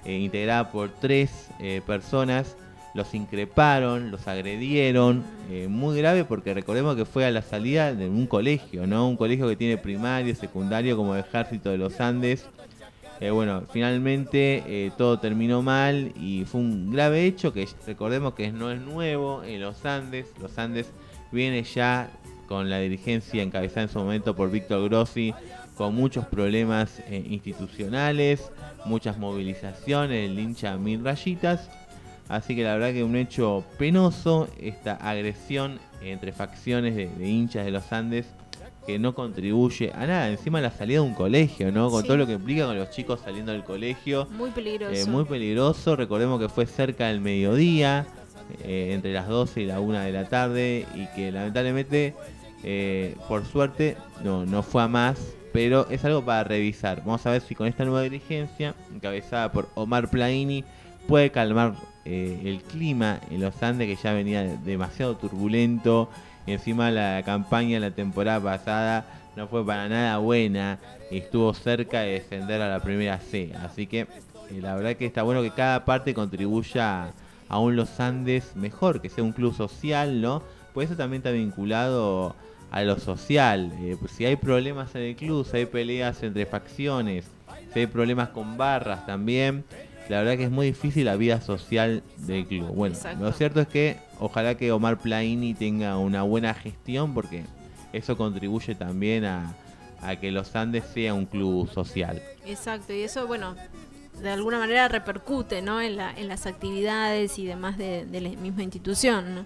[0.06, 2.56] eh, integrada por tres eh, personas,
[2.94, 8.10] los increparon, los agredieron, eh, muy grave porque recordemos que fue a la salida de
[8.10, 9.07] un colegio, ¿no?
[9.07, 12.45] Un colegio que tiene primario, secundario como el ejército de los Andes.
[13.20, 18.52] Eh, bueno, finalmente eh, todo terminó mal y fue un grave hecho que recordemos que
[18.52, 20.28] no es nuevo en los Andes.
[20.41, 20.90] Los Andes
[21.32, 22.10] viene ya
[22.48, 25.34] con la dirigencia encabezada en su momento por Víctor Grossi,
[25.76, 28.52] con muchos problemas institucionales,
[28.86, 31.70] muchas movilizaciones, el hincha mil rayitas.
[32.30, 37.65] Así que la verdad que un hecho penoso, esta agresión entre facciones de, de hinchas
[37.65, 38.27] de los Andes
[38.85, 40.30] que no contribuye a nada.
[40.30, 41.89] Encima la salida de un colegio, ¿no?
[41.89, 42.07] Con Sí.
[42.07, 44.27] todo lo que implica con los chicos saliendo del colegio.
[44.31, 44.93] Muy peligroso.
[44.93, 45.95] Eh, muy peligroso.
[45.95, 48.06] Recordemos que fue cerca del mediodía,
[48.64, 52.15] eh, entre las 12 y la 1 de la tarde, y que lamentablemente,
[52.64, 55.19] eh, por suerte, no, no fue a más.
[55.51, 56.99] Pero es algo para revisar.
[57.06, 60.64] Vamos a ver si con esta nueva dirigencia, encabezada por Omar Plaini,
[61.07, 61.73] puede calmar
[62.05, 66.09] eh, el clima en los Andes, que ya venía demasiado turbulento.
[66.47, 69.05] Encima la campaña la temporada pasada
[69.35, 70.80] no fue para nada buena
[71.11, 73.53] y estuvo cerca de descender a la primera C.
[73.63, 74.07] Así que eh,
[74.61, 77.13] la verdad que está bueno que cada parte contribuya
[77.47, 80.43] a un Los Andes mejor, que sea un club social, ¿no?
[80.73, 82.35] Pues eso también está vinculado
[82.71, 83.71] a lo social.
[83.81, 87.26] Eh, pues si hay problemas en el club, si hay peleas entre facciones,
[87.73, 89.63] si hay problemas con barras también,
[90.10, 92.68] la verdad que es muy difícil la vida social del club.
[92.76, 93.23] Bueno, Exacto.
[93.23, 97.44] lo cierto es que ojalá que Omar Plaini tenga una buena gestión porque
[97.94, 99.53] eso contribuye también a,
[100.02, 102.22] a que los Andes sea un club social.
[102.45, 103.56] Exacto, y eso, bueno,
[104.22, 105.80] de alguna manera repercute, ¿no?
[105.80, 109.45] En, la, en las actividades y demás de, de la misma institución, ¿no?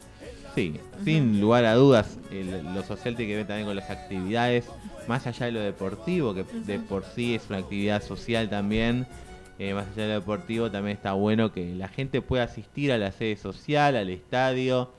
[0.55, 4.65] Sí, sin lugar a dudas, el- lo social tiene que ver también con las actividades,
[5.07, 9.07] más allá de lo deportivo, que de por sí es una actividad social también,
[9.59, 12.97] eh, más allá de lo deportivo también está bueno que la gente pueda asistir a
[12.97, 14.91] la sede social, al estadio,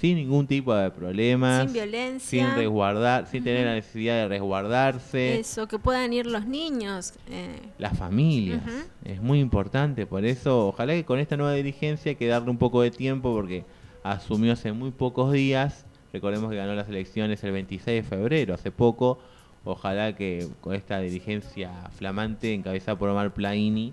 [0.00, 2.46] sin ningún tipo de problemas, Sin violencia.
[2.46, 5.38] sin resguardar, sin tener la necesidad de resguardarse.
[5.38, 7.12] Eso, que puedan ir los niños.
[7.30, 8.62] eh, las familias.
[9.04, 12.58] Es muy importante, por eso ojalá que con esta nueva dirigencia hay que darle un
[12.58, 13.64] poco de tiempo porque
[14.02, 15.84] asumió hace muy pocos días.
[16.12, 19.18] Recordemos que ganó las elecciones el 26 de febrero, hace poco.
[19.64, 23.92] Ojalá que con esta dirigencia flamante encabezada por Omar Plaini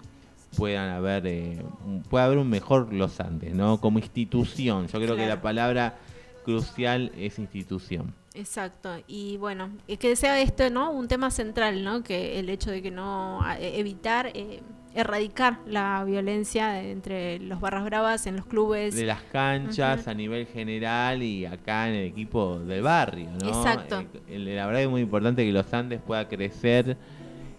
[0.56, 1.61] puedan haber eh,
[2.10, 3.81] pueda haber un mejor Los Andes, ¿no?
[3.81, 4.88] Como institución.
[4.88, 5.98] Yo creo que la palabra
[6.45, 8.14] crucial es institución.
[8.38, 10.92] Exacto, y bueno, que sea esto, ¿no?
[10.92, 12.04] Un tema central, ¿no?
[12.04, 14.62] Que el hecho de que no eh, evitar, eh,
[14.94, 18.96] erradicar la violencia entre los barras bravas en los clubes.
[18.96, 23.48] de las canchas a nivel general y acá en el equipo del barrio, ¿no?
[23.48, 24.06] Exacto.
[24.28, 26.96] Eh, la verdad es muy importante que los Andes pueda crecer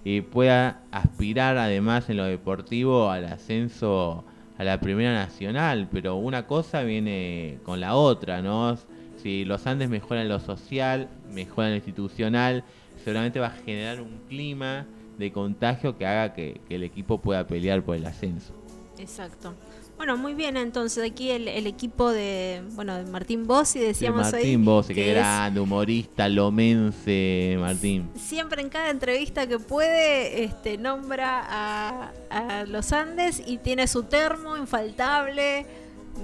[0.05, 4.25] y pueda aspirar además en lo deportivo al ascenso
[4.57, 8.79] a la Primera Nacional, pero una cosa viene con la otra, ¿no?
[9.23, 12.65] Si los Andes mejoran lo social, mejoran lo institucional,
[13.05, 14.87] seguramente va a generar un clima
[15.19, 18.55] de contagio que haga que, que el equipo pueda pelear por el ascenso.
[18.99, 19.55] Exacto.
[19.97, 24.61] Bueno, muy bien, entonces aquí el, el equipo de, bueno, de Martín Bossi, decíamos Martín
[24.61, 28.09] hoy, Bossi, que qué es grande, humorista, lomense, Martín.
[28.15, 34.05] siempre en cada entrevista que puede, este, nombra a, a los Andes y tiene su
[34.05, 35.67] termo infaltable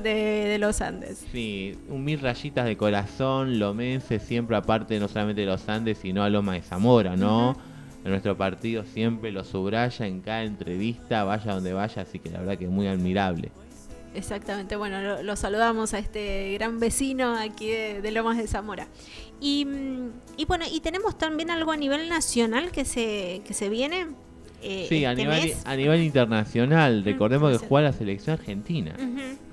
[0.02, 0.12] de,
[0.48, 1.24] de los Andes.
[1.32, 6.22] Sí, un mil rayitas de corazón, lomense, siempre aparte no solamente de los Andes, sino
[6.22, 7.56] a Loma de Zamora, ¿no?
[8.04, 12.40] En nuestro partido siempre lo subraya en cada entrevista, vaya donde vaya, así que la
[12.40, 13.50] verdad que es muy admirable.
[14.14, 18.86] Exactamente, bueno, lo, lo saludamos a este gran vecino aquí de, de Lomas de Zamora.
[19.40, 23.68] Y, mm, y bueno, y tenemos también algo a nivel nacional que se, que se
[23.68, 24.06] viene.
[24.62, 25.62] eh, Sí, a este nivel, mes.
[25.66, 28.94] a nivel internacional, recordemos que juega la selección argentina.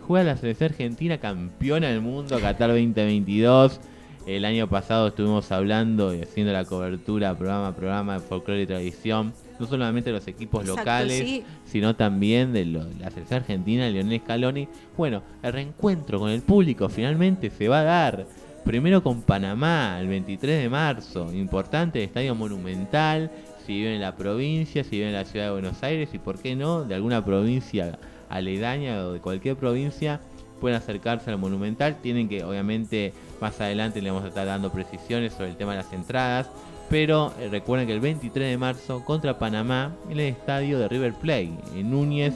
[0.07, 3.79] Juega la selección argentina campeona del mundo Qatar 2022.
[4.27, 8.67] El año pasado estuvimos hablando y haciendo la cobertura programa a programa de folclore y
[8.67, 9.33] tradición.
[9.59, 11.43] No solamente de los equipos Exacto, locales, sí.
[11.65, 14.67] sino también de lo- la selección argentina, Lionel Scaloni.
[14.97, 18.25] Bueno, el reencuentro con el público finalmente se va a dar.
[18.65, 21.31] Primero con Panamá, el 23 de marzo.
[21.33, 23.31] Importante, el Estadio Monumental.
[23.65, 26.39] Si viven en la provincia, si viven en la ciudad de Buenos Aires y, por
[26.39, 27.97] qué no, de alguna provincia
[28.31, 30.21] aledaña o de cualquier provincia,
[30.61, 31.97] pueden acercarse al Monumental.
[32.01, 35.77] Tienen que, obviamente, más adelante le vamos a estar dando precisiones sobre el tema de
[35.77, 36.49] las entradas.
[36.89, 41.13] Pero eh, recuerden que el 23 de marzo contra Panamá en el estadio de River
[41.13, 42.35] Plate, en Núñez,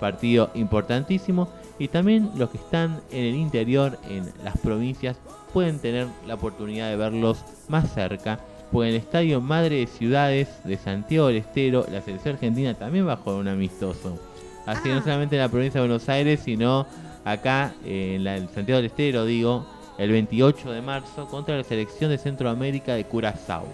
[0.00, 1.48] partido importantísimo.
[1.78, 5.18] Y también los que están en el interior, en las provincias,
[5.52, 8.40] pueden tener la oportunidad de verlos más cerca.
[8.72, 13.04] Porque en el estadio Madre de Ciudades de Santiago del Estero, la selección argentina también
[13.04, 14.29] jugar un amistoso.
[14.66, 16.86] Así que no solamente en la provincia de Buenos Aires, sino
[17.24, 19.66] acá eh, en la, en Santiago del Estero, digo,
[19.98, 23.64] el 28 de marzo contra la selección de Centroamérica de Curazao.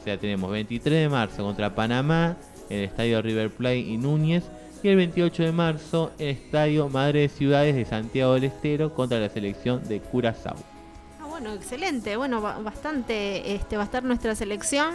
[0.00, 2.36] O sea, tenemos 23 de marzo contra Panamá
[2.70, 4.44] en el Estadio River Plate y Núñez.
[4.82, 8.94] Y el 28 de marzo en el Estadio Madre de Ciudades de Santiago del Estero
[8.94, 10.54] contra la selección de Curazao.
[11.20, 12.16] Ah, bueno, excelente.
[12.16, 14.94] Bueno, ba- bastante este, va a estar nuestra selección.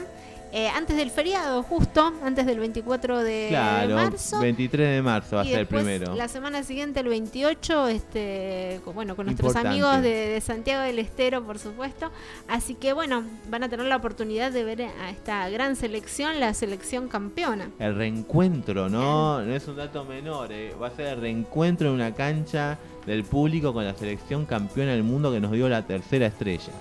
[0.54, 4.40] Eh, antes del feriado, justo, antes del 24 de Claro, marzo.
[4.40, 6.14] 23 de marzo va a ser el primero.
[6.16, 11.00] La semana siguiente, el 28, este, con- bueno, con nuestros amigos de, de Santiago del
[11.00, 12.12] Estero, por supuesto.
[12.48, 16.54] Así que, bueno, van a tener la oportunidad de ver a esta gran selección, la
[16.54, 17.70] selección campeona.
[17.80, 19.42] El reencuentro, ¿no?
[19.42, 20.76] No es un dato menor, eh.
[20.82, 25.04] va a ser el reencuentro en una cancha del público con la selección campeona del
[25.04, 26.72] mundo que nos dio la tercera estrella.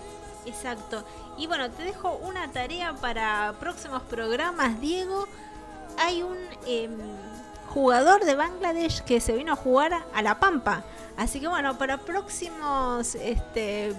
[0.46, 1.04] Exacto.
[1.40, 5.26] Y bueno, te dejo una tarea para próximos programas, Diego.
[5.98, 6.36] Hay un
[6.66, 6.90] em,
[7.68, 10.84] jugador de Bangladesh que se vino a jugar a La Pampa.
[11.16, 13.94] Así que bueno, para próximos, este,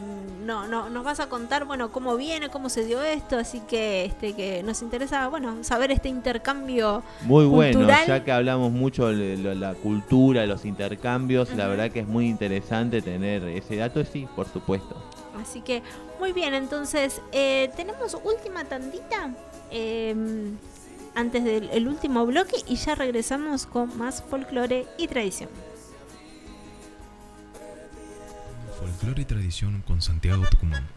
[0.46, 3.40] no, no, nos vas a contar, bueno, cómo viene, cómo se dio esto.
[3.40, 8.72] Así que, este, que nos interesa, bueno, saber este intercambio Muy bueno, ya que hablamos
[8.72, 14.06] mucho de la cultura, los intercambios, la verdad que es muy interesante tener ese dato,
[14.06, 14.96] sí, por supuesto.
[15.42, 15.82] Así que
[16.20, 19.34] muy bien, entonces eh, tenemos última tandita
[19.72, 20.16] eh,
[21.16, 25.50] antes del el último bloque y ya regresamos con más folclore y tradición.
[28.80, 30.88] Folclore y tradición con Santiago Tucumán.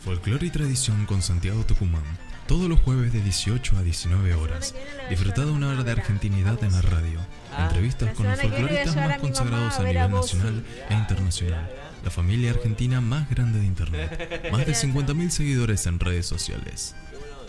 [0.00, 2.02] Folclore y tradición con Santiago Tucumán.
[2.46, 4.74] Todos los jueves de 18 a 19 horas.
[5.08, 7.20] Disfruta de una hora de argentinidad en la radio.
[7.58, 11.70] Entrevistas con los folcloristas más a consagrados a nivel nacional e internacional.
[12.04, 14.50] La familia argentina más grande de Internet.
[14.50, 16.94] Más de 50.000 seguidores en redes sociales.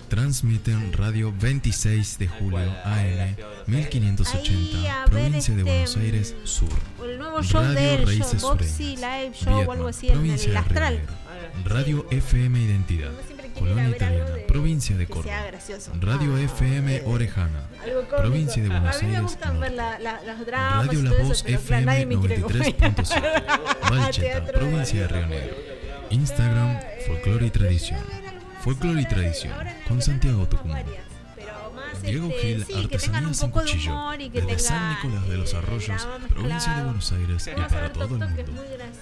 [0.10, 3.36] Transmiten Radio 26 de julio AM
[3.66, 6.70] 1580, Ahí, provincia de este, Buenos Aires Sur.
[7.04, 10.08] El nuevo show Radio de él, Raíces show, Boxy Live Show o algo Viedma, así
[10.10, 11.02] en provincia el de Río Astral.
[11.66, 13.12] Radio FM Identidad,
[13.54, 15.36] Colonia Italiana, provincia de Córdoba.
[16.00, 17.62] Radio FM Orejana,
[18.18, 19.22] provincia de Buenos a mí me Aires.
[19.24, 22.58] gustan ver la, la- dramas Radio La todo Voz eso, FM nadie me quiere comer.
[22.78, 25.56] 93.7, Valcheta, provincia de Río Negro.
[26.10, 28.00] Instagram, Folclore y Tradición.
[28.62, 29.54] Folclore y Tradición,
[29.88, 30.84] con Santiago Tucumán.
[32.02, 35.38] Diego este, Gil, sí, que tengan un poco de humor y que San Nicolás de
[35.38, 38.44] los Arroyos, provincia de Buenos Aires y para todo el mundo.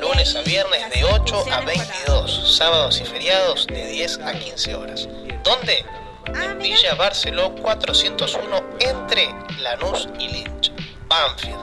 [0.00, 5.08] Lunes a viernes de 8 a 22, sábados y feriados de 10 a 15 horas.
[5.44, 5.84] ¿Dónde?
[6.26, 10.72] En Villa Barceló 401 entre Lanús y Lynch,
[11.06, 11.60] Banfield.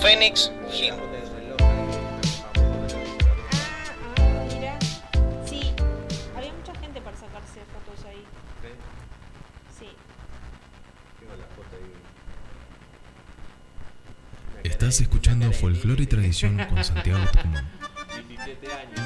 [0.00, 0.94] Phoenix Gym.
[14.88, 17.68] Estás escuchando Folclore y Tradición con Santiago Tucumán.
[18.26, 19.00] 17 años.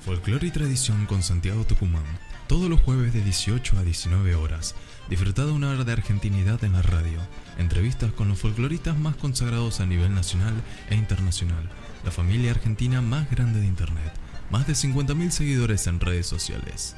[0.00, 2.02] Folclore y Tradición con Santiago Tucumán.
[2.46, 4.74] Todos los jueves de 18 a 19 horas.
[5.10, 7.18] Disfruta una hora de argentinidad en la radio.
[7.58, 10.54] Entrevistas con los folcloristas más consagrados a nivel nacional
[10.88, 11.68] e internacional.
[12.06, 14.14] La familia argentina más grande de Internet.
[14.50, 16.96] Más de 50.000 seguidores en redes sociales.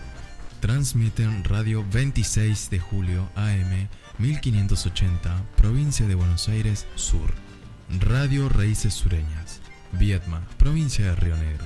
[0.61, 3.89] Transmiten Radio 26 de julio AM
[4.21, 7.33] 1580, provincia de Buenos Aires Sur.
[8.01, 9.61] Radio Raíces Sureñas,
[9.93, 11.65] Viedma, provincia de Río Negro.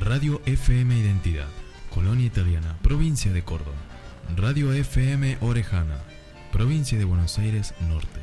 [0.00, 1.48] Radio FM Identidad,
[1.92, 3.76] Colonia Italiana, provincia de Córdoba.
[4.36, 5.96] Radio FM Orejana,
[6.52, 8.20] provincia de Buenos Aires Norte.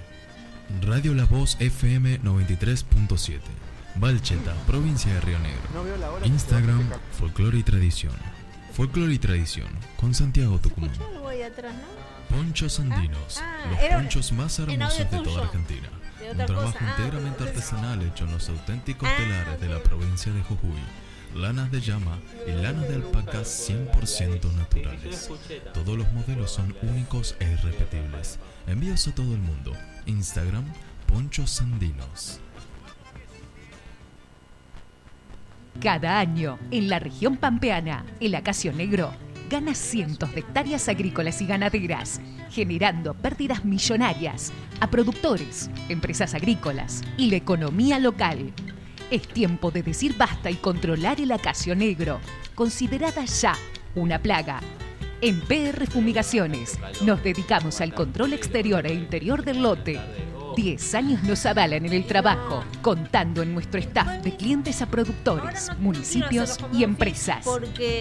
[0.81, 3.39] Radio La Voz FM 93.7,
[3.95, 5.39] Valcheta, provincia de Río
[5.73, 6.25] No veo la Negro.
[6.25, 6.87] Instagram.
[7.17, 8.13] Folclore y Tradición.
[8.73, 9.67] Folclore y Tradición,
[9.99, 10.91] con Santiago Tucumán.
[12.31, 15.89] Ponchos andinos, ah, los era un- ponchos más hermosos de toda Argentina.
[16.19, 16.85] De Un trabajo cosa.
[16.85, 16.95] Ah,
[17.27, 20.79] entonces- artesanal hecho en los auténticos Ah, telares de la provincia de Jujuy.
[21.35, 25.29] Lanas de llama y lanas de alpaca 100% naturales.
[25.73, 28.37] Todos los modelos son únicos e irrepetibles.
[28.67, 29.73] Envíos a todo el mundo.
[30.05, 30.65] Instagram,
[31.07, 32.39] Ponchos Andinos.
[35.81, 39.13] Cada año, en la región pampeana, el acacio negro
[39.51, 47.29] gana cientos de hectáreas agrícolas y ganaderas, generando pérdidas millonarias a productores, empresas agrícolas y
[47.29, 48.53] la economía local.
[49.11, 52.21] Es tiempo de decir basta y controlar el acacio negro,
[52.55, 53.53] considerada ya
[53.93, 54.61] una plaga.
[55.19, 59.99] En PR Fumigaciones nos dedicamos al control exterior e interior del lote
[60.55, 65.69] 10 años nos avalan en el trabajo, contando en nuestro staff de clientes a productores,
[65.79, 67.45] municipios y empresas.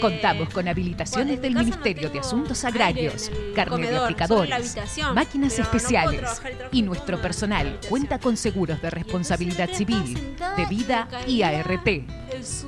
[0.00, 4.76] Contamos con habilitaciones del Ministerio de Asuntos Agrarios, carnet de aplicadores,
[5.14, 11.88] máquinas especiales y nuestro personal cuenta con seguros de responsabilidad civil, de vida y ART.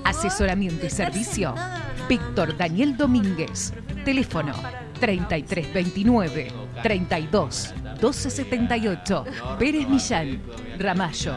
[0.04, 1.54] Asesoramiento y servicio.
[2.08, 3.72] Víctor Daniel Domínguez.
[4.04, 4.54] Teléfono
[5.02, 9.24] 3329 32 1278.
[9.58, 10.40] Pérez Millán.
[10.78, 11.34] Ramallo.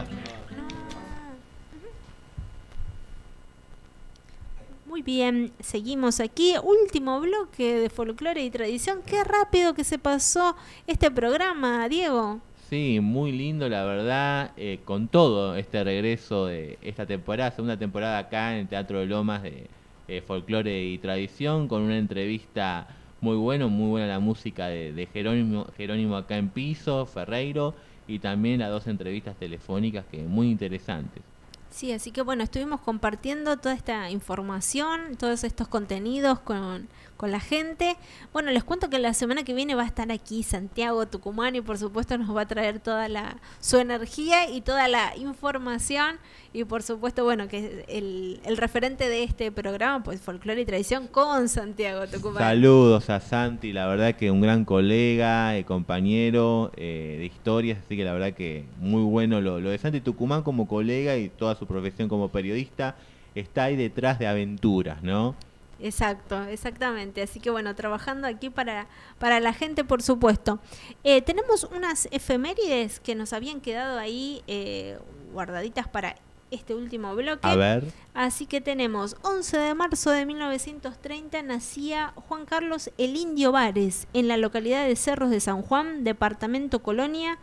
[4.86, 6.54] Muy bien, seguimos aquí.
[6.62, 9.00] Último bloque de folclore y tradición.
[9.04, 10.54] Qué rápido que se pasó
[10.86, 12.38] este programa, Diego.
[12.70, 18.18] Sí, muy lindo, la verdad, eh, con todo este regreso de esta temporada, segunda temporada
[18.18, 19.66] acá en el Teatro de Lomas de
[20.06, 22.86] eh, Folclore y Tradición, con una entrevista
[23.26, 27.74] muy bueno, muy buena la música de, Jerónimo, Jerónimo acá en piso, Ferreiro,
[28.06, 31.24] y también las dos entrevistas telefónicas que muy interesantes.
[31.68, 36.86] Sí, así que bueno, estuvimos compartiendo toda esta información, todos estos contenidos con,
[37.16, 37.96] con la gente.
[38.32, 41.60] Bueno, les cuento que la semana que viene va a estar aquí Santiago Tucumán y
[41.60, 46.18] por supuesto nos va a traer toda la su energía y toda la información
[46.52, 51.06] y por supuesto, bueno, que el, el referente de este programa, pues folclore y tradición
[51.06, 52.38] con Santiago Tucumán.
[52.38, 57.94] Saludos a Santi, la verdad que un gran colega, eh, compañero eh, de historias, así
[57.96, 61.54] que la verdad que muy bueno lo, lo de Santi Tucumán como colega y toda
[61.56, 62.96] su profesión como periodista
[63.34, 65.34] está ahí detrás de aventuras, ¿no?
[65.80, 67.22] Exacto, exactamente.
[67.22, 68.86] Así que bueno, trabajando aquí para,
[69.18, 70.58] para la gente, por supuesto.
[71.04, 74.98] Eh, tenemos unas efemérides que nos habían quedado ahí eh,
[75.32, 76.16] guardaditas para
[76.50, 77.46] este último bloque.
[77.46, 77.92] A ver.
[78.14, 84.28] Así que tenemos 11 de marzo de 1930 nacía Juan Carlos el Indio Vares en
[84.28, 87.38] la localidad de Cerros de San Juan, departamento Colonia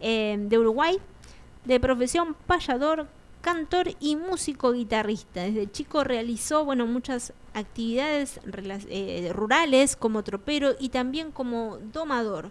[0.00, 0.98] eh, de Uruguay,
[1.64, 3.08] de profesión payador,
[3.40, 5.42] cantor y músico guitarrista.
[5.42, 8.40] Desde chico realizó bueno, muchas actividades
[8.88, 12.50] eh, rurales como tropero y también como domador.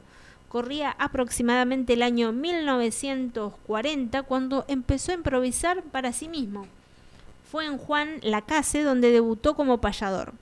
[0.49, 6.67] Corría aproximadamente el año 1940 cuando empezó a improvisar para sí mismo.
[7.51, 10.33] Fue en Juan Lacase donde debutó como payador.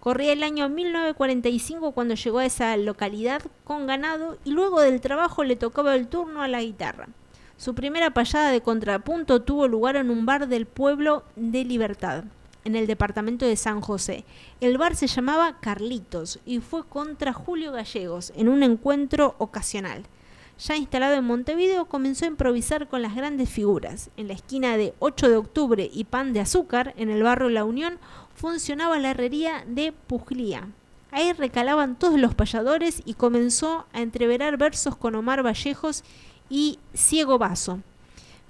[0.00, 5.44] Corría el año 1945 cuando llegó a esa localidad con ganado y luego del trabajo
[5.44, 7.08] le tocaba el turno a la guitarra.
[7.56, 12.24] Su primera payada de contrapunto tuvo lugar en un bar del pueblo de Libertad,
[12.64, 14.24] en el departamento de San José.
[14.60, 20.02] El bar se llamaba Carlitos y fue contra Julio Gallegos en un encuentro ocasional.
[20.58, 24.10] Ya instalado en Montevideo, comenzó a improvisar con las grandes figuras.
[24.16, 27.64] En la esquina de 8 de octubre y Pan de Azúcar, en el barrio La
[27.64, 27.98] Unión,
[28.34, 30.68] funcionaba la herrería de Puglia.
[31.10, 36.02] Ahí recalaban todos los payadores y comenzó a entreverar versos con Omar Vallejos
[36.48, 37.80] y Ciego Vaso.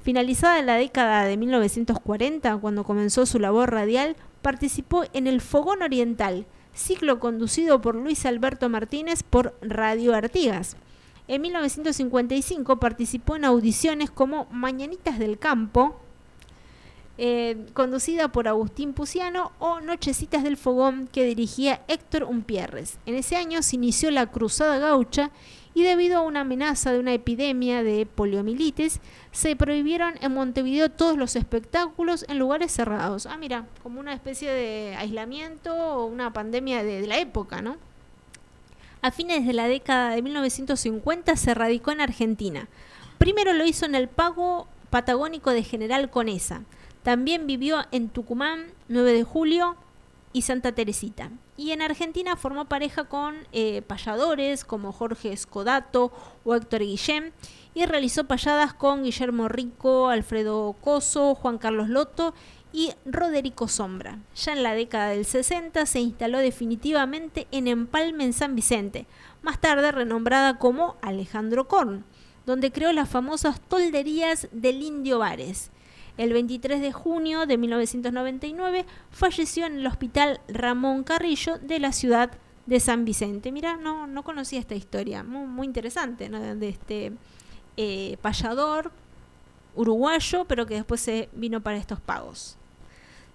[0.03, 6.47] Finalizada la década de 1940, cuando comenzó su labor radial, participó en el Fogón Oriental,
[6.75, 10.77] ciclo conducido por Luis Alberto Martínez por Radio Artigas.
[11.27, 15.99] En 1955 participó en audiciones como Mañanitas del Campo,
[17.17, 22.99] eh, conducida por Agustín Puciano, o Nochecitas del Fogón, que dirigía Héctor Umpierres.
[23.07, 25.31] En ese año se inició la Cruzada Gaucha
[25.75, 29.01] y debido a una amenaza de una epidemia de poliomielitis,
[29.33, 33.27] se prohibieron en Montevideo todos los espectáculos en lugares cerrados.
[33.27, 37.77] Ah, mira, como una especie de aislamiento o una pandemia de, la época, ¿no?
[39.03, 42.69] A fines de la década de 1950 se radicó en Argentina.
[43.19, 46.63] Primero lo hizo en el Pago Patagónico de General Conesa.
[47.03, 49.77] También vivió en Tucumán, 9 de julio,
[50.33, 51.31] y Santa Teresita.
[51.57, 56.13] Y en Argentina formó pareja con eh, payadores como Jorge Escodato
[56.45, 57.33] o Héctor Guillén
[57.75, 62.35] y realizó payadas con Guillermo Rico, Alfredo Coso, Juan Carlos Loto
[62.73, 64.19] y Roderico Sombra.
[64.35, 69.07] Ya en la década del 60 se instaló definitivamente en Empalme en San Vicente,
[69.43, 72.05] más tarde renombrada como Alejandro Korn,
[72.47, 75.71] donde creó las famosas tolderías del Indio Bares
[76.17, 82.31] el 23 de junio de 1999 falleció en el Hospital Ramón Carrillo de la ciudad
[82.67, 83.53] de San Vicente.
[83.53, 87.13] Mira, no, no conocía esta historia, muy, interesante, de este
[87.77, 88.93] eh, payador
[89.75, 92.57] uruguayo, pero que después se vino para estos pagos.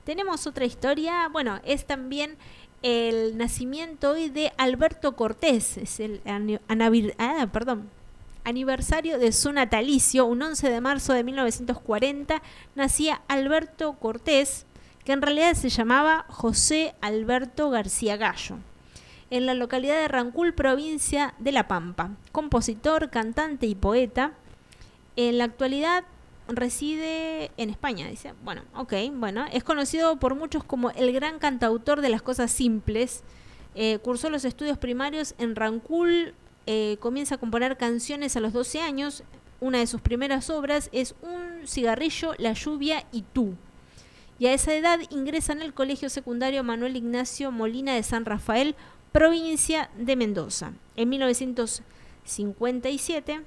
[0.06, 2.38] Tenemos otra historia, bueno, es también
[2.82, 7.90] el nacimiento hoy de Alberto Cortés, es el ah, perdón,
[8.44, 12.42] aniversario de su natalicio, un 11 de marzo de 1940,
[12.76, 14.66] nacía Alberto Cortés,
[15.04, 18.58] que en realidad se llamaba José Alberto García Gallo,
[19.30, 24.34] en la localidad de Rancul, provincia de La Pampa, compositor, cantante y poeta.
[25.16, 26.04] En la actualidad
[26.48, 28.34] reside en España, dice.
[28.44, 33.24] Bueno, ok, bueno, es conocido por muchos como el gran cantautor de las cosas simples.
[33.76, 36.34] Eh, cursó los estudios primarios en Rancul,
[36.72, 39.24] eh, comienza a componer canciones a los 12 años.
[39.60, 43.56] Una de sus primeras obras es Un cigarrillo, la lluvia y tú.
[44.38, 48.76] Y a esa edad ingresa en el Colegio Secundario Manuel Ignacio Molina de San Rafael,
[49.12, 50.74] provincia de Mendoza.
[50.96, 53.42] En 1957,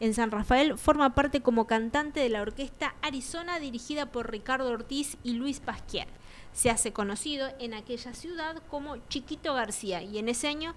[0.00, 5.16] en San Rafael, forma parte como cantante de la orquesta Arizona dirigida por Ricardo Ortiz
[5.24, 6.08] y Luis Pasquier.
[6.52, 10.74] Se hace conocido en aquella ciudad como Chiquito García y en ese año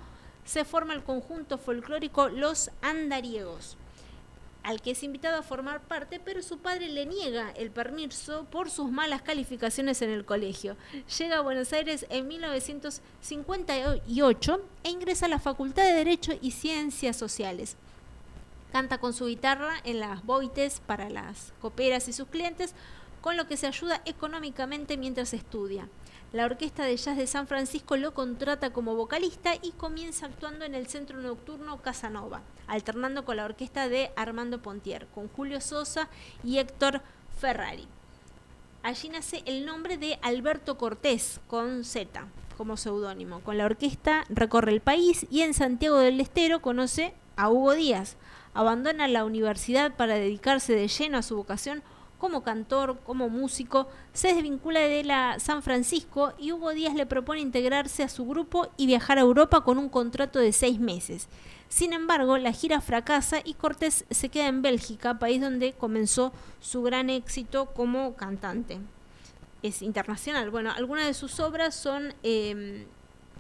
[0.50, 3.78] se forma el conjunto folclórico Los Andariegos
[4.64, 8.70] al que es invitado a formar parte, pero su padre le niega el permiso por
[8.70, 10.76] sus malas calificaciones en el colegio.
[11.18, 17.16] Llega a Buenos Aires en 1958 e ingresa a la Facultad de Derecho y Ciencias
[17.16, 17.78] Sociales.
[18.74, 22.76] Canta con su guitarra en las boites para las coperas y sus clientes,
[23.22, 25.88] con lo que se ayuda económicamente mientras estudia.
[26.32, 30.76] La Orquesta de Jazz de San Francisco lo contrata como vocalista y comienza actuando en
[30.76, 36.08] el centro nocturno Casanova, alternando con la orquesta de Armando Pontier, con Julio Sosa
[36.44, 37.02] y Héctor
[37.40, 37.88] Ferrari.
[38.84, 42.28] Allí nace el nombre de Alberto Cortés, con Z,
[42.58, 43.40] como seudónimo.
[43.40, 48.18] Con la orquesta recorre el país y en Santiago del Estero conoce a Hugo Díaz.
[48.54, 51.82] Abandona la universidad para dedicarse de lleno a su vocación
[52.20, 57.40] como cantor, como músico, se desvincula de la San Francisco y Hugo Díaz le propone
[57.40, 61.30] integrarse a su grupo y viajar a Europa con un contrato de seis meses.
[61.70, 66.82] Sin embargo, la gira fracasa y Cortés se queda en Bélgica, país donde comenzó su
[66.82, 68.80] gran éxito como cantante.
[69.64, 70.50] Es internacional.
[70.50, 72.86] Bueno, algunas de sus obras son, eh,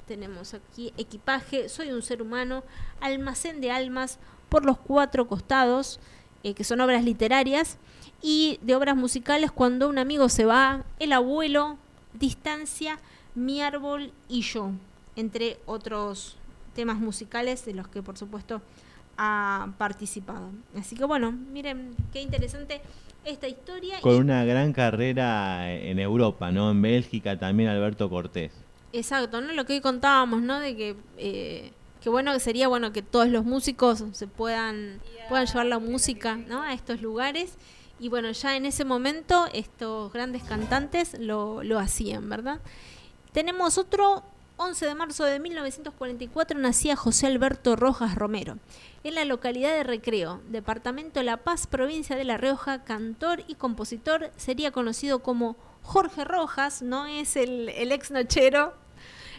[0.07, 2.63] tenemos aquí, Equipaje, Soy un ser humano,
[3.01, 5.99] Almacén de almas, Por los cuatro costados,
[6.43, 7.77] eh, que son obras literarias,
[8.21, 11.77] y de obras musicales Cuando un amigo se va, El abuelo,
[12.13, 12.99] Distancia,
[13.35, 14.71] Mi árbol y yo,
[15.15, 16.35] entre otros
[16.75, 18.61] temas musicales de los que por supuesto
[19.17, 20.49] ha participado.
[20.77, 22.81] Así que bueno, miren qué interesante
[23.25, 23.99] esta historia.
[24.01, 26.71] Con y- una gran carrera en Europa, ¿no?
[26.71, 28.51] En Bélgica también Alberto Cortés.
[28.93, 29.51] Exacto, ¿no?
[29.53, 30.59] Lo que hoy contábamos, ¿no?
[30.59, 31.71] De que eh,
[32.01, 36.37] que bueno que sería bueno que todos los músicos se puedan puedan llevar la música,
[36.37, 36.61] ¿no?
[36.63, 37.55] A estos lugares
[37.99, 42.59] y bueno, ya en ese momento estos grandes cantantes lo, lo hacían, ¿verdad?
[43.31, 44.23] Tenemos otro
[44.61, 48.57] 11 de marzo de 1944 nacía José Alberto Rojas Romero.
[49.05, 54.31] En la localidad de Recreo, departamento La Paz, provincia de La Rioja, cantor y compositor,
[54.35, 58.73] sería conocido como Jorge Rojas, no es el, el ex nochero,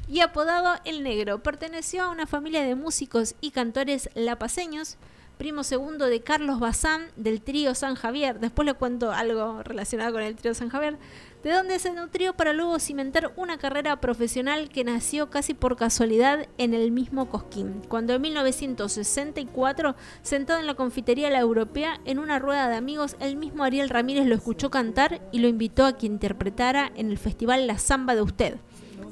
[0.08, 1.42] y apodado El Negro.
[1.42, 4.96] Perteneció a una familia de músicos y cantores lapaseños,
[5.40, 8.40] primo segundo de Carlos Bazán del trío San Javier.
[8.40, 10.98] Después le cuento algo relacionado con el trío San Javier,
[11.42, 16.46] de donde se nutrió para luego cimentar una carrera profesional que nació casi por casualidad
[16.58, 22.38] en el mismo Cosquín, cuando en 1964, sentado en la confitería La Europea, en una
[22.38, 26.04] rueda de amigos, el mismo Ariel Ramírez lo escuchó cantar y lo invitó a que
[26.04, 28.58] interpretara en el festival La Zamba de Usted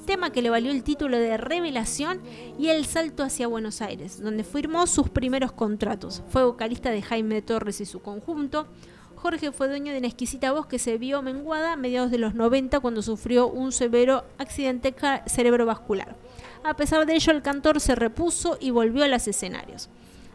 [0.06, 2.20] tema que le valió el título de Revelación
[2.58, 6.22] y el salto hacia Buenos Aires, donde firmó sus primeros contratos.
[6.28, 8.66] Fue vocalista de Jaime Torres y su conjunto.
[9.16, 12.34] Jorge fue dueño de una exquisita voz que se vio menguada a mediados de los
[12.34, 14.94] 90 cuando sufrió un severo accidente
[15.26, 16.16] cerebrovascular.
[16.62, 19.88] A pesar de ello, el cantor se repuso y volvió a los escenarios.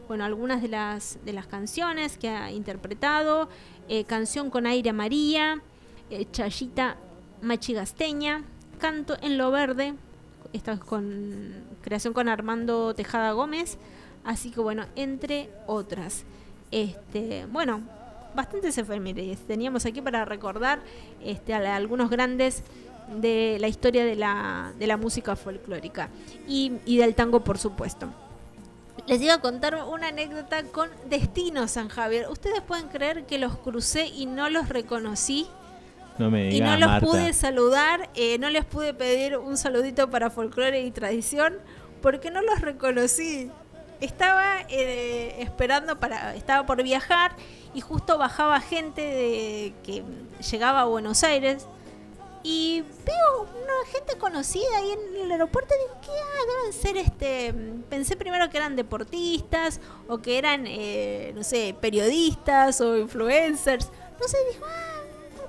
[0.08, 3.48] Bueno, algunas de las, de las canciones que ha interpretado,
[3.88, 5.62] eh, Canción con aire María,
[6.10, 6.98] eh, Chayita
[7.42, 8.44] Machigasteña,
[8.80, 9.94] Canto en lo Verde,
[10.52, 13.78] esta es con creación con Armando Tejada Gómez,
[14.24, 16.24] así que bueno, entre otras.
[16.72, 17.82] Este, bueno,
[18.36, 20.80] bastantes efemérides teníamos aquí para recordar
[21.24, 22.64] este, a algunos grandes
[23.22, 26.10] de la historia de la, de la música folclórica
[26.48, 28.10] y, y del tango, por supuesto.
[29.08, 32.28] Les iba a contar una anécdota con Destino San Javier.
[32.30, 35.48] ¿Ustedes pueden creer que los crucé y no los reconocí?
[36.18, 37.06] No me y no los Marta.
[37.06, 41.58] pude saludar, eh, no les pude pedir un saludito para folclore y tradición
[42.02, 43.50] porque no los reconocí.
[44.00, 47.32] Estaba eh, esperando para, estaba por viajar
[47.74, 50.04] y justo bajaba gente de, que
[50.52, 51.68] llegaba a Buenos Aires
[52.44, 56.12] y veo una gente conocida ahí en el aeropuerto y digo, ¿qué?
[56.12, 57.54] Ah, deben ser este...
[57.90, 59.80] Pensé primero que eran deportistas
[60.10, 63.90] o que eran, eh, no sé, periodistas o influencers.
[64.20, 64.93] No sé, digo, ah,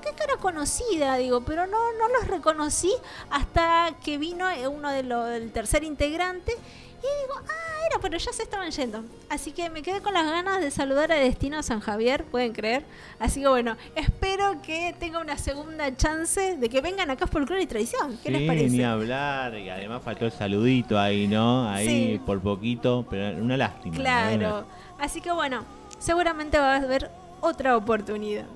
[0.05, 2.93] qué cara conocida, digo, pero no, no los reconocí
[3.31, 8.17] hasta que vino eh, uno de los, del tercer integrante y digo, ah, era, pero
[8.17, 9.05] ya se estaban yendo.
[9.29, 12.83] Así que me quedé con las ganas de saludar a Destino San Javier, pueden creer.
[13.19, 17.63] Así que bueno, espero que tenga una segunda chance de que vengan acá por Folclore
[17.63, 18.19] y Tradición.
[18.23, 18.71] ¿Qué les parece?
[18.71, 21.69] ni hablar, y además faltó el saludito ahí, ¿no?
[21.69, 22.21] Ahí Sí.
[22.25, 23.97] por poquito, pero una lástima.
[23.97, 24.03] ¿no?
[24.03, 24.65] Claro.
[24.99, 25.65] Así que bueno,
[25.99, 27.11] seguramente va a haber
[27.43, 28.47] otra oportunidad.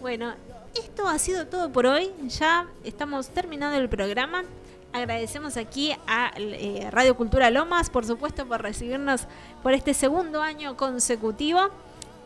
[0.00, 0.34] Bueno,
[0.74, 2.10] esto ha sido todo por hoy.
[2.28, 4.44] Ya estamos terminando el programa.
[4.92, 9.26] Agradecemos aquí a eh, Radio Cultura Lomas, por supuesto, por recibirnos
[9.62, 11.68] por este segundo año consecutivo.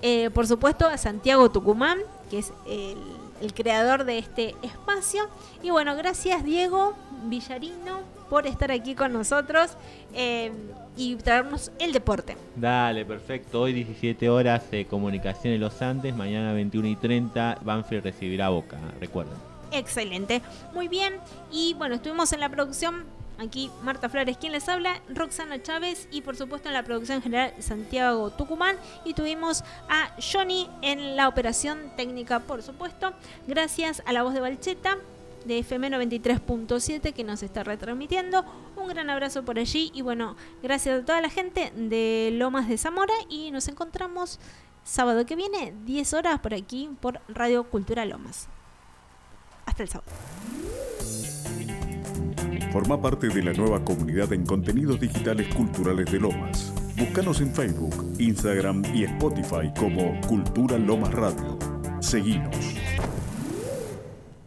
[0.01, 1.98] Eh, por supuesto, a Santiago Tucumán,
[2.31, 5.28] que es el, creador de este espacio.
[5.62, 6.94] Y bueno, gracias Diego
[7.24, 8.01] Villarino
[8.31, 9.73] por estar aquí con nosotros
[10.14, 10.52] eh,
[10.97, 12.36] y traernos el deporte.
[12.56, 13.62] Dale, perfecto.
[13.62, 18.78] Hoy 17 horas de comunicación en los Andes, mañana 21 y 30 Banfield recibirá Boca,
[19.01, 19.35] recuerden.
[19.73, 20.43] Excelente.
[20.74, 21.14] Muy bien.
[21.51, 23.05] Y bueno, estuvimos en la producción.
[23.39, 27.55] Aquí Marta Flores, quien les habla, Roxana Chávez y por supuesto en la producción general
[27.59, 28.77] Santiago Tucumán.
[29.05, 33.14] Y tuvimos a Johnny en la operación técnica, por supuesto.
[33.48, 34.98] Gracias a la voz de Balcheta
[35.47, 38.44] de FM 93.7 que nos está retransmitiendo.
[38.77, 42.78] Un gran abrazo por allí y bueno, gracias a toda la gente de Lomas de
[42.78, 44.39] Zamora y nos encontramos
[44.85, 48.48] sábado que viene, 10 horas por aquí por Radio Cultura Lomas.
[49.66, 50.10] Hasta el sábado.
[52.73, 56.73] Forma parte de la nueva comunidad en contenidos digitales culturales de Lomas.
[56.97, 61.59] Búscanos en Facebook, Instagram y Spotify como Cultura Lomas Radio.
[62.01, 62.74] Seguinos.